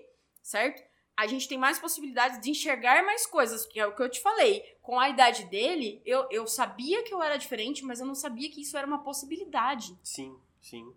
certo? 0.43 0.83
A 1.15 1.27
gente 1.27 1.47
tem 1.47 1.59
mais 1.59 1.79
possibilidades 1.79 2.41
de 2.41 2.51
enxergar 2.51 3.05
mais 3.05 3.27
coisas, 3.27 3.67
que 3.67 3.79
é 3.79 3.87
o 3.87 3.95
que 3.95 4.03
eu 4.03 4.09
te 4.09 4.21
falei. 4.21 4.63
Com 4.81 4.99
a 4.99 5.11
idade 5.11 5.45
dele, 5.45 6.01
eu, 6.07 6.27
eu 6.31 6.47
sabia 6.47 7.03
que 7.03 7.13
eu 7.13 7.23
era 7.23 7.37
diferente, 7.37 7.85
mas 7.85 8.01
eu 8.01 8.07
não 8.07 8.15
sabia 8.15 8.51
que 8.51 8.63
isso 8.63 8.79
era 8.79 8.87
uma 8.87 9.05
possibilidade. 9.05 9.97
Sim, 10.03 10.35
sim. 10.59 10.91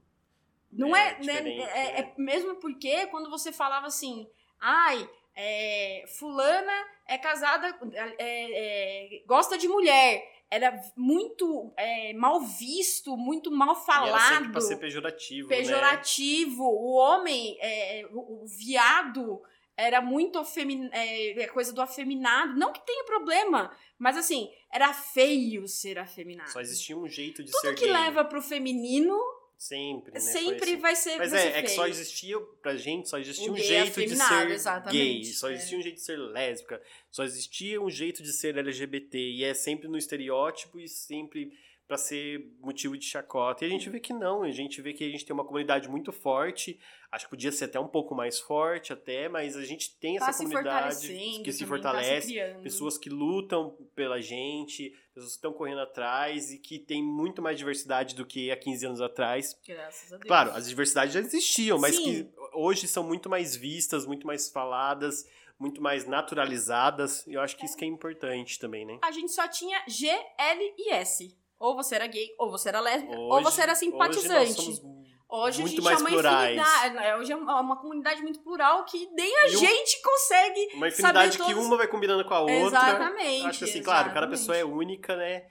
Não 0.71 0.95
É 0.95 1.09
é, 1.09 1.23
né, 1.23 1.37
é, 1.37 1.43
né? 1.43 1.99
é 1.99 2.13
mesmo 2.17 2.55
porque 2.55 3.07
quando 3.07 3.29
você 3.29 3.51
falava 3.51 3.87
assim, 3.87 4.27
ai, 4.57 5.09
é, 5.35 6.05
fulana 6.17 6.96
é 7.07 7.17
casada, 7.17 7.75
é, 7.93 8.17
é, 8.19 9.23
gosta 9.25 9.57
de 9.57 9.67
mulher, 9.67 10.23
era 10.49 10.79
muito 10.95 11.73
é, 11.77 12.13
mal 12.13 12.41
visto, 12.41 13.15
muito 13.17 13.51
mal 13.51 13.69
E 13.69 13.71
era 13.71 13.85
falado, 13.85 14.51
pra 14.51 14.61
ser 14.61 14.77
pejorativo, 14.77 15.49
né? 15.49 15.57
pejorativo. 15.57 16.63
O 16.63 16.95
homem, 16.95 17.57
é, 17.61 18.07
o, 18.11 18.43
o 18.43 18.47
viado, 18.47 19.41
era 19.75 20.01
muito 20.01 20.39
afemin, 20.39 20.89
é, 20.91 21.43
é 21.43 21.47
coisa 21.47 21.73
do 21.73 21.81
afeminado. 21.81 22.57
Não 22.57 22.71
que 22.71 22.85
tenha 22.85 23.03
problema, 23.03 23.71
mas 23.97 24.17
assim, 24.17 24.49
era 24.71 24.93
feio 24.93 25.67
ser 25.67 25.99
afeminado. 25.99 26.49
Só 26.49 26.61
existia 26.61 26.97
um 26.97 27.07
jeito 27.07 27.43
de 27.43 27.51
Tudo 27.51 27.61
ser 27.61 27.75
que 27.75 27.85
gay. 27.85 27.93
leva 27.93 28.25
pro 28.25 28.41
feminino 28.41 29.17
Sempre, 29.57 30.13
né? 30.13 30.19
Sempre 30.19 30.71
assim. 30.71 30.77
vai 30.77 30.95
ser 30.95 31.17
Mas 31.17 31.31
vai 31.31 31.41
ser 31.41 31.47
é, 31.47 31.57
é 31.57 31.61
que 31.63 31.69
só 31.69 31.87
existia, 31.87 32.39
pra 32.61 32.75
gente, 32.75 33.09
só 33.09 33.17
existia 33.17 33.49
Um 33.49 33.55
um, 33.55 33.57
jeito 33.57 34.05
de 34.05 34.15
ser 34.15 34.51
exatamente, 34.51 34.97
gay, 34.97 35.25
só 35.25 35.49
é. 35.49 35.53
existia 35.53 35.77
um 35.79 35.81
jeito 35.81 35.95
de 35.95 36.01
ser 36.01 36.17
lésbica, 36.17 36.81
só 37.09 37.23
existia 37.23 37.81
um 37.81 37.89
jeito 37.89 38.21
de 38.21 38.31
ser 38.31 38.55
LGBT, 38.55 39.17
e 39.17 39.43
é 39.43 39.55
sempre 39.55 39.87
no 39.87 39.97
estereótipo 39.97 40.79
e 40.79 40.87
sempre 40.87 41.51
pra 41.87 41.97
ser 41.97 42.53
motivo 42.59 42.97
de 42.97 43.05
chacota. 43.05 43.63
E 43.63 43.67
a 43.67 43.69
gente 43.69 43.89
vê 43.89 43.99
que 43.99 44.11
não, 44.11 44.43
a 44.43 44.51
gente 44.51 44.81
vê 44.81 44.93
que 44.93 45.05
a 45.05 45.09
gente 45.09 45.25
tem 45.25 45.33
uma 45.33 45.45
comunidade 45.45 45.87
muito 45.87 46.11
forte, 46.11 46.77
acho 47.09 47.25
que 47.25 47.29
podia 47.29 47.51
ser 47.51 47.65
até 47.65 47.79
um 47.79 47.87
pouco 47.87 48.13
mais 48.13 48.39
forte 48.39 48.91
até, 48.91 49.29
mas 49.29 49.55
a 49.55 49.63
gente 49.63 49.97
tem 49.97 50.17
tá 50.17 50.27
essa 50.27 50.43
comunidade 50.43 51.07
que 51.43 51.53
se 51.53 51.65
fortalece, 51.65 52.35
tá 52.35 52.55
se 52.55 52.61
pessoas 52.61 52.97
que 52.97 53.09
lutam 53.09 53.77
pela 53.95 54.19
gente, 54.19 54.93
pessoas 55.13 55.33
que 55.33 55.37
estão 55.37 55.53
correndo 55.53 55.79
atrás 55.79 56.51
e 56.51 56.59
que 56.59 56.77
tem 56.77 57.01
muito 57.01 57.41
mais 57.41 57.57
diversidade 57.57 58.15
do 58.15 58.25
que 58.25 58.51
há 58.51 58.57
15 58.57 58.85
anos 58.85 59.01
atrás. 59.01 59.57
Graças 59.65 60.11
a 60.11 60.17
Deus. 60.17 60.27
Claro, 60.27 60.51
as 60.51 60.67
diversidades 60.67 61.13
já 61.13 61.21
existiam, 61.21 61.79
mas 61.79 61.95
Sim. 61.95 62.03
que 62.03 62.29
hoje 62.53 62.85
são 62.85 63.03
muito 63.03 63.29
mais 63.29 63.55
vistas, 63.55 64.05
muito 64.05 64.27
mais 64.27 64.49
faladas, 64.49 65.25
muito 65.57 65.81
mais 65.81 66.05
naturalizadas. 66.05 67.25
E 67.27 67.33
eu 67.33 67.41
acho 67.41 67.55
que 67.55 67.65
isso 67.65 67.77
que 67.77 67.85
é 67.85 67.87
importante 67.87 68.59
também, 68.59 68.85
né? 68.85 68.99
A 69.01 69.11
gente 69.11 69.31
só 69.31 69.47
tinha 69.47 69.81
G, 69.87 70.07
L 70.37 70.73
e 70.77 70.91
S. 70.91 71.46
Ou 71.59 71.75
você 71.75 71.95
era 71.95 72.07
gay, 72.07 72.27
ou 72.37 72.49
você 72.51 72.69
era 72.69 72.79
lésbica, 72.79 73.17
ou 73.17 73.33
Hoje- 73.33 73.43
você 73.43 73.61
era 73.61 73.75
simpatizante. 73.75 74.61
Hoje 74.61 74.81
Hoje 75.29 75.61
a 75.61 75.67
gente 75.67 75.77
é 75.79 75.81
uma 75.97 76.09
plurais. 76.09 76.57
infinidade. 76.57 76.95
né? 76.95 77.15
Hoje 77.17 77.31
é 77.33 77.35
uma 77.35 77.75
comunidade 77.75 78.21
muito 78.21 78.39
plural 78.41 78.85
que 78.85 79.09
nem 79.11 79.35
a 79.39 79.47
E 79.49 79.55
um- 79.57 79.59
gente 79.59 80.01
consegue. 80.01 80.69
uma 80.75 80.87
infinidade 80.87 81.37
que 81.37 81.43
todos- 81.43 81.65
uma 81.65 81.75
vai 81.75 81.87
combinando 81.87 82.23
com 82.23 82.33
a 82.33 82.39
outra. 82.41 82.55
Exatamente. 82.55 83.45
Acho 83.45 83.59
que 83.59 83.65
assim, 83.65 83.83
claro, 83.83 84.05
cada 84.05 84.19
exatamente. 84.27 84.39
pessoa 84.39 84.57
é 84.57 84.63
única, 84.63 85.15
né? 85.17 85.43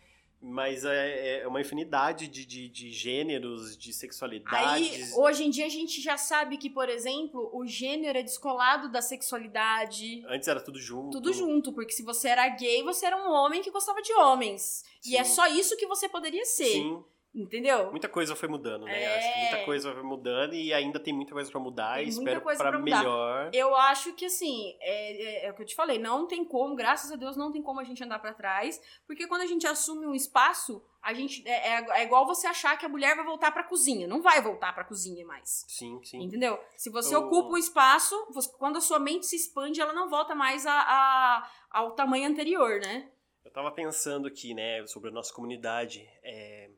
Mas 0.48 0.84
é, 0.84 1.40
é 1.40 1.48
uma 1.48 1.60
infinidade 1.60 2.28
de, 2.28 2.46
de, 2.46 2.68
de 2.68 2.90
gêneros, 2.92 3.76
de 3.76 3.88
Aí, 3.88 3.92
sexualidades. 3.92 5.12
hoje 5.16 5.44
em 5.44 5.50
dia, 5.50 5.66
a 5.66 5.68
gente 5.68 6.00
já 6.00 6.16
sabe 6.16 6.56
que, 6.56 6.70
por 6.70 6.88
exemplo, 6.88 7.50
o 7.52 7.66
gênero 7.66 8.16
é 8.16 8.22
descolado 8.22 8.88
da 8.88 9.02
sexualidade. 9.02 10.24
Antes 10.28 10.46
era 10.46 10.60
tudo 10.60 10.78
junto. 10.78 11.10
Tudo 11.10 11.32
junto, 11.32 11.72
porque 11.72 11.92
se 11.92 12.04
você 12.04 12.28
era 12.28 12.48
gay, 12.48 12.84
você 12.84 13.06
era 13.06 13.16
um 13.16 13.28
homem 13.28 13.60
que 13.60 13.72
gostava 13.72 14.00
de 14.00 14.12
homens. 14.12 14.84
E 15.04 15.16
é 15.16 15.24
Sim. 15.24 15.34
só 15.34 15.48
isso 15.48 15.76
que 15.76 15.86
você 15.86 16.08
poderia 16.08 16.44
ser. 16.44 16.66
Sim, 16.66 17.04
Entendeu? 17.34 17.90
muita 17.90 18.08
coisa 18.08 18.34
foi 18.34 18.48
mudando, 18.48 18.86
né? 18.86 19.02
É. 19.02 19.18
Acho 19.18 19.32
que 19.34 19.40
muita 19.40 19.64
coisa 19.66 19.92
foi 19.92 20.02
mudando 20.02 20.54
e 20.54 20.72
ainda 20.72 20.98
tem 20.98 21.12
muita 21.12 21.32
coisa 21.34 21.50
pra 21.50 21.60
mudar 21.60 21.96
Tem 21.96 22.06
e 22.06 22.08
espero 22.08 22.42
mudar. 22.42 22.72
melhor. 22.80 23.50
Eu 23.52 23.76
acho 23.76 24.14
que 24.14 24.24
assim, 24.24 24.74
é, 24.80 25.44
é- 25.44 25.46
é 25.46 25.50
o 25.50 25.54
que 25.54 25.60
eu 25.62 25.66
te 25.66 25.74
falei, 25.74 25.98
não 25.98 26.26
tem 26.26 26.42
como, 26.46 26.74
graças 26.74 27.12
a 27.12 27.16
Deus, 27.16 27.36
não 27.36 27.52
tem 27.52 27.60
como 27.62 27.78
a 27.78 27.84
gente 27.84 28.02
andar 28.02 28.18
pra 28.20 28.32
trás, 28.32 28.80
porque 29.06 29.26
quando 29.26 29.42
a 29.42 29.46
gente 29.46 29.66
assume 29.66 30.06
um 30.06 30.14
espaço, 30.14 30.82
a 31.02 31.12
gente 31.12 31.46
é, 31.46 31.74
é- 31.74 32.00
é 32.00 32.04
igual 32.04 32.24
você 32.26 32.46
achar 32.46 32.76
que 32.78 32.86
a 32.86 32.88
mulher 32.88 33.14
vai 33.14 33.24
voltar 33.24 33.52
pra 33.52 33.62
cozinha, 33.64 34.08
não 34.08 34.22
vai 34.22 34.40
voltar 34.40 34.72
pra 34.74 34.82
cozinha 34.84 35.26
mais. 35.26 35.66
Sim, 35.68 36.00
sim. 36.02 36.22
Entendeu? 36.22 36.58
Se 36.74 36.88
você 36.88 37.14
Eu- 37.14 37.20
ocupa 37.26 37.50
um 37.50 37.58
espaço, 37.58 38.14
você- 38.32 38.50
quando 38.56 38.78
a 38.78 38.80
sua 38.80 38.98
mente 38.98 39.26
se 39.26 39.36
expande, 39.36 39.78
ela 39.78 39.92
não 39.92 40.08
volta 40.08 40.34
mais 40.34 40.64
a, 40.66 40.72
a- 40.72 41.50
ao 41.70 41.90
tamanho 41.90 42.26
anterior, 42.28 42.80
né? 42.80 43.10
Eu 43.44 43.50
tava 43.52 43.70
pensando 43.70 44.26
aqui, 44.26 44.54
né, 44.54 44.84
sobre 44.86 45.10
a 45.10 45.12
nossa 45.12 45.32
comunidade. 45.34 46.08
é, 46.22 46.70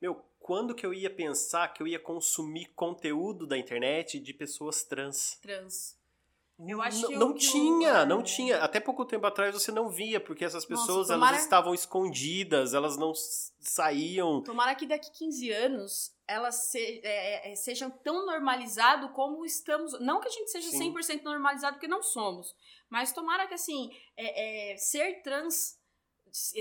Meu, 0.00 0.24
quando 0.38 0.74
que 0.74 0.84
eu 0.86 0.92
ia 0.94 1.10
pensar 1.10 1.68
que 1.72 1.82
eu 1.82 1.86
ia 1.86 1.98
consumir 1.98 2.66
conteúdo 2.74 3.46
da 3.46 3.56
internet 3.58 4.20
de 4.20 4.32
pessoas 4.32 4.84
trans? 4.84 5.38
Trans. 5.42 5.96
Eu 6.58 6.80
acho 6.80 7.02
não, 7.02 7.08
que 7.08 7.16
não 7.16 7.34
tinha, 7.34 7.88
é. 7.90 8.06
não 8.06 8.22
tinha. 8.22 8.58
Até 8.62 8.80
pouco 8.80 9.04
tempo 9.04 9.26
atrás 9.26 9.52
você 9.54 9.70
não 9.70 9.90
via, 9.90 10.18
porque 10.18 10.42
essas 10.42 10.66
Nossa, 10.66 10.82
pessoas 10.86 11.08
tomara- 11.08 11.32
elas 11.32 11.44
estavam 11.44 11.74
escondidas, 11.74 12.72
elas 12.72 12.96
não 12.96 13.12
saíam. 13.60 14.42
Tomara 14.42 14.74
que 14.74 14.86
daqui 14.86 15.10
15 15.10 15.50
anos 15.50 16.14
elas 16.26 16.54
se- 16.70 17.00
é, 17.04 17.52
é, 17.52 17.54
sejam 17.54 17.90
tão 17.90 18.24
normalizado 18.24 19.10
como 19.10 19.44
estamos. 19.44 20.00
Não 20.00 20.18
que 20.18 20.28
a 20.28 20.30
gente 20.30 20.50
seja 20.50 20.70
Sim. 20.70 20.78
100% 20.94 21.22
normalizado, 21.24 21.74
porque 21.74 21.86
não 21.88 22.02
somos. 22.02 22.54
Mas 22.88 23.12
tomara 23.12 23.46
que, 23.46 23.54
assim, 23.54 23.90
é, 24.16 24.72
é, 24.72 24.76
ser 24.78 25.20
trans 25.22 25.78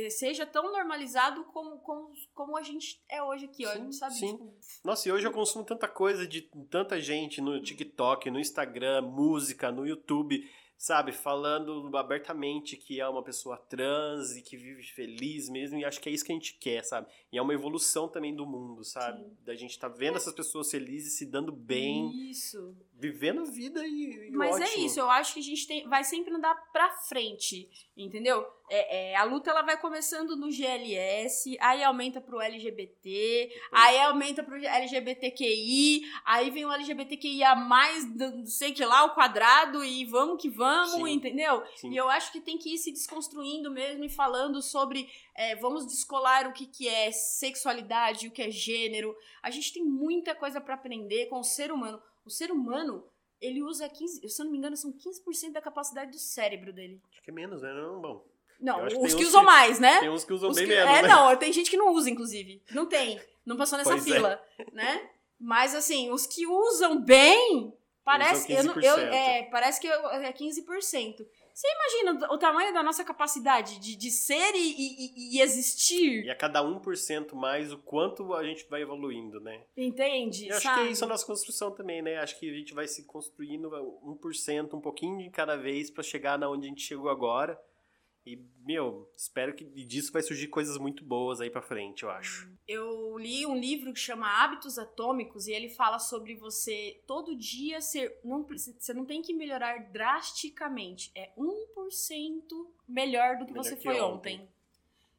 seja 0.10 0.46
tão 0.46 0.72
normalizado 0.72 1.44
como, 1.46 1.78
como, 1.80 2.12
como 2.34 2.58
a 2.58 2.64
gente 2.64 3.02
é 3.10 3.22
hoje 3.22 3.46
aqui, 3.46 3.66
ó, 3.66 3.74
Sim, 3.74 3.92
sabe? 3.92 4.14
sim. 4.16 4.32
Tipo, 4.32 4.54
Nossa, 4.84 5.10
e 5.10 5.12
hoje 5.12 5.28
eu 5.28 5.32
consumo 5.32 5.66
tanta 5.66 5.88
coisa 5.88 6.28
de 6.28 6.42
tanta 6.70 7.00
gente 7.02 7.42
no 7.42 7.62
TikTok, 7.62 8.30
no 8.32 8.40
Instagram, 8.40 9.02
música, 9.02 9.72
no 9.72 9.86
YouTube. 9.86 10.48
sabe, 10.78 11.14
falando 11.14 11.96
abertamente 11.98 12.76
que 12.76 13.00
é 13.00 13.08
uma 13.08 13.24
pessoa 13.24 13.58
trans 13.58 14.36
e 14.36 14.42
que 14.42 14.58
vive 14.58 14.84
feliz 14.84 15.48
mesmo, 15.50 15.78
e 15.78 15.86
acho 15.86 16.02
que 16.02 16.10
é 16.10 16.12
isso 16.12 16.24
que 16.26 16.34
a 16.34 16.36
gente 16.36 16.58
quer, 16.60 16.84
sabe? 16.84 17.08
E 17.32 17.38
é 17.38 17.42
uma 17.42 17.54
evolução 17.54 18.10
também 18.10 18.36
do 18.36 18.46
mundo, 18.46 18.84
sabe? 18.84 19.24
Sim. 19.24 19.38
Da 19.46 19.56
gente 19.56 19.80
tá 19.80 19.88
vendo 19.88 20.18
essas 20.18 20.34
pessoas 20.34 20.70
felizes, 20.70 21.18
se 21.18 21.26
dando 21.26 21.52
bem, 21.52 22.30
Isso. 22.30 22.76
Vivendo 22.98 23.42
a 23.42 23.44
vida 23.44 23.86
e, 23.86 24.30
e 24.30 24.32
Mas 24.32 24.60
é 24.60 24.64
ótimo. 24.64 24.86
isso, 24.86 25.00
eu 25.00 25.10
acho 25.10 25.34
que 25.34 25.40
a 25.40 25.44
gente 25.44 25.68
tem, 25.68 25.88
vai 25.88 26.04
sempre 26.04 26.34
andar 26.34 26.56
pra 26.72 26.90
frente, 26.90 27.70
entendeu? 27.96 28.46
É, 28.70 29.12
é, 29.12 29.16
a 29.16 29.24
luta 29.24 29.52
ela 29.52 29.62
vai 29.62 29.80
começando 29.80 30.36
no 30.36 30.50
GLS, 30.50 31.58
aí 31.60 31.84
aumenta 31.84 32.22
pro 32.22 32.40
LGBT, 32.40 33.52
aí 33.72 34.00
aumenta 34.00 34.42
pro 34.42 34.56
LGBTQI, 34.56 36.02
aí 36.26 36.50
vem 36.50 36.66
o 36.66 36.72
LGBTQIA 36.72 37.54
mais, 37.56 38.06
não 38.16 38.46
sei 38.46 38.72
que 38.72 38.84
lá, 38.84 39.04
o 39.04 39.14
quadrado, 39.14 39.84
e 39.84 40.06
vamos 40.06 40.42
que 40.42 40.50
vamos, 40.50 40.94
Sim. 40.94 41.10
entendeu? 41.10 41.64
Sim. 41.76 41.92
E 41.92 41.98
eu 41.98 42.10
acho 42.10 42.32
que 42.32 42.40
tem 42.40 42.58
que 42.58 42.74
ir 42.74 42.78
se 42.78 42.92
desconstruindo 42.92 43.70
mesmo 43.70 44.04
e 44.06 44.10
falando 44.10 44.62
sobre. 44.62 45.08
é, 45.36 45.56
vamos 45.58 45.86
descolar 45.86 46.48
o 46.48 46.54
que, 46.54 46.66
que 46.66 46.88
é 46.88 47.12
sexualidade, 47.12 48.28
o 48.28 48.32
que 48.32 48.42
é 48.42 48.50
gênero. 48.50 49.16
A 49.44 49.52
gente 49.52 49.74
tem 49.74 49.84
muita 49.84 50.34
coisa 50.34 50.60
pra 50.62 50.76
aprender 50.76 51.28
com 51.28 51.40
o 51.40 51.44
ser 51.44 51.72
humano. 51.72 52.02
O 52.26 52.30
ser 52.30 52.52
humano, 52.52 53.06
ele 53.40 53.62
usa 53.62 53.88
15, 53.88 54.28
se 54.28 54.42
eu 54.42 54.46
não 54.46 54.52
me 54.52 54.58
engano, 54.58 54.76
são 54.76 54.92
15% 54.92 55.52
da 55.52 55.62
capacidade 55.62 56.12
do 56.12 56.18
cérebro 56.18 56.74
dele. 56.74 57.00
Acho 57.12 57.22
que 57.22 57.30
é 57.30 57.34
menos, 57.34 57.62
né? 57.62 57.74
Não, 57.74 58.02
bom. 58.02 58.26
Não, 58.60 58.80
Eu 58.82 58.88
que 58.88 59.06
os 59.06 59.14
que 59.14 59.22
uns 59.24 59.28
usam 59.30 59.42
que- 59.42 59.46
mais, 59.46 59.80
né? 59.80 60.00
Tem 60.00 60.10
uns 60.10 60.24
que 60.24 60.34
usam 60.34 60.50
Os 60.50 60.56
bem 60.56 60.66
que- 60.66 60.74
menos, 60.74 60.90
é, 60.98 61.02
né? 61.02 61.08
não, 61.08 61.36
tem 61.38 61.52
gente 61.54 61.70
que 61.70 61.78
não 61.78 61.90
usa, 61.94 62.10
inclusive. 62.10 62.62
Não 62.72 62.86
tem. 62.86 63.22
Não 63.46 63.58
passou 63.58 63.78
nessa 63.78 63.92
Pois 63.92 64.02
é. 64.08 64.14
fila, 64.14 64.42
né? 64.72 65.10
Mas 65.40 65.76
assim, 65.76 66.10
os 66.12 66.26
que 66.26 66.48
usam 66.48 67.00
bem, 67.02 67.74
parece, 68.04 68.52
eu, 68.52 68.64
não- 68.64 68.74
eu, 68.76 68.96
15%. 68.96 69.14
é, 69.14 69.44
parece 69.52 69.82
que 69.82 69.88
eu- 69.88 70.08
é 70.10 70.32
15%. 70.32 71.28
Você 71.56 71.68
imagina 71.72 72.34
o 72.34 72.38
tamanho 72.38 72.74
da 72.74 72.84
nossa 72.84 73.02
capacidade 73.02 73.80
de, 73.80 73.96
de 73.96 74.12
ser 74.12 74.54
e, 74.56 74.76
e- 74.76 75.38
e 75.38 75.42
existir? 75.42 76.26
E 76.26 76.30
a 76.30 76.36
cada 76.36 76.62
1% 76.62 77.34
mais, 77.34 77.72
o 77.72 77.78
quanto 77.78 78.34
a 78.34 78.44
gente 78.44 78.68
vai 78.70 78.82
evoluindo, 78.82 79.40
né? 79.40 79.64
Entende? 79.78 80.50
Eu 80.50 80.58
acho 80.58 80.64
sabe? 80.64 80.82
que 80.82 80.88
é 80.90 80.92
isso 80.92 81.06
a 81.06 81.08
nossa 81.08 81.26
construção 81.26 81.72
também, 81.72 82.02
né? 82.02 82.18
Acho 82.18 82.38
que 82.38 82.50
a 82.50 82.54
gente 82.54 82.74
vai 82.74 82.90
se 82.90 83.06
construindo 83.06 83.70
1%, 83.70 84.74
um 84.74 84.82
pouquinho 84.82 85.18
de 85.18 85.30
cada 85.30 85.56
vez 85.56 85.90
pra 85.90 86.04
chegar 86.04 86.38
na 86.38 86.50
onde 86.50 86.66
a 86.66 86.70
gente 86.70 86.82
chegou 86.82 87.10
agora. 87.10 87.58
E, 88.26 88.40
meu, 88.66 89.08
espero 89.16 89.54
que 89.54 89.64
disso 89.64 90.12
vai 90.12 90.24
surgir 90.24 90.48
coisas 90.48 90.78
muito 90.80 91.04
boas 91.04 91.40
aí 91.40 91.50
pra 91.50 91.62
frente, 91.62 92.02
eu 92.02 92.10
acho. 92.10 92.50
Eu 92.68 93.16
li 93.20 93.46
um 93.46 93.56
livro 93.56 93.94
que 93.94 94.00
chama 94.00 94.28
Hábitos 94.28 94.80
Atômicos 94.80 95.48
e 95.48 95.52
ele 95.52 95.70
fala 95.70 96.00
sobre 96.00 96.34
você 96.36 97.00
todo 97.06 97.36
dia 97.36 97.80
ser. 97.82 98.20
Não, 98.24 98.44
você 98.44 98.94
não 98.96 99.06
tem 99.06 99.22
que 99.22 99.32
melhorar 99.32 99.92
drasticamente. 99.92 101.12
É 101.14 101.30
1% 101.38 102.68
melhor 102.88 103.38
do 103.38 103.46
que 103.46 103.52
Melhor 103.52 103.64
você 103.64 103.76
que 103.76 103.84
foi 103.84 104.02
ontem. 104.02 104.40
ontem. 104.40 104.50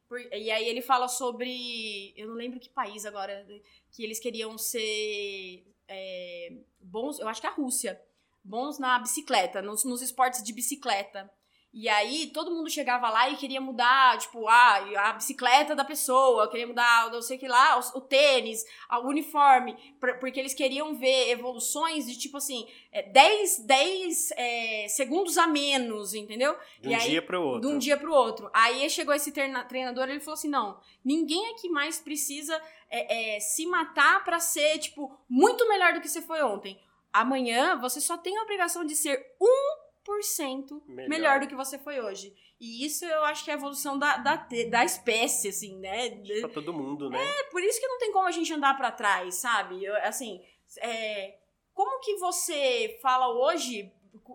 Por- 0.09 0.19
e 0.21 0.51
aí 0.51 0.67
ele 0.67 0.81
fala 0.81 1.07
sobre. 1.07 2.13
Eu 2.17 2.27
não 2.27 2.35
lembro 2.35 2.59
que 2.59 2.69
país 2.69 3.05
agora. 3.05 3.45
Que 3.91 4.03
eles 4.03 4.19
queriam 4.19 4.57
ser 4.57 5.65
é, 5.87 6.57
bons. 6.81 7.19
Eu 7.19 7.29
acho 7.29 7.39
que 7.39 7.47
é 7.47 7.49
a 7.49 7.53
Rússia. 7.53 8.01
Bons 8.43 8.79
na 8.79 8.99
bicicleta, 8.99 9.61
nos, 9.61 9.83
nos 9.85 10.01
esportes 10.01 10.43
de 10.43 10.53
bicicleta. 10.53 11.29
E 11.79 11.87
aí 11.87 12.27
todo 12.33 12.49
mundo 12.49 12.71
chegava 12.71 13.07
lá 13.07 13.29
e 13.29 13.35
queria 13.35 13.61
mudar, 13.61 14.17
tipo, 14.17 14.47
ah, 14.47 14.83
a 15.09 15.13
bicicleta 15.13 15.75
da 15.75 15.85
pessoa, 15.85 16.49
queria 16.49 16.65
mudar, 16.65 17.11
não 17.11 17.21
sei 17.21 17.37
o 17.37 17.39
que 17.39 17.47
lá, 17.47 17.77
o, 17.79 17.99
o 17.99 18.01
tênis, 18.01 18.65
a- 18.89 18.97
o 18.99 19.07
uniforme, 19.07 19.75
por- 19.99 20.17
porque 20.17 20.39
eles 20.39 20.55
queriam 20.55 20.95
ver 20.95 21.29
evoluções 21.29 22.07
de 22.07 22.17
tipo 22.17 22.37
assim, 22.37 22.67
é, 22.91 23.03
10, 23.03 23.59
10 23.59 24.31
é, 24.31 24.87
segundos 24.89 25.37
a 25.37 25.45
menos, 25.45 26.15
entendeu? 26.15 26.57
De 26.81 26.89
E 26.89 26.93
um 26.93 26.95
aí- 26.99 27.09
dia 27.11 27.21
pro 27.21 27.41
outro. 27.43 27.61
De 27.61 27.67
um 27.75 27.77
dia 27.77 27.95
pro 27.95 28.11
outro. 28.11 28.49
Aí 28.53 28.89
chegou 28.89 29.13
esse 29.13 29.31
treina- 29.31 29.63
treinador 29.65 30.07
e 30.07 30.13
ele 30.13 30.19
falou 30.19 30.33
assim: 30.33 30.49
não, 30.49 30.79
ninguém 31.05 31.51
aqui 31.51 31.69
mais 31.69 31.99
precisa 31.99 32.59
é, 32.89 33.35
é, 33.35 33.39
se 33.39 33.67
matar 33.67 34.23
pra 34.23 34.39
ser, 34.39 34.79
tipo, 34.79 35.15
muito 35.29 35.67
melhor 35.69 35.93
do 35.93 36.01
que 36.01 36.09
você 36.09 36.23
foi 36.23 36.41
ontem. 36.41 36.79
Amanhã 37.13 37.75
você 37.79 38.01
só 38.01 38.17
tem 38.17 38.35
a 38.37 38.41
obrigação 38.43 38.83
de 38.85 38.95
ser 38.95 39.17
1% 39.39 39.76
melhor, 40.87 41.09
Melhor. 41.09 41.39
do 41.39 41.47
que 41.47 41.55
você 41.55 41.77
foi 41.77 41.99
hoje. 41.99 42.33
E 42.59 42.85
isso 42.85 43.05
eu 43.05 43.23
acho 43.25 43.43
que 43.43 43.51
é 43.51 43.53
a 43.53 43.57
evolução 43.57 43.99
da, 43.99 44.17
da, 44.17 44.47
da 44.69 44.85
espécie, 44.85 45.49
assim, 45.49 45.77
né? 45.77 46.09
Pra 46.41 46.49
todo 46.49 46.73
mundo, 46.73 47.09
né? 47.09 47.23
É 47.23 47.43
por 47.45 47.61
isso 47.61 47.79
que 47.79 47.87
não 47.87 47.99
tem 47.99 48.11
como 48.11 48.27
a 48.27 48.31
gente 48.31 48.51
andar 48.51 48.75
pra 48.75 48.91
trás, 48.91 49.35
sabe? 49.35 49.83
Eu, 49.83 49.95
assim, 49.97 50.41
é, 50.79 51.37
como 51.73 51.99
que 51.99 52.15
você 52.15 52.97
fala 53.01 53.27
hoje, 53.29 53.91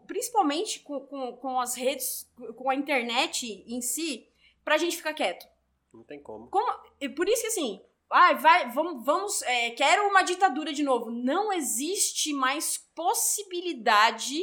principalmente 0.07 0.81
com, 0.81 1.01
com, 1.01 1.37
com 1.37 1.61
as 1.61 1.75
redes, 1.75 2.31
com 2.57 2.71
a 2.71 2.75
internet 2.75 3.65
em 3.67 3.81
si, 3.81 4.29
pra 4.65 4.79
gente 4.79 4.97
ficar 4.97 5.15
quieto? 5.15 5.47
Não 5.93 6.05
tem 6.05 6.23
como. 6.23 6.49
E 7.01 7.09
por 7.09 7.29
isso 7.29 7.43
que 7.43 7.49
assim, 7.49 7.83
ai, 8.11 8.37
vai, 8.37 8.71
vamos, 8.71 9.05
vamos 9.05 9.43
é, 9.43 9.71
quero 9.71 10.07
uma 10.09 10.23
ditadura 10.23 10.73
de 10.73 10.83
novo. 10.83 11.11
Não 11.11 11.53
existe 11.53 12.33
mais 12.33 12.79
possibilidade 12.95 14.41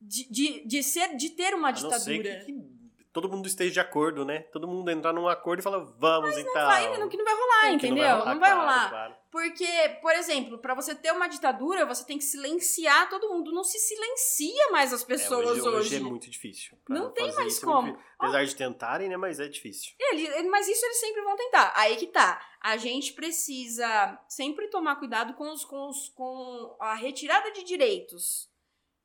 de, 0.00 0.30
de, 0.30 0.66
de 0.66 0.82
ser, 0.82 1.16
de 1.16 1.30
ter 1.30 1.54
uma 1.54 1.68
A 1.68 1.72
não 1.72 1.78
ditadura. 1.80 2.40
que, 2.44 2.52
que 2.52 3.04
todo 3.12 3.28
mundo 3.28 3.46
esteja 3.46 3.72
de 3.72 3.80
acordo, 3.80 4.24
né? 4.24 4.40
Todo 4.52 4.66
mundo 4.68 4.90
entrar 4.90 5.12
num 5.12 5.28
acordo 5.28 5.60
e 5.60 5.62
falar, 5.62 5.78
vamos 5.98 6.36
então. 6.36 6.52
Vai, 6.52 6.98
não, 6.98 7.08
que 7.08 7.16
não 7.16 7.24
vai 7.24 7.34
rolar, 7.34 7.60
Que 7.70 7.74
entendeu? 7.86 8.24
Não 8.24 8.38
vai 8.40 8.52
rolar. 8.54 8.88
claro, 8.88 8.90
claro. 8.90 9.20
Porque, 9.30 9.66
por 10.02 10.12
exemplo, 10.12 10.58
pra 10.58 10.74
você 10.74 10.92
ter 10.92 11.12
uma 11.12 11.28
ditadura, 11.28 11.86
você 11.86 12.04
tem 12.04 12.18
que 12.18 12.24
silenciar 12.24 13.08
todo 13.08 13.28
mundo. 13.28 13.52
Não 13.52 13.62
se 13.62 13.78
silencia 13.78 14.70
mais 14.72 14.92
as 14.92 15.04
É, 15.04 15.06
pessoas 15.06 15.50
hoje, 15.50 15.60
hoje. 15.60 15.68
hoje 15.76 15.96
é 15.96 16.00
muito 16.00 16.28
difícil. 16.28 16.76
Não 16.88 17.12
tem 17.12 17.32
mais 17.34 17.52
isso 17.54 17.64
é 17.64 17.72
como. 17.72 17.96
Apesar 18.18 18.44
de 18.44 18.56
tentarem, 18.56 19.08
né? 19.08 19.16
Mas 19.16 19.38
é 19.38 19.46
difícil. 19.46 19.92
Ele- 20.00 20.26
ele- 20.26 20.48
mas 20.48 20.66
isso 20.66 20.84
eles 20.84 20.98
sempre 20.98 21.22
vão 21.22 21.36
tentar. 21.36 21.72
Aí 21.76 21.94
que 21.96 22.08
tá. 22.08 22.44
A 22.60 22.76
gente 22.76 23.12
precisa 23.12 24.18
sempre 24.28 24.66
tomar 24.66 24.96
cuidado 24.96 25.34
com, 25.34 25.52
os, 25.52 25.64
com, 25.64 25.88
os, 25.88 26.08
com 26.08 26.76
a 26.80 26.94
retirada 26.94 27.52
de 27.52 27.62
direitos. 27.62 28.49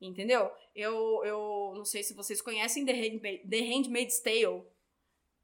Entendeu? 0.07 0.49
Eu, 0.75 1.21
eu 1.23 1.73
não 1.75 1.85
sei 1.85 2.03
se 2.03 2.13
vocês 2.13 2.41
conhecem 2.41 2.85
The, 2.85 3.19
The 3.49 3.59
Handmaid's 3.61 4.19
Tale, 4.21 4.63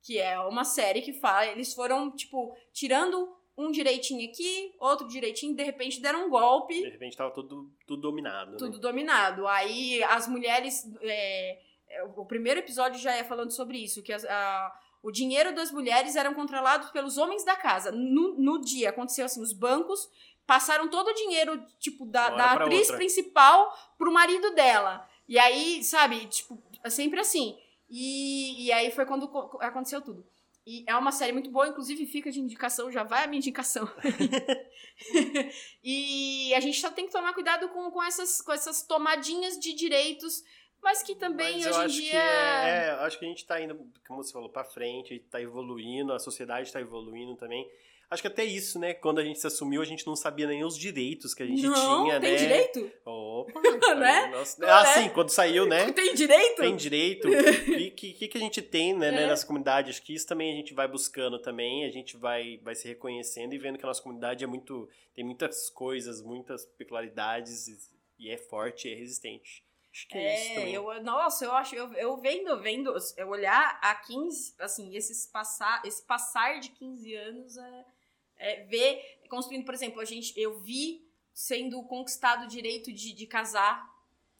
que 0.03 0.17
é 0.19 0.39
uma 0.41 0.63
série 0.63 1.01
que 1.01 1.13
fala. 1.13 1.47
Eles 1.47 1.73
foram, 1.73 2.11
tipo, 2.11 2.55
tirando 2.73 3.35
um 3.57 3.69
direitinho 3.71 4.27
aqui, 4.29 4.73
outro 4.79 5.07
direitinho, 5.07 5.55
de 5.55 5.63
repente 5.63 6.01
deram 6.01 6.25
um 6.25 6.29
golpe. 6.29 6.73
De 6.81 6.89
repente 6.89 7.15
tava 7.17 7.31
tudo, 7.31 7.71
tudo 7.85 8.01
dominado. 8.01 8.57
tudo 8.57 8.75
né? 8.77 8.79
dominado. 8.81 9.47
Aí 9.47 10.01
as 10.03 10.27
mulheres. 10.27 10.83
é, 11.01 11.59
é, 11.89 12.03
o 12.03 12.25
primeiro 12.25 12.59
episódio 12.59 12.99
já 12.99 13.13
é 13.15 13.23
falando 13.23 13.51
sobre 13.51 13.77
isso, 13.77 14.01
que 14.01 14.13
as- 14.13 14.25
a- 14.25 14.73
o 15.03 15.11
dinheiro 15.11 15.53
das 15.53 15.71
mulheres 15.71 16.15
eram 16.15 16.33
controlados 16.33 16.89
pelos 16.91 17.17
homens 17.17 17.43
da 17.43 17.55
casa. 17.55 17.91
No, 17.91 18.35
no 18.39 18.61
dia 18.61 18.89
aconteceu 18.89 19.25
assim: 19.25 19.41
os 19.41 19.51
bancos 19.53 20.09
passaram 20.45 20.89
todo 20.89 21.07
o 21.09 21.13
dinheiro, 21.13 21.63
tipo, 21.79 22.05
da, 22.05 22.29
da 22.29 22.51
atriz 22.53 22.81
outra. 22.81 22.97
principal 22.97 23.73
pro 23.97 24.11
marido 24.11 24.53
dela. 24.53 25.07
E 25.27 25.39
aí, 25.39 25.83
sabe, 25.83 26.25
tipo, 26.27 26.61
é 26.83 26.89
sempre 26.89 27.19
assim. 27.19 27.57
E, 27.89 28.65
e 28.65 28.71
aí 28.71 28.91
foi 28.91 29.05
quando 29.05 29.27
co- 29.27 29.57
aconteceu 29.61 30.01
tudo. 30.01 30.25
E 30.65 30.83
é 30.87 30.95
uma 30.95 31.11
série 31.11 31.31
muito 31.31 31.49
boa, 31.49 31.67
inclusive 31.67 32.05
fica 32.05 32.31
de 32.31 32.39
indicação, 32.39 32.91
já 32.91 33.03
vai 33.03 33.23
a 33.23 33.27
minha 33.27 33.39
indicação. 33.39 33.89
e 35.83 36.53
a 36.53 36.59
gente 36.59 36.79
só 36.79 36.89
tem 36.91 37.05
que 37.07 37.11
tomar 37.11 37.33
cuidado 37.33 37.67
com, 37.69 37.89
com, 37.91 38.03
essas, 38.03 38.41
com 38.41 38.51
essas 38.51 38.83
tomadinhas 38.83 39.59
de 39.59 39.73
direitos, 39.73 40.43
mas 40.81 41.01
que 41.03 41.15
também 41.15 41.63
Mas 41.63 41.65
eu 41.65 41.83
hoje 41.83 41.99
em 41.99 42.01
dia. 42.03 42.11
que 42.11 42.17
é, 42.17 42.85
é, 42.87 42.89
acho 43.05 43.19
que 43.19 43.25
a 43.25 43.27
gente 43.27 43.45
tá 43.45 43.61
indo, 43.61 43.75
como 44.07 44.23
você 44.23 44.31
falou, 44.31 44.49
pra 44.49 44.63
frente, 44.63 45.19
tá 45.31 45.41
evoluindo, 45.41 46.13
a 46.13 46.19
sociedade 46.19 46.71
tá 46.71 46.79
evoluindo 46.81 47.35
também. 47.35 47.67
Acho 48.11 48.21
que 48.21 48.27
até 48.27 48.43
isso, 48.43 48.77
né? 48.77 48.93
Quando 48.93 49.19
a 49.19 49.23
gente 49.23 49.39
se 49.39 49.47
assumiu, 49.47 49.81
a 49.81 49.85
gente 49.85 50.05
não 50.05 50.17
sabia 50.17 50.45
nem 50.45 50.65
os 50.65 50.77
direitos 50.77 51.33
que 51.33 51.41
a 51.43 51.45
gente 51.45 51.63
não, 51.63 52.03
tinha, 52.03 52.19
tem 52.19 52.31
né? 52.33 52.37
direito? 52.37 52.91
Opa! 53.05 53.61
Né? 53.95 54.27
Nossa. 54.27 54.65
Ah, 54.65 54.81
é? 54.81 54.85
sim, 55.03 55.09
quando 55.09 55.29
saiu, 55.29 55.65
né? 55.65 55.91
Tem 55.91 56.13
direito? 56.13 56.61
Tem 56.61 56.75
direito. 56.75 57.27
E 57.71 57.87
o 57.87 57.91
que, 57.91 58.13
que, 58.13 58.27
que 58.27 58.37
a 58.37 58.41
gente 58.41 58.61
tem 58.61 58.93
né, 58.93 59.11
né, 59.11 59.23
É. 59.23 59.27
nessa 59.27 59.45
comunidade? 59.45 59.89
Acho 59.89 60.01
que 60.01 60.13
isso 60.13 60.27
também 60.27 60.51
a 60.51 60.55
gente 60.55 60.73
vai 60.73 60.87
buscando 60.87 61.39
também, 61.39 61.85
a 61.85 61.89
gente 61.89 62.17
vai, 62.17 62.57
vai 62.63 62.75
se 62.75 62.87
reconhecendo 62.87 63.53
e 63.53 63.57
vendo 63.57 63.77
que 63.77 63.85
a 63.85 63.87
nossa 63.87 64.01
comunidade 64.01 64.43
é 64.43 64.47
muito. 64.47 64.89
tem 65.13 65.23
muitas 65.23 65.69
coisas, 65.69 66.21
muitas 66.21 66.65
peculiaridades 66.65 67.67
e, 67.67 67.77
e 68.19 68.29
é 68.29 68.37
forte, 68.37 68.89
é 68.91 68.95
resistente. 68.95 69.63
Acho 69.93 70.07
que 70.07 70.17
é, 70.17 70.35
isso 70.35 70.51
É, 70.51 70.55
também. 70.55 70.73
eu, 70.73 71.03
nossa, 71.03 71.43
eu 71.45 71.51
acho, 71.53 71.75
eu, 71.75 71.93
eu 71.93 72.17
vendo, 72.17 72.59
vendo, 72.61 72.93
eu 73.17 73.27
olhar 73.29 73.77
a 73.81 73.93
15, 73.95 74.55
assim, 74.59 74.95
esses 74.95 75.25
passar, 75.27 75.81
esse 75.85 76.01
passar 76.05 76.59
de 76.59 76.69
15 76.69 77.13
anos 77.15 77.57
é, 77.57 77.85
é 78.41 78.63
ver, 78.65 79.19
construindo, 79.29 79.63
por 79.65 79.73
exemplo, 79.73 80.01
a 80.01 80.05
gente, 80.05 80.33
eu 80.39 80.59
vi 80.59 81.07
sendo 81.33 81.81
conquistado 81.83 82.45
o 82.45 82.47
direito 82.47 82.91
de, 82.91 83.13
de 83.13 83.25
casar, 83.25 83.89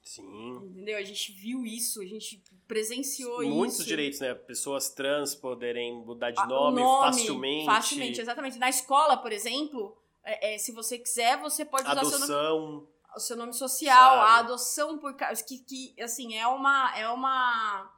Sim. 0.03 0.57
entendeu? 0.71 0.97
A 0.97 1.03
gente 1.03 1.31
viu 1.31 1.65
isso, 1.65 2.01
a 2.01 2.05
gente 2.05 2.43
presenciou 2.67 3.43
Muitos 3.43 3.79
isso. 3.79 3.87
direitos, 3.87 4.19
né? 4.19 4.33
Pessoas 4.33 4.89
trans 4.89 5.35
poderem 5.35 5.93
mudar 6.03 6.31
de 6.31 6.39
Ah, 6.39 6.45
o 6.45 6.47
nome, 6.47 6.81
facilmente. 6.81 7.65
Facilmente, 7.65 8.19
exatamente. 8.21 8.57
Na 8.57 8.69
escola, 8.69 9.17
por 9.17 9.31
exemplo, 9.31 9.95
é, 10.23 10.55
é, 10.55 10.57
se 10.57 10.71
você 10.71 10.97
quiser, 10.97 11.37
você 11.39 11.63
pode 11.63 11.83
usar 11.83 12.03
seu 12.03 12.19
nome. 12.19 12.23
Adoção. 12.33 12.87
o 13.15 13.19
seu 13.19 13.37
nome 13.37 13.53
social, 13.53 14.15
Sabe? 14.17 14.31
a 14.31 14.35
adoção 14.37 14.97
por 14.97 15.15
causa 15.15 15.43
que, 15.43 15.59
que 15.59 16.01
assim 16.01 16.35
é 16.35 16.47
uma 16.47 16.97
é 16.97 17.07
uma 17.09 17.91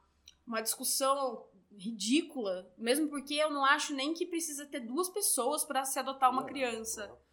uma 0.46 0.60
discussão 0.60 1.46
ridícula, 1.78 2.70
mesmo 2.78 3.08
porque 3.08 3.34
eu 3.34 3.50
não 3.50 3.64
acho 3.64 3.94
nem 3.94 4.12
que 4.14 4.26
precisa 4.26 4.66
ter 4.66 4.80
duas 4.80 5.08
pessoas 5.08 5.64
para 5.64 5.84
se 5.84 5.98
adotar 5.98 6.30
uma 6.30 6.42
Não, 6.42 6.48
criança. 6.48 7.06
não. 7.08 7.24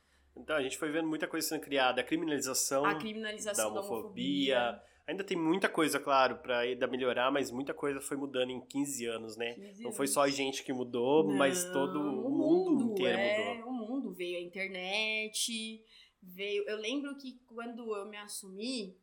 Então, 0.44 0.56
a 0.56 0.62
gente 0.64 0.78
foi 0.78 0.90
vendo 0.92 1.08
muita 1.10 1.28
coisa 1.28 1.46
sendo 1.48 1.62
criada. 1.62 2.00
A 2.02 2.04
criminalização 2.04 2.86
A 2.86 2.94
da 2.94 3.00
criminalização 3.00 3.74
da 3.74 3.82
homofobia. 3.82 4.58
homofobia. 4.58 4.84
Ainda 5.08 5.24
tem 5.26 5.36
muita 5.36 5.68
coisa, 5.68 6.00
claro, 6.00 6.38
pra 6.38 6.60
ainda 6.60 6.88
melhorar, 6.88 7.30
mas 7.32 7.52
muita 7.52 7.74
coisa 7.74 8.00
foi 8.00 8.16
mudando 8.16 8.50
em 8.52 8.62
15 8.62 9.06
anos, 9.08 9.36
né? 9.36 9.56
15 9.56 9.84
Não 9.84 9.92
foi 9.92 10.06
anos. 10.06 10.14
só 10.14 10.22
a 10.22 10.30
gente 10.30 10.64
que 10.64 10.72
mudou, 10.72 11.28
mas 11.28 11.66
Não, 11.66 11.74
todo 11.74 12.00
o 12.00 12.30
mundo, 12.30 12.94
inteiro 12.94 13.18
é, 13.20 13.56
mudou. 13.58 13.70
O 13.70 13.74
mundo 13.74 14.12
veio 14.14 14.38
a 14.38 14.42
internet, 14.42 15.84
veio. 16.22 16.64
Eu 16.68 16.78
lembro 16.78 17.16
que 17.18 17.40
quando 17.48 17.94
eu 17.96 18.06
me 18.08 18.16
assumi, 18.18 18.96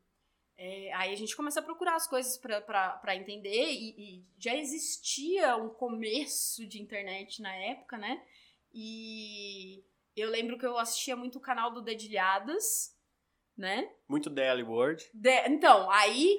é, 0.59 0.93
aí 0.93 1.13
a 1.13 1.17
gente 1.17 1.37
começa 1.37 1.61
a 1.61 1.63
procurar 1.63 1.95
as 1.95 2.09
coisas 2.09 2.37
pra 2.37 3.15
entender 3.15 3.71
e, 3.71 3.91
e 3.97 4.25
já 4.37 4.55
existia 4.57 5.57
um 5.57 5.69
começo 5.69 6.67
de 6.67 6.83
internet 6.83 7.41
na 7.41 7.55
época, 7.55 7.97
né? 7.97 8.21
E 8.75 9.85
eu 10.17 10.29
lembro 10.29 10.59
que 10.59 10.67
eu 10.67 10.77
assistia 10.77 11.15
muito 11.15 11.39
o 11.39 11.41
canal 11.41 11.71
do 11.71 11.81
Dedilhadas, 11.81 12.93
né? 13.57 13.89
Muito 14.09 14.29
Daily 14.29 14.63
World. 14.63 15.09
De- 15.15 15.49
então, 15.49 15.89
aí 15.91 16.39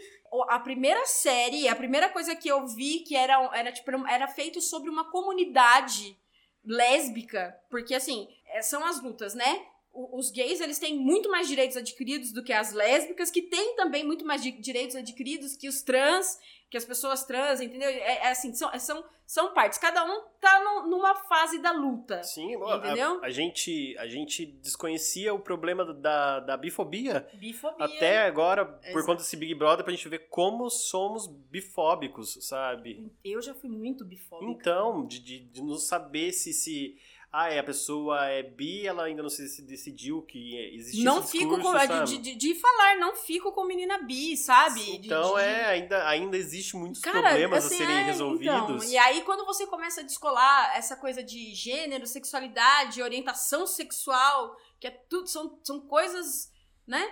a 0.50 0.60
primeira 0.60 1.06
série, 1.06 1.68
a 1.68 1.76
primeira 1.76 2.10
coisa 2.10 2.36
que 2.36 2.50
eu 2.50 2.68
vi 2.68 3.00
que 3.00 3.16
era, 3.16 3.36
era, 3.54 3.72
tipo, 3.72 3.90
era 4.08 4.28
feito 4.28 4.60
sobre 4.62 4.90
uma 4.90 5.10
comunidade 5.10 6.18
lésbica, 6.64 7.58
porque 7.70 7.96
assim, 7.96 8.28
é, 8.48 8.62
são 8.62 8.84
as 8.86 9.02
lutas, 9.02 9.34
né? 9.34 9.66
Os 9.92 10.30
gays, 10.32 10.62
eles 10.62 10.80
têm 10.80 10.98
muito 10.98 11.30
mais 11.30 11.48
direitos 11.48 11.76
adquiridos 11.76 12.32
do 12.32 12.44
que 12.44 12.54
as 12.54 12.72
lésbicas, 12.74 13.32
que 13.32 13.42
têm 13.42 13.76
também 13.76 14.06
muito 14.06 14.26
mais 14.26 14.42
di- 14.42 14.52
direitos 14.52 14.96
adquiridos 14.96 15.56
que 15.58 15.68
os 15.68 15.82
trans, 15.82 16.38
que 16.70 16.78
as 16.78 16.86
pessoas 16.86 17.24
trans, 17.26 17.60
entendeu? 17.60 17.90
É, 17.90 18.18
é 18.26 18.30
assim, 18.30 18.54
são, 18.54 18.70
são, 18.80 19.04
são 19.26 19.54
partes. 19.54 19.80
Cada 19.80 20.06
um 20.06 20.22
tá 20.40 20.64
no- 20.64 20.88
numa 20.90 21.16
fase 21.16 21.58
da 21.60 21.72
luta. 21.72 22.22
Sim, 22.24 22.54
Entendeu? 22.54 23.20
A, 23.22 23.26
a 23.26 23.30
gente, 23.32 23.98
a 23.98 24.08
gente 24.08 24.46
desconhecia 24.46 25.34
o 25.34 25.40
problema 25.40 25.84
da, 25.94 26.40
da 26.40 26.56
bifobia 26.56 27.28
Bifobia. 27.34 27.86
até 27.86 28.20
agora, 28.20 28.66
por 28.94 29.04
conta 29.06 29.24
desse 29.24 29.36
Big 29.36 29.56
Brother, 29.56 29.84
pra 29.84 29.94
gente 29.94 30.08
ver 30.08 30.30
como 30.30 30.70
somos 30.70 31.26
bifóbicos, 31.28 32.38
sabe? 32.42 33.12
Eu 33.24 33.42
já 33.42 33.54
fui 33.54 33.70
muito 33.70 34.06
bifóbica. 34.06 34.52
Então, 34.52 35.06
de, 35.06 35.20
de, 35.20 35.40
de 35.40 35.62
não 35.64 35.76
saber 35.76 36.32
se, 36.32 36.54
se 36.54 36.96
ah, 37.32 37.48
é, 37.54 37.60
a 37.60 37.64
pessoa 37.64 38.26
é 38.26 38.42
bi, 38.42 38.88
ela 38.88 39.04
ainda 39.04 39.22
não 39.22 39.30
se 39.30 39.62
decidiu 39.62 40.24
que 40.24 40.56
existe 40.74 41.04
não 41.04 41.20
esse 41.20 41.32
fico 41.32 41.56
discurso, 41.56 41.72
com. 41.88 41.94
sabe? 41.94 42.06
De, 42.06 42.18
de, 42.18 42.36
de 42.36 42.56
falar, 42.56 42.98
não 42.98 43.16
fico 43.16 43.52
com 43.52 43.66
menina 43.66 44.00
bi, 44.00 44.36
sabe? 44.36 44.96
Então, 44.96 45.36
de- 45.36 45.42
é, 45.42 45.66
ainda, 45.66 46.08
ainda 46.08 46.36
existe 46.36 46.76
muitos 46.76 47.02
Cara, 47.02 47.22
problemas 47.22 47.66
assim, 47.66 47.76
a 47.76 47.78
serem 47.78 47.98
é, 47.98 48.02
resolvidos. 48.04 48.84
Então, 48.84 48.84
e 48.84 48.98
aí, 48.98 49.22
quando 49.22 49.46
você 49.46 49.68
começa 49.68 50.02
a 50.02 50.04
descolar 50.04 50.76
essa 50.76 50.96
coisa 50.96 51.22
de 51.22 51.54
gênero, 51.54 52.08
sexualidade, 52.08 53.02
orientação 53.04 53.68
sexual, 53.68 54.56
que 54.80 54.88
é 54.88 54.92
tudo, 54.92 55.28
são, 55.28 55.60
são 55.64 55.82
coisas, 55.82 56.52
né? 56.88 57.08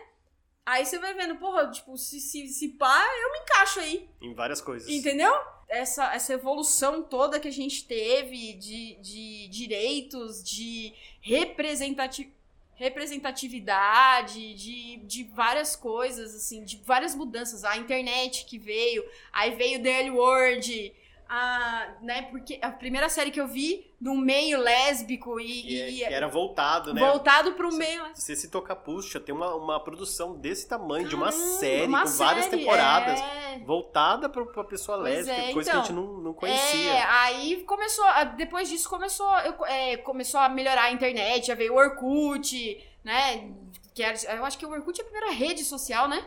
Aí 0.66 0.86
você 0.86 0.98
vai 1.00 1.14
vendo, 1.14 1.38
porra, 1.38 1.70
tipo, 1.70 1.96
se, 1.96 2.20
se, 2.20 2.48
se 2.48 2.70
pá, 2.70 3.08
eu 3.22 3.32
me 3.32 3.40
encaixo 3.40 3.80
aí. 3.80 4.10
Em 4.20 4.34
várias 4.34 4.60
coisas. 4.62 4.90
Entendeu? 4.90 5.32
Essa, 5.68 6.14
essa 6.14 6.34
evolução 6.34 7.04
toda 7.04 7.40
que 7.40 7.48
a 7.48 7.52
gente 7.52 7.86
teve 7.86 8.54
de, 8.54 8.96
de 8.96 9.48
direitos, 9.50 10.44
de 10.44 10.94
representati 11.22 12.32
representatividade, 12.78 14.54
de, 14.54 14.98
de 14.98 15.24
várias 15.24 15.76
coisas, 15.76 16.36
assim, 16.36 16.64
de 16.64 16.78
várias 16.86 17.16
mudanças. 17.16 17.64
A 17.64 17.76
internet 17.76 18.46
que 18.46 18.60
veio, 18.60 19.04
aí 19.34 19.56
veio 19.56 19.82
The 19.82 20.02
L 20.02 20.12
Word, 20.12 20.94
a, 21.30 21.88
né, 22.02 22.24
porque 22.24 22.60
a 22.62 22.72
primeira 22.72 23.10
série 23.10 23.32
que 23.32 23.40
eu 23.42 23.48
vi 23.48 23.90
no 24.00 24.16
meio 24.16 24.60
lésbico 24.60 25.40
e, 25.40 25.62
Que, 25.64 25.82
é- 25.82 25.90
e- 25.90 25.98
que 25.98 26.04
era 26.04 26.28
voltado, 26.28 26.94
né? 26.94 27.02
voltado 27.02 27.54
pro 27.54 27.74
meio 27.74 28.04
Você 28.14 28.36
citou 28.36 28.62
Capucha, 28.62 29.20
tem 29.20 29.34
uma, 29.34 29.56
uma 29.56 29.80
produção 29.80 30.36
desse 30.36 30.68
tamanho, 30.68 31.08
de 31.08 31.16
uma 31.16 31.32
Caramba, 31.32 31.48
série, 31.60 31.88
uma 31.88 32.04
com 32.04 32.10
várias 32.10 32.46
série, 32.46 32.58
temporadas, 32.58 33.20
é. 33.20 33.60
voltada 33.66 34.30
pra, 34.30 34.46
pra 34.46 34.64
pessoa 34.64 34.98
Pois 35.00 35.26
lésbica, 35.26 35.38
é, 35.50 35.54
coisa 35.54 35.70
então. 35.70 35.82
que 35.84 35.86
a 35.92 35.94
gente 35.94 35.96
não, 36.06 36.18
não 36.22 36.34
conhecia. 36.34 36.92
É, 36.94 37.04
aí 37.04 37.64
começou, 37.64 38.06
a- 38.06 38.24
depois 38.24 38.70
disso 38.70 38.88
começou, 38.90 39.30
eu- 39.40 39.66
é, 39.66 39.98
começou 39.98 40.40
a 40.40 40.48
melhorar 40.50 40.84
a 40.84 40.92
internet, 40.92 41.48
já 41.48 41.56
veio 41.56 41.74
o 41.74 41.78
Orkut, 41.78 42.86
né? 43.04 43.52
Que 43.94 44.04
era, 44.04 44.16
eu 44.36 44.46
acho 44.46 44.58
que 44.58 44.66
o 44.66 44.70
Orkut 44.70 45.00
é 45.02 45.04
a 45.04 45.08
primeira 45.08 45.32
rede 45.34 45.64
social, 45.64 46.08
né? 46.08 46.24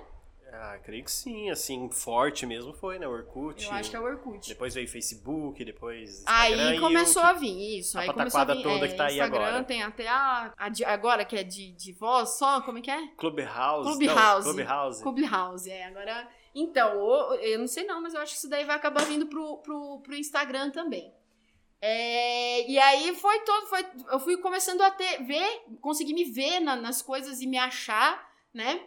Ah, 0.52 0.78
creio 0.82 1.04
que 1.04 1.10
sim, 1.12 1.48
assim, 1.50 1.88
forte 1.90 2.44
mesmo 2.44 2.72
foi, 2.72 2.98
né? 2.98 3.06
Orkut. 3.06 3.64
Eu 3.64 3.72
acho 3.72 3.88
que 3.90 3.96
é 3.96 4.00
o 4.00 4.02
Orkut. 4.04 4.48
Depois 4.48 4.74
veio 4.74 4.88
Facebook, 4.88 5.64
depois 5.64 6.24
Aí 6.26 6.52
Instagram 6.52 6.74
e 6.76 6.80
começou 6.80 7.22
o 7.22 7.26
a 7.26 7.32
vir 7.34 7.78
isso. 7.78 7.96
a 7.96 8.02
aí 8.02 8.12
começou 8.12 8.40
a 8.40 8.44
vir, 8.44 8.62
toda 8.62 8.84
é, 8.84 8.88
que 8.88 8.94
tá 8.96 9.06
aí 9.06 9.12
Instagram 9.14 9.44
agora. 9.46 9.64
tem 9.64 9.82
até 9.82 10.08
a, 10.08 10.52
a 10.56 10.68
de- 10.68 10.84
agora 10.84 11.24
que 11.24 11.36
é 11.36 11.44
de, 11.44 11.70
de 11.72 11.92
voz 11.92 12.30
só, 12.30 12.60
como 12.62 12.78
é 12.78 12.80
que 12.80 12.90
é? 12.90 13.06
Clubhouse. 13.16 13.88
Clubhouse. 13.96 14.46
Não, 14.48 14.54
Clubhouse. 14.54 15.02
Clubhouse, 15.02 15.70
é. 15.70 15.84
Agora, 15.86 16.28
então, 16.54 16.98
o- 16.98 17.34
eu 17.36 17.58
não 17.58 17.68
sei 17.68 17.84
não, 17.84 18.00
mas 18.02 18.14
eu 18.14 18.20
acho 18.20 18.32
que 18.32 18.38
isso 18.38 18.48
daí 18.50 18.64
vai 18.64 18.74
acabar 18.76 19.04
vindo 19.04 19.26
pro, 19.26 19.58
pro, 19.58 20.00
pro 20.00 20.14
Instagram 20.16 20.70
também. 20.70 21.12
É, 21.82 22.68
e 22.70 22.78
aí 22.78 23.14
foi 23.14 23.38
todo, 23.40 23.66
foi, 23.68 23.86
eu 24.12 24.20
fui 24.20 24.36
começando 24.36 24.82
a 24.82 24.90
ter, 24.90 25.22
ver, 25.22 25.62
conseguir 25.80 26.12
me 26.12 26.24
ver 26.24 26.60
na- 26.60 26.76
nas 26.76 27.00
coisas 27.00 27.40
e 27.40 27.46
me 27.46 27.56
achar, 27.56 28.28
né? 28.52 28.82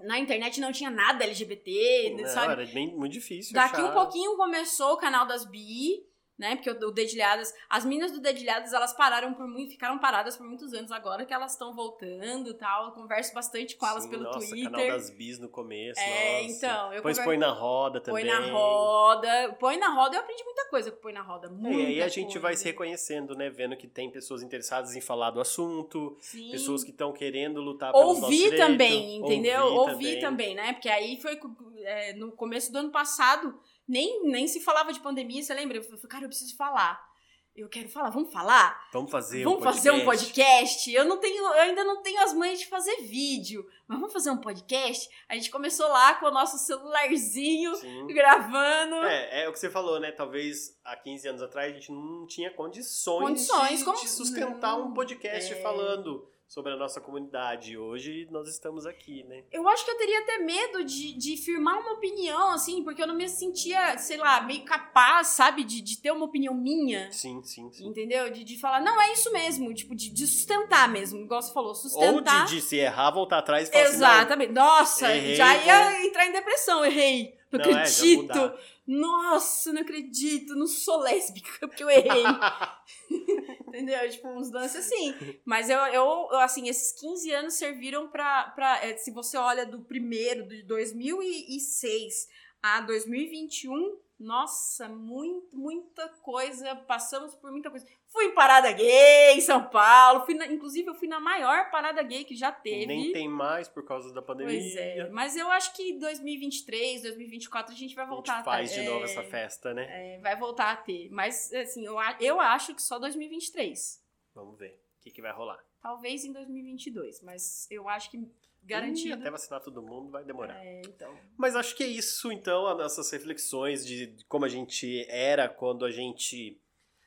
Na 0.00 0.18
internet 0.18 0.60
não 0.60 0.72
tinha 0.72 0.90
nada 0.90 1.24
LGBT, 1.24 2.14
Não, 2.18 2.28
sabe? 2.28 2.52
era 2.52 2.66
bem, 2.66 2.94
muito 2.96 3.12
difícil 3.12 3.52
Daqui 3.54 3.76
achar. 3.76 3.90
um 3.90 3.92
pouquinho 3.92 4.36
começou 4.36 4.92
o 4.94 4.96
canal 4.96 5.26
das 5.26 5.44
bi, 5.44 6.04
né? 6.38 6.56
Porque 6.56 6.70
o, 6.70 6.90
Dedilhadas, 6.90 7.52
as 7.70 7.84
meninas 7.84 8.12
do 8.12 8.20
Dedilhadas, 8.20 8.72
elas 8.72 8.92
pararam 8.92 9.34
por 9.34 9.46
muito, 9.46 9.70
ficaram 9.72 9.98
paradas 9.98 10.36
por 10.36 10.46
muitos 10.46 10.72
anos 10.74 10.90
agora 10.90 11.24
que 11.24 11.32
elas 11.32 11.52
estão 11.52 11.72
voltando 11.74 12.50
e 12.50 12.54
tal. 12.54 12.86
Eu 12.86 12.92
converso 12.92 13.32
bastante 13.34 13.76
com 13.76 13.86
elas 13.86 14.04
Sim, 14.04 14.10
pelo 14.10 14.24
nossa, 14.24 14.38
Twitter. 14.48 14.70
canal 14.70 14.86
das 14.88 15.10
bis 15.10 15.38
no 15.38 15.48
começo, 15.48 16.00
É, 16.00 16.42
nossa. 16.42 16.54
então, 16.56 16.86
eu 16.86 16.96
Depois 16.96 17.16
conver- 17.18 17.30
põe 17.30 17.36
na 17.38 17.50
roda 17.52 18.00
Põe 18.00 18.22
também. 18.24 18.40
na 18.46 18.52
roda. 18.52 19.56
Põe 19.60 19.76
na 19.78 19.88
roda, 19.94 20.16
eu 20.16 20.20
aprendi 20.20 20.42
muita 20.44 20.64
coisa 20.68 20.90
com 20.90 21.00
Põe 21.00 21.12
na 21.12 21.22
roda. 21.22 21.46
É, 21.46 21.50
Muita 21.50 21.80
e 21.80 21.86
aí 21.86 22.02
a 22.02 22.08
gente 22.08 22.24
coisa. 22.26 22.40
vai 22.40 22.56
se 22.56 22.64
reconhecendo, 22.64 23.34
né? 23.36 23.50
Vendo 23.50 23.76
que 23.76 23.86
tem 23.86 24.10
pessoas 24.10 24.42
interessadas 24.42 24.96
em 24.96 25.00
falar 25.00 25.30
do 25.30 25.40
assunto, 25.40 26.16
Sim. 26.20 26.50
pessoas 26.50 26.82
que 26.82 26.90
estão 26.90 27.12
querendo 27.12 27.60
lutar 27.60 27.92
pelos 27.92 28.22
Ouvir 28.22 28.36
direitos. 28.44 28.58
também, 28.66 29.16
entendeu? 29.18 29.64
Ouvir 29.66 29.92
Ouvir 29.92 30.20
também. 30.20 30.54
né? 30.54 30.72
Porque 30.72 30.88
aí 30.88 31.20
foi 31.20 31.38
é, 31.84 32.12
no 32.14 32.32
começo 32.32 32.72
do 32.72 32.78
ano 32.78 32.90
passado, 32.90 33.58
nem, 33.86 34.24
nem 34.28 34.46
se 34.48 34.60
falava 34.60 34.92
de 34.92 35.00
pandemia, 35.00 35.42
você 35.42 35.54
lembra? 35.54 35.76
Eu 35.78 35.82
falei, 35.82 36.00
cara, 36.08 36.24
eu 36.24 36.28
preciso 36.28 36.56
falar. 36.56 37.12
Eu 37.56 37.68
quero 37.68 37.88
falar, 37.88 38.10
vamos 38.10 38.32
falar? 38.32 38.88
Vamos 38.92 39.12
fazer 39.12 39.44
vamos 39.44 39.60
um 39.60 39.62
fazer 39.62 39.92
um 39.92 40.04
podcast. 40.04 40.34
podcast. 40.34 40.92
Eu 40.92 41.04
não 41.04 41.18
tenho, 41.18 41.40
eu 41.40 41.52
ainda 41.60 41.84
não 41.84 42.02
tenho 42.02 42.20
as 42.20 42.32
manhas 42.34 42.58
de 42.58 42.66
fazer 42.66 42.96
vídeo, 43.02 43.64
mas 43.86 43.96
vamos 44.00 44.12
fazer 44.12 44.30
um 44.30 44.38
podcast? 44.38 45.08
A 45.28 45.36
gente 45.36 45.50
começou 45.52 45.86
lá 45.86 46.14
com 46.16 46.26
o 46.26 46.30
nosso 46.32 46.58
celularzinho 46.58 47.76
Sim. 47.76 48.08
gravando. 48.08 48.96
É, 49.04 49.44
é 49.44 49.48
o 49.48 49.52
que 49.52 49.60
você 49.60 49.70
falou, 49.70 50.00
né? 50.00 50.10
Talvez 50.10 50.76
há 50.84 50.96
15 50.96 51.28
anos 51.28 51.42
atrás 51.42 51.70
a 51.70 51.74
gente 51.74 51.92
não 51.92 52.26
tinha 52.26 52.50
condições, 52.50 53.20
Condições, 53.22 53.78
de, 53.78 53.84
como- 53.84 54.00
de 54.00 54.08
sustentar 54.08 54.74
um 54.76 54.92
podcast 54.92 55.52
é. 55.52 55.62
falando 55.62 56.28
sobre 56.46 56.72
a 56.72 56.76
nossa 56.76 57.00
comunidade. 57.00 57.76
Hoje 57.76 58.28
nós 58.30 58.48
estamos 58.48 58.86
aqui, 58.86 59.24
né? 59.24 59.42
Eu 59.50 59.68
acho 59.68 59.84
que 59.84 59.90
eu 59.90 59.98
teria 59.98 60.20
até 60.20 60.38
medo 60.38 60.84
de, 60.84 61.12
de 61.14 61.36
firmar 61.36 61.78
uma 61.80 61.92
opinião, 61.92 62.52
assim, 62.52 62.82
porque 62.84 63.02
eu 63.02 63.06
não 63.06 63.14
me 63.14 63.28
sentia, 63.28 63.98
sei 63.98 64.16
lá, 64.16 64.40
meio 64.42 64.64
capaz, 64.64 65.28
sabe, 65.28 65.64
de, 65.64 65.80
de 65.80 66.00
ter 66.00 66.10
uma 66.12 66.24
opinião 66.24 66.54
minha. 66.54 67.10
Sim, 67.10 67.42
sim, 67.42 67.70
sim. 67.72 67.86
Entendeu? 67.86 68.30
De, 68.30 68.44
de 68.44 68.58
falar, 68.58 68.80
não, 68.80 69.00
é 69.00 69.12
isso 69.12 69.32
mesmo, 69.32 69.72
tipo, 69.74 69.94
de, 69.94 70.10
de 70.10 70.26
sustentar 70.26 70.88
mesmo, 70.88 71.20
igual 71.20 71.42
você 71.42 71.52
falou, 71.52 71.70
Ou 71.70 71.74
sustentar. 71.74 72.46
de, 72.46 72.56
de 72.56 72.60
se 72.60 72.76
errar, 72.76 73.10
voltar 73.10 73.38
atrás 73.38 73.68
e 73.68 73.72
falar 73.72 73.84
assim, 73.84 73.94
Exatamente. 73.94 74.52
Nossa, 74.52 75.14
errei, 75.14 75.34
já 75.34 75.56
ia 75.56 76.06
entrar 76.06 76.26
em 76.26 76.32
depressão, 76.32 76.84
errei. 76.84 77.36
Não, 77.58 77.60
é, 77.60 77.82
acredito. 77.82 78.22
mudar. 78.22 78.54
Nossa, 78.86 79.72
não 79.72 79.80
acredito, 79.80 80.54
não 80.54 80.66
sou 80.66 80.98
lésbica 81.00 81.50
porque 81.66 81.82
eu 81.82 81.90
errei. 81.90 82.22
Entendeu? 83.66 84.10
Tipo, 84.10 84.28
uns 84.28 84.50
lances 84.50 84.86
assim. 84.86 85.14
Mas 85.44 85.70
eu, 85.70 85.78
eu, 85.78 86.30
assim, 86.40 86.68
esses 86.68 86.92
15 87.00 87.32
anos 87.32 87.54
serviram 87.54 88.08
pra. 88.08 88.50
pra 88.50 88.84
é, 88.84 88.96
se 88.96 89.10
você 89.10 89.36
olha 89.36 89.64
do 89.64 89.80
primeiro, 89.80 90.46
de 90.46 90.62
2006 90.64 92.28
a 92.62 92.80
2021, 92.82 93.98
nossa, 94.18 94.88
muito, 94.88 95.56
muita 95.56 96.08
coisa. 96.22 96.76
Passamos 96.76 97.34
por 97.34 97.50
muita 97.50 97.70
coisa. 97.70 97.86
Fui 98.14 98.26
em 98.26 98.30
parada 98.34 98.70
gay 98.70 99.32
em 99.32 99.40
São 99.40 99.64
Paulo. 99.68 100.24
Fui 100.24 100.34
na- 100.34 100.46
inclusive, 100.46 100.88
eu 100.88 100.94
fui 100.94 101.08
na 101.08 101.18
maior 101.18 101.68
parada 101.72 102.00
gay 102.00 102.22
que 102.22 102.36
já 102.36 102.52
teve. 102.52 102.86
Nem 102.86 103.10
tem 103.12 103.28
mais 103.28 103.68
por 103.68 103.84
causa 103.84 104.14
da 104.14 104.22
pandemia. 104.22 104.56
Pois 104.56 104.76
é. 104.76 105.08
Mas 105.10 105.36
eu 105.36 105.50
acho 105.50 105.74
que 105.74 105.98
2023, 105.98 107.02
2024 107.02 107.74
a 107.74 107.76
gente 107.76 107.92
vai 107.96 108.04
A 108.04 108.06
gente 108.06 108.14
voltar 108.14 108.44
faz 108.44 108.70
a 108.70 108.74
de 108.74 108.80
ter. 108.82 108.86
novo 108.88 109.00
é, 109.00 109.04
essa 109.04 109.22
festa, 109.24 109.74
né? 109.74 110.14
é, 110.14 110.20
vai 110.20 110.36
voltar 110.38 110.70
a 110.70 110.76
ter. 110.76 111.08
Mas, 111.10 111.52
assim, 111.52 111.84
eu, 111.84 111.98
a- 111.98 112.16
eu 112.20 112.40
acho 112.40 112.72
que 112.72 112.80
só 112.82 113.00
2023. 113.00 114.00
Vamos 114.32 114.56
ver 114.58 114.80
o 115.00 115.02
que, 115.02 115.10
que 115.10 115.20
vai 115.20 115.32
rolar. 115.32 115.58
Talvez 115.82 116.24
em 116.24 116.32
2022, 116.32 117.20
mas 117.22 117.66
eu 117.68 117.88
acho 117.88 118.10
que 118.12 118.24
Garantido. 118.66 119.08
E 119.10 119.12
até 119.20 119.30
vacinar 119.30 119.60
todo 119.60 119.82
mundo 119.82 120.10
vai 120.10 120.24
demorar. 120.24 120.56
É, 120.64 120.80
então. 120.86 121.14
Mas 121.36 121.54
acho 121.54 121.76
que 121.76 121.82
é 121.84 121.86
isso, 121.86 122.32
então, 122.32 122.66
as 122.66 122.78
nossas 122.78 123.10
reflexões 123.10 123.84
de 123.84 124.16
como 124.26 124.46
a 124.46 124.48
gente 124.48 125.04
era 125.10 125.50
quando 125.50 125.84
a 125.84 125.90
gente 125.90 126.58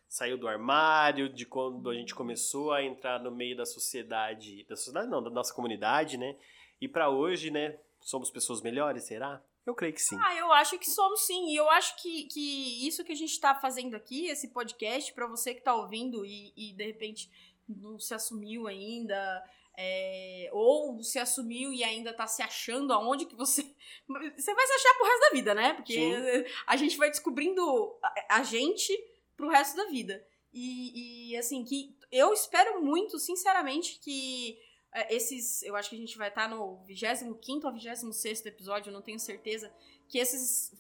saiu 0.08 0.38
do 0.38 0.48
armário, 0.48 1.30
de 1.30 1.46
quando 1.46 1.90
a 1.90 1.94
gente 1.94 2.16
começou 2.16 2.72
a 2.72 2.84
entrar 2.84 3.20
no 3.20 3.32
meio 3.32 3.56
da 3.58 3.66
sociedade, 3.66 4.66
da 4.66 4.76
sociedade 4.76 5.10
não, 5.10 5.22
da 5.22 5.30
nossa 5.30 5.54
comunidade, 5.54 6.18
né? 6.18 6.36
E 6.80 6.88
pra 6.88 7.10
hoje, 7.10 7.52
né, 7.52 7.78
somos 8.00 8.30
pessoas 8.30 8.62
melhores, 8.62 9.04
será? 9.04 9.42
Eu 9.66 9.76
creio 9.76 9.94
que 9.94 10.02
sim. 10.02 10.18
Ah, 10.24 10.36
eu 10.36 10.52
acho 10.54 10.80
que 10.80 10.90
somos 10.90 11.26
sim. 11.26 11.50
E 11.50 11.56
eu 11.58 11.70
acho 11.70 12.02
que, 12.02 12.24
que 12.26 12.88
isso 12.88 13.04
que 13.04 13.12
a 13.12 13.16
gente 13.16 13.38
tá 13.38 13.54
fazendo 13.54 13.96
aqui, 13.96 14.28
esse 14.28 14.48
podcast, 14.48 15.12
pra 15.14 15.28
você 15.28 15.54
que 15.54 15.62
tá 15.62 15.76
ouvindo 15.76 16.26
e, 16.26 16.54
e 16.56 16.72
de 16.72 16.86
repente 16.86 17.30
não 17.68 18.00
se 18.00 18.14
assumiu 18.14 18.66
ainda, 18.66 19.44
é, 19.78 20.50
ou 20.54 21.04
se 21.04 21.20
assumiu 21.20 21.74
e 21.74 21.84
ainda 21.84 22.14
tá 22.14 22.26
se 22.26 22.42
achando 22.42 22.94
aonde 22.94 23.26
que 23.26 23.36
você. 23.36 23.62
Você 24.08 24.54
vai 24.54 24.66
se 24.66 24.74
achar 24.74 24.94
pro 24.94 25.06
resto 25.06 25.20
da 25.20 25.30
vida, 25.32 25.54
né? 25.54 25.74
Porque 25.74 25.94
Sim. 25.94 26.46
a 26.66 26.78
gente 26.78 26.96
vai 26.96 27.10
descobrindo 27.10 27.98
a, 28.02 28.38
a 28.38 28.44
gente 28.44 28.98
pro 29.38 29.48
resto 29.48 29.78
da 29.78 29.86
vida. 29.86 30.26
E, 30.52 31.32
e, 31.32 31.38
assim, 31.38 31.64
que 31.64 31.96
eu 32.12 32.34
espero 32.34 32.84
muito, 32.84 33.20
sinceramente, 33.20 34.00
que 34.00 34.58
é, 34.94 35.16
esses. 35.16 35.62
Eu 35.62 35.76
acho 35.76 35.90
que 35.90 35.96
a 35.96 36.00
gente 36.00 36.18
vai 36.18 36.30
estar 36.30 36.50
no 36.50 36.84
25 36.86 37.68
ou 37.68 37.74
26 37.74 38.46
episódio, 38.46 38.90
eu 38.90 38.94
não 38.94 39.02
tenho 39.02 39.20
certeza. 39.20 39.72
Que 40.10 40.18
esses 40.18 40.74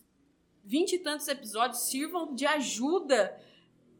vinte 0.65 0.93
e 0.93 0.99
tantos 0.99 1.27
episódios 1.27 1.81
sirvam 1.81 2.33
de 2.33 2.45
ajuda 2.45 3.39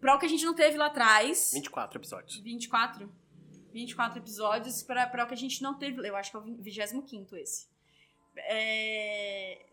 para 0.02 0.16
o 0.16 0.20
que 0.20 0.26
a 0.26 0.30
gente 0.30 0.44
não 0.44 0.56
teve 0.56 0.78
lá 0.78 0.88
atrás. 0.88 1.52
24 1.54 2.00
episódios. 2.00 2.40
24? 2.40 3.12
24 3.72 4.20
episódios 4.20 4.82
para 4.84 5.24
o 5.24 5.28
que 5.28 5.34
a 5.34 5.38
gente 5.38 5.62
não 5.62 5.78
teve. 5.78 6.08
Eu 6.08 6.16
acho 6.16 6.32
que 6.32 6.38
é 6.38 6.40
o 6.40 6.44
25 6.44 7.36
esse. 7.36 7.68
É... 8.36 9.66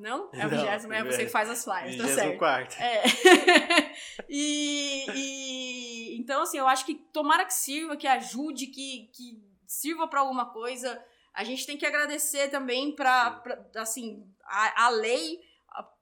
Não? 0.00 0.30
É 0.32 0.46
o 0.46 0.48
20, 0.48 0.66
é 0.66 1.04
você 1.04 1.24
que 1.26 1.30
faz 1.30 1.50
as 1.50 1.62
flyers, 1.62 1.96
tá 1.98 2.06
certo. 2.08 2.30
24. 2.30 2.82
É. 2.82 3.02
e, 4.28 5.04
e- 5.14 6.16
então, 6.18 6.42
assim, 6.42 6.58
eu 6.58 6.66
acho 6.66 6.86
que 6.86 6.94
tomara 6.94 7.44
que 7.44 7.52
sirva, 7.52 7.96
que 7.96 8.06
ajude, 8.06 8.66
que, 8.68 9.10
que 9.14 9.42
sirva 9.66 10.08
pra 10.08 10.20
alguma 10.20 10.46
coisa. 10.46 11.02
A 11.34 11.44
gente 11.44 11.66
tem 11.66 11.76
que 11.76 11.84
agradecer 11.86 12.48
também 12.48 12.94
pra, 12.94 13.42
assim, 13.76 14.26
a, 14.44 14.86
a 14.86 14.88
lei, 14.88 15.40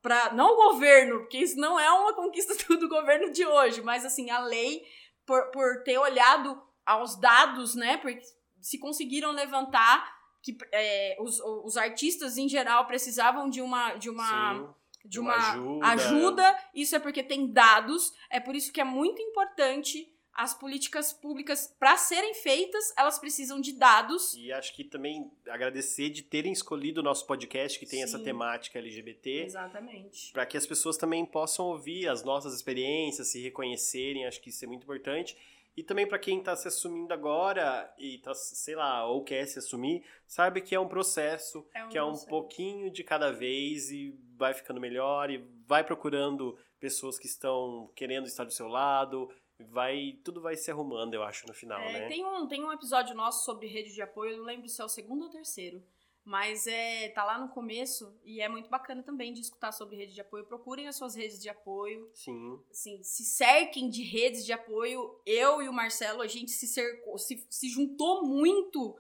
para 0.01 0.33
não 0.33 0.53
o 0.53 0.73
governo, 0.73 1.21
porque 1.21 1.39
isso 1.39 1.59
não 1.59 1.79
é 1.79 1.91
uma 1.91 2.15
conquista 2.15 2.55
do, 2.55 2.79
do 2.79 2.89
governo 2.89 3.33
de 3.33 3.45
hoje, 3.45 3.83
mas 3.83 4.05
assim, 4.05 4.31
a 4.31 4.39
lei 4.41 4.83
por, 5.27 5.51
por 5.51 5.83
ter 5.83 5.99
olhado 5.99 6.61
aos 6.87 7.17
dados, 7.21 7.75
né? 7.75 7.97
Porque 7.99 8.21
se 8.61 8.79
conseguiram 8.79 9.33
levantar 9.33 10.18
que 10.43 10.57
é, 10.73 11.17
os, 11.21 11.41
os 11.41 11.77
artistas 11.77 12.39
em 12.39 12.49
geral 12.49 12.87
precisavam 12.87 13.49
de 13.49 13.61
uma 13.61 13.95
de 13.95 14.09
uma 14.11 14.55
Sim. 14.55 15.09
de 15.09 15.21
uma 15.21 15.57
uma 15.57 15.93
ajuda. 15.93 16.49
ajuda. 16.49 16.59
Isso 16.75 16.97
é 16.97 16.99
porque 16.99 17.23
tem 17.23 17.53
dados. 17.53 18.13
É 18.31 18.41
por 18.41 18.55
isso 18.55 18.73
que 18.73 18.81
é 18.81 18.85
muito 18.85 19.21
importante 19.21 20.13
as 20.39 20.55
políticas 20.55 21.13
públicas 21.13 21.75
para 21.81 21.97
serem 21.97 22.33
feitas, 22.33 22.95
elas 22.97 23.19
precisam 23.19 23.61
de 23.61 23.73
dados. 23.73 24.35
E 24.35 24.53
acho 24.53 24.73
que 24.73 24.85
também 24.85 25.29
agradecer 25.49 26.11
de 26.11 26.23
terem 26.23 26.53
escolhido 26.53 27.01
o 27.01 27.03
nosso 27.03 27.27
podcast 27.27 27.77
que 27.77 27.85
tem 27.85 28.05
essa 28.05 28.19
Sim. 28.19 28.25
temática 28.25 28.79
LGBT. 28.79 29.47
Exatamente. 29.47 30.31
para 30.33 30.47
que 30.47 30.57
as 30.57 30.65
pessoas 30.65 30.97
também 30.97 31.27
possam 31.27 31.67
ouvir 31.67 32.07
as 32.07 32.23
nossas 32.23 32.55
experiências, 32.55 33.27
se 33.33 33.43
reconhecerem, 33.43 34.29
acho 34.29 34.41
que 34.41 34.51
isso 34.51 34.65
é 34.65 34.69
muito 34.69 34.85
importante. 34.85 35.37
E 35.79 35.83
também 35.85 36.09
para 36.09 36.19
quem 36.19 36.39
está 36.41 36.57
se 36.57 36.67
assumindo 36.67 37.15
agora 37.15 37.93
e 37.97 38.19
tá, 38.19 38.35
sei 38.35 38.75
lá, 38.75 39.07
ou 39.07 39.23
quer 39.23 39.47
se 39.47 39.59
assumir, 39.61 40.05
sabe 40.27 40.61
que 40.61 40.75
é 40.75 40.81
um 40.81 40.89
processo, 40.89 41.65
É 41.73 41.85
um 41.85 41.89
que 41.89 41.97
é 41.97 42.03
um 42.03 42.09
processo. 42.09 42.29
pouquinho 42.29 42.91
de 42.91 43.05
cada 43.05 43.31
vez 43.31 43.91
e 43.91 44.13
vai 44.37 44.53
ficando 44.55 44.81
melhor 44.81 45.31
e 45.31 45.39
vai 45.67 45.85
procurando 45.85 46.59
pessoas 46.81 47.17
que 47.19 47.27
estão 47.27 47.91
querendo 47.95 48.27
estar 48.27 48.45
do 48.45 48.53
seu 48.53 48.67
lado, 48.67 49.31
vai 49.61 50.19
tudo 50.25 50.41
vai 50.41 50.57
se 50.57 50.71
arrumando, 50.71 51.15
eu 51.15 51.23
acho, 51.23 51.47
no 51.47 51.55
final, 51.55 51.81
É, 51.81 51.93
né? 51.93 52.09
tem, 52.09 52.25
um, 52.25 52.47
tem 52.49 52.65
um 52.65 52.73
episódio 52.73 53.15
nosso 53.15 53.45
sobre 53.45 53.67
rede 53.69 53.93
de 53.95 54.03
apoio, 54.03 54.33
eu 54.33 54.39
não 54.39 54.45
lembro 54.45 54.69
se 54.69 54.81
é 54.81 54.85
o 54.85 54.89
segundo 54.89 55.25
ou 55.25 55.31
terceiro. 55.31 55.83
Mas 56.29 56.67
é, 56.67 57.09
tá 57.09 57.25
lá 57.25 57.39
no 57.39 57.49
começo 57.49 58.15
e 58.23 58.43
é 58.43 58.51
muito 58.51 58.69
bacana 58.69 59.03
também 59.03 59.33
de 59.33 59.41
escutar 59.41 59.73
sobre 59.73 59.97
rede 59.97 60.13
de 60.13 60.21
apoio. 60.21 60.45
Procurem 60.45 60.87
as 60.87 60.95
suas 60.95 61.15
redes 61.15 61.41
de 61.41 61.49
apoio. 61.49 62.11
Sim. 62.13 62.61
assim, 62.71 63.03
se 63.03 63.25
cerquem 63.25 63.89
de 63.89 64.03
redes 64.03 64.45
de 64.45 64.53
apoio. 64.53 65.19
Eu 65.25 65.63
e 65.63 65.71
o 65.71 65.73
Marcelo, 65.73 66.21
a 66.21 66.27
gente 66.27 66.51
se 66.51 66.67
cercou, 66.67 67.17
se, 67.17 67.43
se 67.49 67.71
juntou 67.71 68.27
muito 68.27 68.95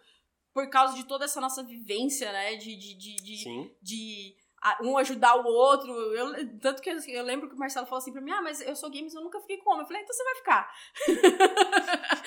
por 0.55 0.71
causa 0.71 0.97
de 0.97 1.05
toda 1.05 1.27
essa 1.27 1.39
nossa 1.39 1.63
vivência, 1.63 2.33
né? 2.33 2.57
De, 2.57 2.75
de, 2.75 2.95
de, 2.95 3.17
de, 3.17 3.37
Sim. 3.37 3.71
de, 3.83 4.35
um 4.83 4.97
ajudar 4.99 5.37
o 5.37 5.47
outro. 5.47 5.93
Eu, 5.93 6.59
tanto 6.61 6.83
que 6.83 6.91
eu, 6.91 6.99
eu 7.09 7.25
lembro 7.25 7.49
que 7.49 7.55
o 7.55 7.59
Marcelo 7.59 7.87
falou 7.87 7.99
assim 7.99 8.13
pra 8.13 8.21
mim: 8.21 8.31
Ah, 8.31 8.43
mas 8.43 8.61
eu 8.61 8.75
sou 8.77 8.91
games, 8.91 9.15
eu 9.15 9.23
nunca 9.23 9.41
fiquei 9.41 9.59
com 9.59 9.71
homem. 9.71 9.83
Eu 9.83 9.87
falei: 9.87 10.03
Então 10.03 10.15
você 10.15 10.25
vai 10.25 10.35
ficar. 10.35 10.75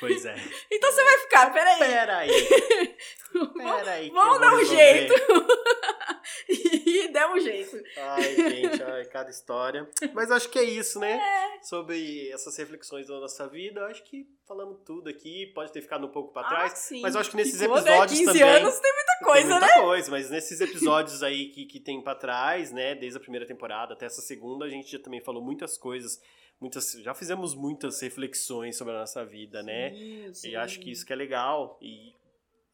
Pois 0.00 0.24
é. 0.24 0.36
então 0.70 0.92
você 0.92 1.04
vai 1.04 1.18
ficar, 1.18 1.52
peraí. 1.52 1.78
Peraí. 1.78 2.30
Peraí. 3.56 4.10
Vamos 4.10 4.34
eu 4.34 4.40
dar 4.40 4.52
um 4.52 4.58
resolver. 4.58 4.76
jeito. 4.76 5.14
e 7.04 7.08
demos 7.08 7.42
um 7.42 7.44
jeito. 7.44 7.82
Ai, 7.96 8.34
gente, 8.36 8.82
ai, 8.82 9.04
cada 9.06 9.30
história. 9.30 9.88
Mas 10.12 10.30
acho 10.30 10.48
que 10.48 10.58
é 10.58 10.64
isso, 10.64 10.98
né? 10.98 11.20
Sobre 11.62 12.30
essas 12.30 12.56
reflexões 12.56 13.06
da 13.08 13.18
nossa 13.18 13.48
vida. 13.48 13.80
Eu 13.80 13.86
acho 13.86 14.04
que 14.04 14.26
falamos 14.46 14.78
tudo 14.84 15.08
aqui. 15.08 15.46
Pode 15.54 15.72
ter 15.72 15.80
ficado 15.80 16.06
um 16.06 16.10
pouco 16.10 16.32
pra 16.32 16.44
trás. 16.44 16.72
Ah, 16.72 16.76
sim. 16.76 17.00
mas 17.00 17.14
eu 17.14 17.20
acho 17.20 17.30
que 17.30 17.36
nesses 17.36 17.60
Ficou, 17.60 17.76
né? 17.76 17.80
episódios 17.80 18.18
15 18.18 18.26
também. 18.26 18.42
anos 18.42 18.80
tem 18.80 18.92
muita 18.92 19.12
tem 19.14 19.24
coisa, 19.24 19.48
muita 19.48 19.66
né? 19.66 19.82
coisa, 19.82 20.10
mas 20.10 20.30
nesses 20.30 20.60
episódios 20.60 21.22
aí 21.22 21.48
que, 21.50 21.66
que 21.66 21.80
tem 21.80 22.02
pra 22.02 22.14
trás, 22.14 22.72
né? 22.72 22.94
Desde 22.94 23.16
a 23.16 23.20
primeira 23.20 23.46
temporada 23.46 23.94
até 23.94 24.06
essa 24.06 24.22
segunda, 24.22 24.64
a 24.64 24.68
gente 24.68 24.90
já 24.92 24.98
também 24.98 25.20
falou 25.20 25.42
muitas 25.42 25.76
coisas. 25.78 26.20
Muitas, 26.60 26.92
já 26.92 27.12
fizemos 27.14 27.54
muitas 27.54 28.00
reflexões 28.00 28.76
sobre 28.76 28.94
a 28.94 29.00
nossa 29.00 29.24
vida, 29.24 29.62
né? 29.62 29.90
Sim, 29.90 30.34
sim. 30.34 30.48
E 30.50 30.56
acho 30.56 30.80
que 30.80 30.90
isso 30.90 31.04
que 31.04 31.12
é 31.12 31.16
legal. 31.16 31.78
E 31.82 32.14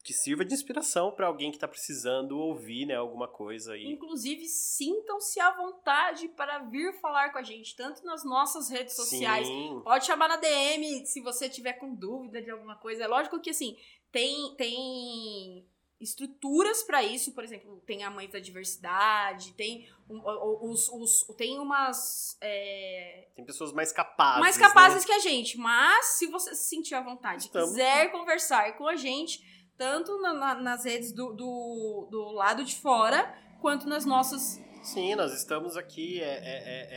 que 0.03 0.13
sirva 0.13 0.43
de 0.43 0.53
inspiração 0.53 1.11
pra 1.11 1.27
alguém 1.27 1.51
que 1.51 1.59
tá 1.59 1.67
precisando 1.67 2.37
ouvir, 2.39 2.85
né? 2.85 2.95
Alguma 2.95 3.27
coisa 3.27 3.73
aí. 3.73 3.85
Inclusive, 3.85 4.45
sintam-se 4.47 5.39
à 5.39 5.51
vontade 5.55 6.27
para 6.29 6.59
vir 6.59 6.93
falar 6.99 7.31
com 7.31 7.37
a 7.37 7.43
gente, 7.43 7.75
tanto 7.75 8.03
nas 8.05 8.23
nossas 8.25 8.69
redes 8.69 8.95
sociais. 8.95 9.45
Sim. 9.47 9.81
Pode 9.83 10.05
chamar 10.05 10.27
na 10.27 10.37
DM 10.37 11.05
se 11.05 11.21
você 11.21 11.47
tiver 11.47 11.73
com 11.73 11.93
dúvida 11.93 12.41
de 12.41 12.49
alguma 12.49 12.75
coisa. 12.75 13.03
É 13.03 13.07
lógico 13.07 13.39
que, 13.39 13.49
assim, 13.51 13.77
tem, 14.11 14.55
tem 14.55 15.65
estruturas 15.99 16.81
para 16.83 17.03
isso. 17.03 17.31
Por 17.33 17.43
exemplo, 17.43 17.81
tem 17.85 18.03
a 18.03 18.09
Mãe 18.09 18.27
da 18.27 18.39
Diversidade, 18.39 19.53
tem, 19.53 19.87
um, 20.09 20.17
o- 20.19 20.71
os, 20.71 20.89
os, 20.89 21.23
tem 21.37 21.59
umas... 21.59 22.37
é, 22.41 23.27
Tem 23.35 23.45
pessoas 23.45 23.71
mais 23.71 23.91
capazes. 23.91 24.39
mais 24.41 24.57
né? 24.57 24.67
capazes 24.67 25.05
que 25.05 25.11
a 25.11 25.19
gente. 25.19 25.57
Mas, 25.57 26.05
se 26.17 26.27
você 26.27 26.55
se 26.55 26.69
sentir 26.69 26.95
à 26.95 27.01
vontade, 27.01 27.43
Estamos. 27.45 27.69
quiser 27.69 28.11
conversar 28.11 28.75
com 28.77 28.87
a 28.87 28.95
gente, 28.95 29.60
tanto 29.81 30.21
na- 30.21 30.33
na- 30.33 30.55
nas 30.61 30.85
redes 30.85 31.11
do, 31.11 31.33
do, 31.33 32.07
do 32.11 32.31
lado 32.33 32.63
de 32.63 32.75
fora, 32.75 33.33
quanto 33.59 33.89
nas 33.89 34.05
nossas 34.05 34.61
Sim, 34.83 35.15
nós 35.15 35.33
estamos 35.33 35.75
aqui 35.75 36.21
é, 36.21 36.25
é, 36.25 36.33
é, 36.33 36.87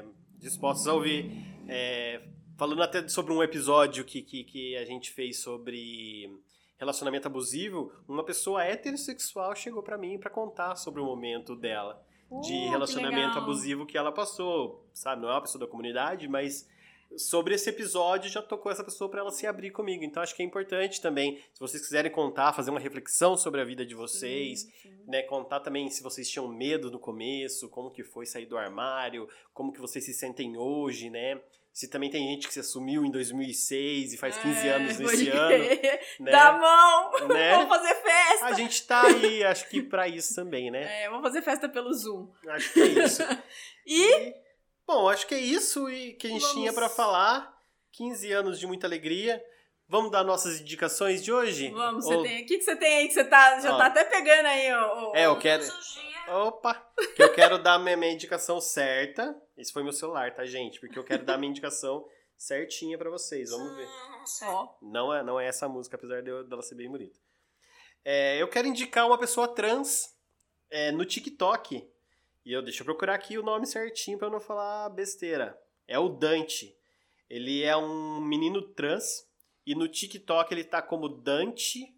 é, 0.00 0.04
dispostos 0.38 0.88
a 0.88 0.94
ouvir. 0.94 1.30
É, 1.68 2.20
falando 2.56 2.82
até 2.82 3.06
sobre 3.06 3.32
um 3.32 3.42
episódio 3.44 4.04
que, 4.04 4.22
que, 4.22 4.42
que 4.42 4.76
a 4.76 4.84
gente 4.84 5.12
fez 5.12 5.38
sobre 5.38 6.28
relacionamento 6.78 7.28
abusivo, 7.28 7.92
uma 8.08 8.24
pessoa 8.24 8.64
heterossexual 8.64 9.54
chegou 9.54 9.82
pra 9.82 9.96
mim 9.96 10.18
pra 10.18 10.28
contar 10.28 10.74
sobre 10.76 11.00
o 11.00 11.04
momento 11.04 11.54
dela 11.54 12.04
Uh, 12.28 12.40
de 12.40 12.54
relacionamento 12.70 13.38
abusivo 13.38 13.86
que 13.86 13.96
ela 13.96 14.10
passou, 14.10 14.84
sabe? 14.92 15.22
Não 15.22 15.28
é 15.28 15.32
uma 15.34 15.42
pessoa 15.42 15.60
da 15.64 15.70
comunidade, 15.70 16.26
mas 16.26 16.68
sobre 17.18 17.54
esse 17.54 17.68
episódio 17.70 18.30
já 18.30 18.42
tocou 18.42 18.70
essa 18.70 18.84
pessoa 18.84 19.10
pra 19.10 19.20
ela 19.20 19.30
se 19.30 19.46
abrir 19.46 19.70
comigo. 19.70 20.04
Então 20.04 20.22
acho 20.22 20.34
que 20.34 20.42
é 20.42 20.44
importante 20.46 21.00
também, 21.00 21.36
se 21.52 21.60
vocês 21.60 21.82
quiserem 21.82 22.10
contar, 22.10 22.52
fazer 22.52 22.70
uma 22.70 22.80
reflexão 22.80 23.36
sobre 23.36 23.60
a 23.60 23.64
vida 23.64 23.84
de 23.84 23.94
vocês, 23.94 24.60
Sim, 24.62 24.70
sim. 24.82 25.04
né, 25.06 25.22
contar 25.22 25.60
também 25.60 25.88
se 25.90 26.02
vocês 26.02 26.28
tinham 26.28 26.48
medo 26.48 26.90
no 26.90 26.98
começo, 26.98 27.68
como 27.68 27.90
que 27.90 28.02
foi 28.04 28.26
sair 28.26 28.46
do 28.46 28.56
armário, 28.58 29.28
como 29.52 29.72
que 29.72 29.80
vocês 29.80 30.04
se 30.04 30.12
sentem 30.14 30.56
hoje, 30.56 31.10
né? 31.10 31.40
Se 31.72 31.88
também 31.88 32.08
tem 32.08 32.26
gente 32.28 32.48
que 32.48 32.54
se 32.54 32.60
assumiu 32.60 33.04
em 33.04 33.10
2006 33.10 34.14
e 34.14 34.16
faz 34.16 34.34
15 34.38 34.66
É, 34.66 34.70
anos 34.72 34.98
nesse 34.98 35.28
ano, 35.28 35.58
né? 36.20 36.32
Dá 36.32 36.48
a 36.48 36.52
mão! 36.58 37.28
né? 37.28 37.50
Vamos 37.56 37.68
fazer 37.68 37.94
festa! 37.96 38.46
A 38.46 38.52
gente 38.54 38.86
tá 38.86 39.02
aí, 39.02 39.44
acho 39.44 39.68
que 39.68 39.82
pra 39.82 40.08
isso 40.08 40.34
também, 40.34 40.70
né? 40.70 41.02
É, 41.04 41.08
vamos 41.10 41.22
fazer 41.22 41.42
festa 41.42 41.68
pelo 41.68 41.92
Zoom. 41.92 42.30
Acho 42.48 42.72
que 42.72 42.80
é 42.80 42.86
isso. 42.86 43.22
E 43.86 44.34
Bom, 44.86 45.08
acho 45.08 45.26
que 45.26 45.34
é 45.34 45.40
isso 45.40 45.88
e 45.90 46.12
que 46.14 46.26
a 46.26 46.30
gente 46.30 46.40
Vamos- 46.42 46.56
tinha 46.56 46.72
pra 46.72 46.88
falar. 46.88 47.54
15 47.92 48.30
anos 48.30 48.58
de 48.60 48.66
muita 48.66 48.86
alegria. 48.86 49.42
Vamos 49.88 50.10
dar 50.10 50.22
nossas 50.24 50.60
indicações 50.60 51.22
de 51.24 51.32
hoje? 51.32 51.70
vamos, 51.70 52.04
você 52.04 52.14
Ou- 52.14 52.22
tem. 52.22 52.42
O 52.42 52.46
que, 52.46 52.58
que 52.58 52.64
você 52.64 52.76
tem 52.76 52.98
aí 52.98 53.08
que 53.08 53.14
você 53.14 53.24
tá, 53.24 53.58
já 53.60 53.74
Ó. 53.74 53.78
tá 53.78 53.86
até 53.86 54.04
pegando 54.04 54.46
aí, 54.46 54.72
ó. 54.72 55.12
É, 55.14 55.26
eu 55.26 55.38
quero. 55.38 55.64
Opa! 56.28 56.74
Que 57.14 57.22
eu 57.22 57.32
quero 57.32 57.56
dar 57.62 57.78
minha, 57.78 57.96
minha 57.96 58.12
indicação 58.12 58.60
certa. 58.60 59.34
Esse 59.56 59.72
foi 59.72 59.82
meu 59.84 59.92
celular, 59.92 60.34
tá, 60.34 60.44
gente? 60.44 60.80
Porque 60.80 60.98
eu 60.98 61.04
quero 61.04 61.24
dar 61.24 61.38
minha 61.38 61.50
indicação 61.50 62.04
certinha 62.36 62.98
pra 62.98 63.08
vocês. 63.08 63.50
Vamos 63.50 63.76
ver. 63.76 63.88
Ó. 64.42 64.68
Não 64.82 65.14
é, 65.14 65.22
não 65.22 65.38
é 65.40 65.46
essa 65.46 65.68
música, 65.68 65.96
apesar 65.96 66.20
de 66.20 66.28
eu- 66.30 66.44
dela 66.44 66.62
ser 66.62 66.74
bem 66.74 66.90
bonita. 66.90 67.16
É, 68.04 68.42
eu 68.42 68.48
quero 68.48 68.66
indicar 68.68 69.06
uma 69.06 69.16
pessoa 69.18 69.48
trans 69.48 70.14
é, 70.68 70.90
no 70.90 71.04
TikTok. 71.04 71.88
E 72.46 72.52
eu 72.52 72.62
deixa 72.62 72.82
eu 72.82 72.84
procurar 72.84 73.14
aqui 73.16 73.36
o 73.36 73.42
nome 73.42 73.66
certinho 73.66 74.18
eu 74.22 74.30
não 74.30 74.38
falar 74.38 74.88
besteira. 74.90 75.60
É 75.88 75.98
o 75.98 76.08
Dante. 76.08 76.76
Ele 77.28 77.64
é 77.64 77.76
um 77.76 78.20
menino 78.20 78.62
trans 78.62 79.26
e 79.66 79.74
no 79.74 79.88
TikTok 79.88 80.54
ele 80.54 80.62
tá 80.62 80.80
como 80.80 81.08
Dante.olivier. 81.08 81.90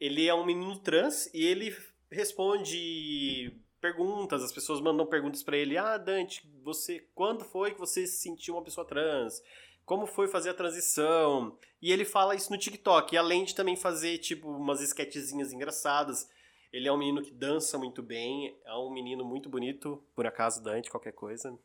Ele 0.00 0.26
é 0.26 0.32
um 0.34 0.46
menino 0.46 0.78
trans 0.78 1.26
e 1.34 1.44
ele 1.44 1.76
responde 2.10 3.54
perguntas, 3.82 4.42
as 4.42 4.50
pessoas 4.50 4.80
mandam 4.80 5.04
perguntas 5.04 5.42
pra 5.42 5.58
ele: 5.58 5.76
"Ah, 5.76 5.98
Dante, 5.98 6.50
você 6.62 7.06
quando 7.14 7.44
foi 7.44 7.74
que 7.74 7.80
você 7.80 8.06
se 8.06 8.16
sentiu 8.16 8.54
uma 8.54 8.64
pessoa 8.64 8.86
trans? 8.86 9.42
Como 9.84 10.06
foi 10.06 10.26
fazer 10.26 10.48
a 10.48 10.54
transição?" 10.54 11.58
E 11.82 11.92
ele 11.92 12.06
fala 12.06 12.34
isso 12.34 12.50
no 12.50 12.56
TikTok, 12.56 13.14
além 13.14 13.44
de 13.44 13.54
também 13.54 13.76
fazer 13.76 14.16
tipo 14.16 14.48
umas 14.48 14.80
esquetezinhas 14.80 15.52
engraçadas. 15.52 16.30
Ele 16.74 16.88
é 16.88 16.92
um 16.92 16.96
menino 16.96 17.22
que 17.22 17.30
dança 17.30 17.78
muito 17.78 18.02
bem, 18.02 18.52
é 18.66 18.74
um 18.74 18.90
menino 18.92 19.24
muito 19.24 19.48
bonito, 19.48 20.02
por 20.12 20.26
acaso 20.26 20.60
Dante, 20.60 20.90
qualquer 20.90 21.12
coisa, 21.12 21.56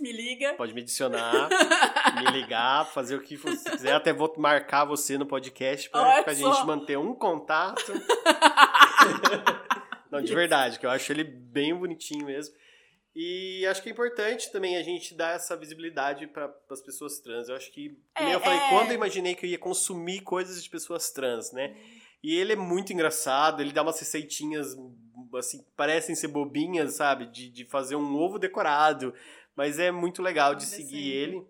Me 0.00 0.10
liga. 0.10 0.54
Pode 0.54 0.74
me 0.74 0.80
adicionar, 0.82 1.48
me 2.16 2.30
ligar, 2.32 2.84
fazer 2.92 3.14
o 3.14 3.22
que 3.22 3.36
você 3.36 3.70
quiser. 3.70 3.92
Até 3.94 4.12
vou 4.12 4.34
marcar 4.36 4.84
você 4.84 5.16
no 5.16 5.24
podcast 5.24 5.88
pra, 5.88 6.02
Olha 6.02 6.24
pra 6.24 6.34
só. 6.34 6.52
gente 6.52 6.66
manter 6.66 6.98
um 6.98 7.14
contato. 7.14 7.92
Não, 10.10 10.20
de 10.20 10.34
verdade, 10.34 10.78
que 10.80 10.86
eu 10.86 10.90
acho 10.90 11.12
ele 11.12 11.24
bem 11.24 11.74
bonitinho 11.74 12.26
mesmo. 12.26 12.54
E 13.14 13.64
acho 13.66 13.82
que 13.82 13.88
é 13.88 13.92
importante 13.92 14.52
também 14.52 14.76
a 14.76 14.82
gente 14.82 15.14
dar 15.14 15.34
essa 15.36 15.56
visibilidade 15.56 16.26
para 16.26 16.52
as 16.70 16.82
pessoas 16.82 17.18
trans. 17.20 17.48
Eu 17.48 17.56
acho 17.56 17.72
que, 17.72 17.98
É, 18.14 18.34
eu 18.34 18.40
falei, 18.40 18.58
é. 18.58 18.68
quando 18.68 18.88
eu 18.90 18.94
imaginei 18.94 19.34
que 19.34 19.46
eu 19.46 19.50
ia 19.50 19.58
consumir 19.58 20.20
coisas 20.20 20.62
de 20.62 20.68
pessoas 20.68 21.10
trans, 21.10 21.50
né? 21.52 21.74
E 22.26 22.34
ele 22.34 22.54
é 22.54 22.56
muito 22.56 22.92
engraçado, 22.92 23.62
ele 23.62 23.70
dá 23.70 23.82
umas 23.82 24.00
receitinhas, 24.00 24.76
assim, 25.38 25.64
parecem 25.76 26.12
ser 26.16 26.26
bobinhas, 26.26 26.94
sabe? 26.94 27.26
De, 27.26 27.48
de 27.48 27.64
fazer 27.64 27.94
um 27.94 28.16
ovo 28.16 28.36
decorado. 28.36 29.14
Mas 29.54 29.78
é 29.78 29.92
muito 29.92 30.20
legal 30.20 30.52
de 30.52 30.66
seguir 30.66 31.08
ele. 31.08 31.46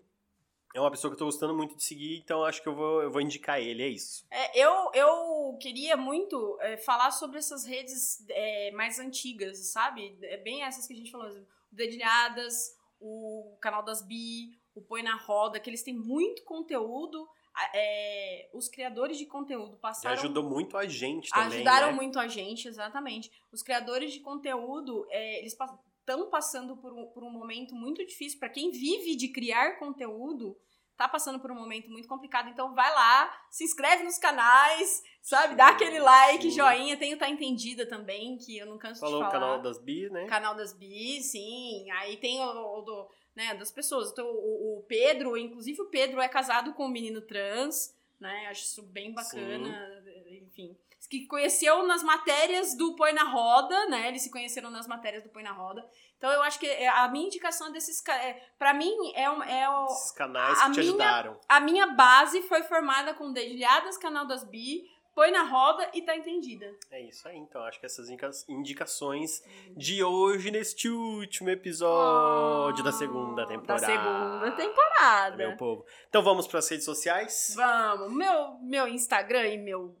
É 0.75 0.79
uma 0.79 0.91
pessoa 0.91 1.09
que 1.09 1.15
eu 1.15 1.17
tô 1.17 1.25
gostando 1.25 1.57
muito 1.57 1.75
de 1.75 1.83
seguir, 1.83 2.19
então 2.19 2.43
acho 2.43 2.61
que 2.61 2.69
eu 2.69 2.75
vou, 2.75 3.01
eu 3.01 3.09
vou 3.09 3.19
indicar 3.19 3.59
ele, 3.59 3.81
é 3.81 3.87
isso. 3.87 4.27
É, 4.29 4.55
eu, 4.55 4.91
eu 4.93 5.57
queria 5.59 5.97
muito 5.97 6.59
é, 6.61 6.77
falar 6.77 7.09
sobre 7.09 7.39
essas 7.39 7.65
redes 7.65 8.23
é, 8.29 8.69
mais 8.73 8.99
antigas, 8.99 9.71
sabe? 9.71 10.15
É 10.21 10.37
bem 10.37 10.61
essas 10.61 10.85
que 10.85 10.93
a 10.93 10.95
gente 10.95 11.09
falou. 11.09 11.27
O 11.27 11.45
Dedilhadas, 11.71 12.77
o 12.99 13.57
canal 13.59 13.81
das 13.81 14.05
Bi, 14.05 14.55
o 14.75 14.81
Põe 14.83 15.01
na 15.01 15.15
Roda, 15.15 15.59
que 15.59 15.71
eles 15.71 15.81
têm 15.81 15.95
muito 15.95 16.43
conteúdo. 16.43 17.27
É, 17.73 18.49
os 18.53 18.67
criadores 18.69 19.17
de 19.17 19.25
conteúdo 19.25 19.77
passaram. 19.77 20.15
ajudou 20.15 20.43
muito 20.43 20.77
a 20.77 20.85
gente 20.85 21.29
também, 21.29 21.47
ajudaram 21.47 21.87
né? 21.87 21.93
muito 21.93 22.19
a 22.19 22.27
gente, 22.27 22.67
exatamente. 22.67 23.31
Os 23.51 23.63
criadores 23.63 24.13
de 24.13 24.19
conteúdo, 24.19 25.05
é, 25.09 25.39
eles 25.39 25.55
estão 25.99 26.29
passando 26.29 26.77
por 26.77 26.93
um, 26.93 27.07
por 27.07 27.23
um 27.23 27.31
momento 27.31 27.75
muito 27.75 28.05
difícil. 28.05 28.39
Para 28.39 28.49
quem 28.49 28.71
vive 28.71 29.15
de 29.15 29.29
criar 29.29 29.79
conteúdo, 29.79 30.57
tá 30.97 31.07
passando 31.07 31.39
por 31.39 31.51
um 31.51 31.55
momento 31.55 31.89
muito 31.89 32.07
complicado. 32.07 32.49
Então 32.49 32.73
vai 32.73 32.91
lá, 32.93 33.31
se 33.51 33.63
inscreve 33.63 34.03
nos 34.03 34.17
canais, 34.17 35.03
sabe? 35.21 35.55
Dá 35.55 35.69
aquele 35.69 35.99
like, 35.99 36.49
sim. 36.49 36.57
joinha. 36.57 36.97
Tem 36.97 37.13
o 37.13 37.19
Tá 37.19 37.29
Entendida 37.29 37.87
também, 37.87 38.37
que 38.37 38.57
eu 38.57 38.65
não 38.65 38.77
canso 38.77 38.99
Falou 38.99 39.19
de 39.21 39.27
o 39.27 39.29
falar. 39.29 39.39
canal 39.39 39.61
das 39.61 39.79
Bi, 39.79 40.09
né? 40.09 40.25
Canal 40.25 40.55
das 40.55 40.73
Bi, 40.73 41.21
sim. 41.21 41.89
Aí 41.91 42.17
tem 42.17 42.41
o, 42.41 42.79
o 42.79 42.81
do, 42.81 43.07
né, 43.37 43.53
das 43.53 43.71
pessoas. 43.71 44.11
Então, 44.11 44.25
o, 44.27 44.79
o 44.79 44.83
Pedro, 44.87 45.37
inclusive 45.37 45.79
o 45.81 45.85
Pedro 45.89 46.19
é 46.19 46.27
casado 46.27 46.73
com 46.73 46.85
um 46.87 46.89
menino 46.89 47.21
trans, 47.21 47.95
né? 48.19 48.47
Acho 48.49 48.63
isso 48.63 48.81
bem 48.81 49.13
bacana. 49.13 50.03
Enfim. 50.41 50.75
Que 51.09 51.25
conheceu 51.27 51.85
nas 51.87 52.03
matérias 52.03 52.75
do 52.75 52.95
Põe 52.95 53.13
na 53.13 53.23
Roda, 53.23 53.85
né? 53.85 54.09
Eles 54.09 54.23
se 54.23 54.31
conheceram 54.31 54.69
nas 54.69 54.87
matérias 54.87 55.23
do 55.23 55.29
Põe 55.29 55.43
na 55.43 55.53
Roda. 55.53 55.87
Então 56.17 56.29
eu 56.31 56.41
acho 56.41 56.59
que 56.59 56.65
é- 56.65 56.87
a 56.89 57.07
minha 57.07 57.27
indicação 57.27 57.71
desses. 57.71 58.03
É, 58.09 58.33
pra 58.57 58.73
mim, 58.73 58.93
é, 59.13 59.29
um, 59.29 59.41
é 59.43 59.69
o, 59.69 59.85
Esses 59.85 60.11
canais 60.11 60.59
a 60.59 60.65
que 60.65 60.71
te 60.71 60.79
minha- 60.79 60.89
ajudaram. 60.89 61.39
a 61.47 61.59
minha 61.61 61.87
base 61.87 62.41
foi 62.41 62.63
formada 62.63 63.13
com 63.13 63.31
Dedilhadas, 63.31 63.97
Canal 63.97 64.25
das 64.25 64.43
Bi, 64.43 64.89
Põe 65.17 65.31
na 65.31 65.41
Roda 65.41 65.89
e 65.95 66.03
Tá 66.03 66.15
Entendida. 66.15 66.71
É 66.91 67.01
isso 67.01 67.27
aí, 67.27 67.35
então. 67.37 67.63
Acho 67.63 67.79
que 67.79 67.87
essas 67.87 68.07
indica- 68.07 68.29
indicações 68.47 69.41
de 69.75 70.03
hoje 70.03 70.51
neste 70.51 70.87
último 70.91 71.49
episódio 71.49 72.83
da 72.83 72.91
segunda 72.91 73.47
temporada. 73.47 73.81
Da 73.81 73.87
segunda 73.87 74.51
temporada. 74.51 75.35
Meu 75.35 75.57
povo. 75.57 75.83
Então 76.07 76.21
vamos 76.21 76.45
para 76.47 76.59
as 76.59 76.69
redes 76.69 76.85
sociais? 76.85 77.53
Vamos, 77.55 78.13
meu, 78.13 78.59
meu 78.61 78.87
Instagram 78.87 79.47
e 79.47 79.57
meu. 79.57 79.97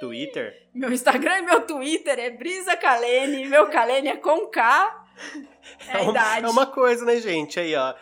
Twitter. 0.00 0.70
Meu 0.74 0.90
Instagram 0.90 1.38
e 1.40 1.42
meu 1.42 1.66
Twitter 1.66 2.18
é 2.18 2.30
Brisa 2.30 2.74
Kalene, 2.74 3.46
meu 3.46 3.68
Kalene 3.68 4.08
é 4.08 4.16
com 4.16 4.46
K. 4.46 5.01
É 5.88 5.96
a 5.96 6.02
uma, 6.02 6.10
idade. 6.10 6.46
é 6.46 6.48
uma 6.48 6.66
coisa, 6.66 7.04
né, 7.04 7.20
gente? 7.20 7.58
Aí, 7.58 7.74
ó. 7.74 7.94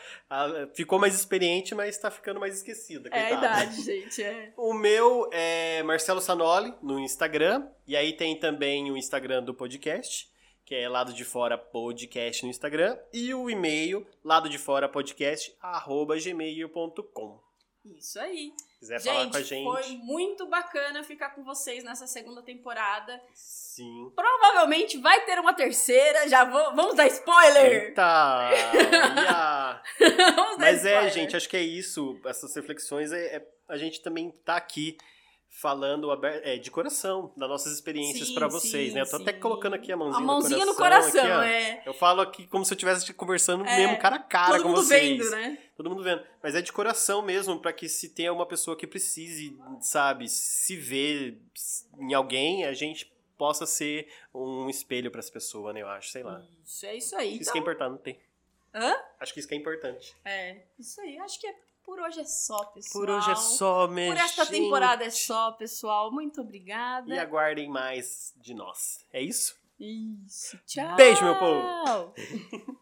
ficou 0.74 0.98
mais 0.98 1.14
experiente, 1.14 1.74
mas 1.74 1.98
tá 1.98 2.10
ficando 2.10 2.38
mais 2.38 2.56
esquecida. 2.56 3.08
É 3.12 3.26
a 3.26 3.30
idade, 3.32 3.82
gente. 3.82 4.22
É. 4.22 4.52
O 4.56 4.74
meu 4.74 5.28
é 5.32 5.82
Marcelo 5.82 6.20
Sanoli 6.20 6.74
no 6.82 6.98
Instagram. 6.98 7.66
E 7.86 7.96
aí 7.96 8.12
tem 8.12 8.36
também 8.36 8.90
o 8.90 8.96
Instagram 8.96 9.42
do 9.42 9.54
podcast, 9.54 10.28
que 10.64 10.74
é 10.74 10.88
Lado 10.88 11.12
de 11.12 11.24
Fora 11.24 11.56
Podcast 11.56 12.44
no 12.44 12.50
Instagram. 12.50 12.98
E 13.12 13.32
o 13.34 13.48
e-mail, 13.50 14.06
lado 14.24 14.48
de 14.48 14.58
fora 14.58 14.88
podcast, 14.88 15.54
arroba 15.60 16.16
gmail.com. 16.18 17.49
Isso 17.84 18.20
aí. 18.20 18.52
Se 18.58 18.78
quiser 18.78 19.00
falar 19.00 19.30
com 19.30 19.36
a 19.36 19.40
Gente, 19.40 19.48
gente. 19.48 19.64
foi 19.64 19.96
muito 19.98 20.46
bacana 20.46 21.02
ficar 21.02 21.30
com 21.30 21.42
vocês 21.42 21.82
nessa 21.82 22.06
segunda 22.06 22.42
temporada. 22.42 23.20
Sim. 23.34 24.12
Provavelmente 24.14 24.98
vai 24.98 25.24
ter 25.24 25.38
uma 25.38 25.54
terceira, 25.54 26.28
já 26.28 26.44
vou, 26.44 26.74
vamos 26.74 26.94
dar 26.94 27.06
spoiler! 27.06 27.84
Eita! 27.88 28.50
vamos 30.36 30.58
dar 30.58 30.58
Mas 30.58 30.84
é, 30.84 30.90
spoiler. 30.90 31.10
gente, 31.10 31.36
acho 31.36 31.48
que 31.48 31.56
é 31.56 31.62
isso. 31.62 32.20
Essas 32.26 32.54
reflexões 32.54 33.12
é, 33.12 33.36
é- 33.36 33.48
a 33.68 33.76
gente 33.76 34.02
também 34.02 34.30
tá 34.44 34.56
aqui 34.56 34.96
falando 35.50 36.08
é, 36.24 36.56
de 36.56 36.70
coração, 36.70 37.32
das 37.36 37.48
nossas 37.48 37.72
experiências 37.74 38.30
pra 38.30 38.46
vocês, 38.46 38.90
sim, 38.90 38.94
né? 38.94 39.02
Eu 39.02 39.10
tô 39.10 39.16
até 39.16 39.32
sim. 39.32 39.40
colocando 39.40 39.74
aqui 39.74 39.90
a 39.92 39.96
mãozinha, 39.96 40.22
A 40.22 40.24
mãozinha 40.24 40.64
no 40.64 40.72
no 40.72 40.74
coração. 40.76 41.10
coração, 41.20 41.40
aqui, 41.40 41.50
é. 41.52 41.82
Eu 41.84 41.92
falo 41.92 42.20
aqui 42.20 42.46
como 42.46 42.64
se 42.64 42.72
eu 42.72 42.76
estivesse 42.76 43.12
conversando 43.12 43.64
É, 43.66 43.76
mesmo 43.76 43.98
cara 43.98 44.16
a 44.16 44.20
cara 44.20 44.52
Todo 44.54 44.62
com 44.62 44.68
mundo 44.68 44.82
vocês. 44.82 45.18
vendo, 45.18 45.30
né? 45.30 45.58
Todo 45.76 45.90
mundo 45.90 46.02
vendo. 46.04 46.22
Mas 46.42 46.54
é 46.54 46.62
de 46.62 46.72
coração 46.72 47.20
mesmo, 47.20 47.58
pra 47.58 47.72
que 47.72 47.88
se 47.88 48.10
tenha 48.10 48.32
uma 48.32 48.46
pessoa 48.46 48.76
que 48.76 48.86
precise, 48.86 49.58
sabe, 49.80 50.28
se 50.28 50.76
ver 50.76 51.42
em 51.98 52.14
alguém, 52.14 52.64
a 52.64 52.72
gente 52.72 53.12
possa 53.36 53.66
ser 53.66 54.06
um 54.32 54.68
espelho 54.70 55.10
pra 55.10 55.18
essa 55.18 55.32
pessoa, 55.32 55.72
né? 55.72 55.82
Eu 55.82 55.88
acho, 55.88 56.10
sei 56.10 56.22
lá. 56.22 56.42
Isso, 56.64 56.86
é 56.86 56.94
isso 56.96 57.16
aí. 57.16 57.38
Isso 57.38 57.50
que 57.50 57.58
é 57.58 57.60
importante. 57.60 58.18
Hã? 58.72 58.94
Acho 59.18 59.34
que 59.34 59.40
isso 59.40 59.48
que 59.48 59.54
é 59.54 59.58
importante. 59.58 60.14
É, 60.24 60.62
isso 60.78 61.00
aí. 61.00 61.18
Acho 61.18 61.40
que 61.40 61.46
é, 61.46 61.54
por 61.90 61.98
hoje 61.98 62.20
é 62.20 62.24
só, 62.24 62.64
pessoal. 62.66 63.04
Por 63.04 63.10
hoje 63.10 63.30
é 63.32 63.34
só, 63.34 63.88
minha 63.88 64.12
Por 64.12 64.16
esta 64.16 64.44
gente. 64.44 64.60
temporada 64.60 65.04
é 65.04 65.10
só, 65.10 65.50
pessoal. 65.50 66.12
Muito 66.12 66.40
obrigada. 66.40 67.12
E 67.12 67.18
aguardem 67.18 67.68
mais 67.68 68.32
de 68.36 68.54
nós. 68.54 69.04
É 69.12 69.20
isso? 69.20 69.58
Isso. 69.80 70.56
Tchau. 70.66 70.94
Beijo, 70.94 71.24
meu 71.24 71.36
povo. 71.36 72.14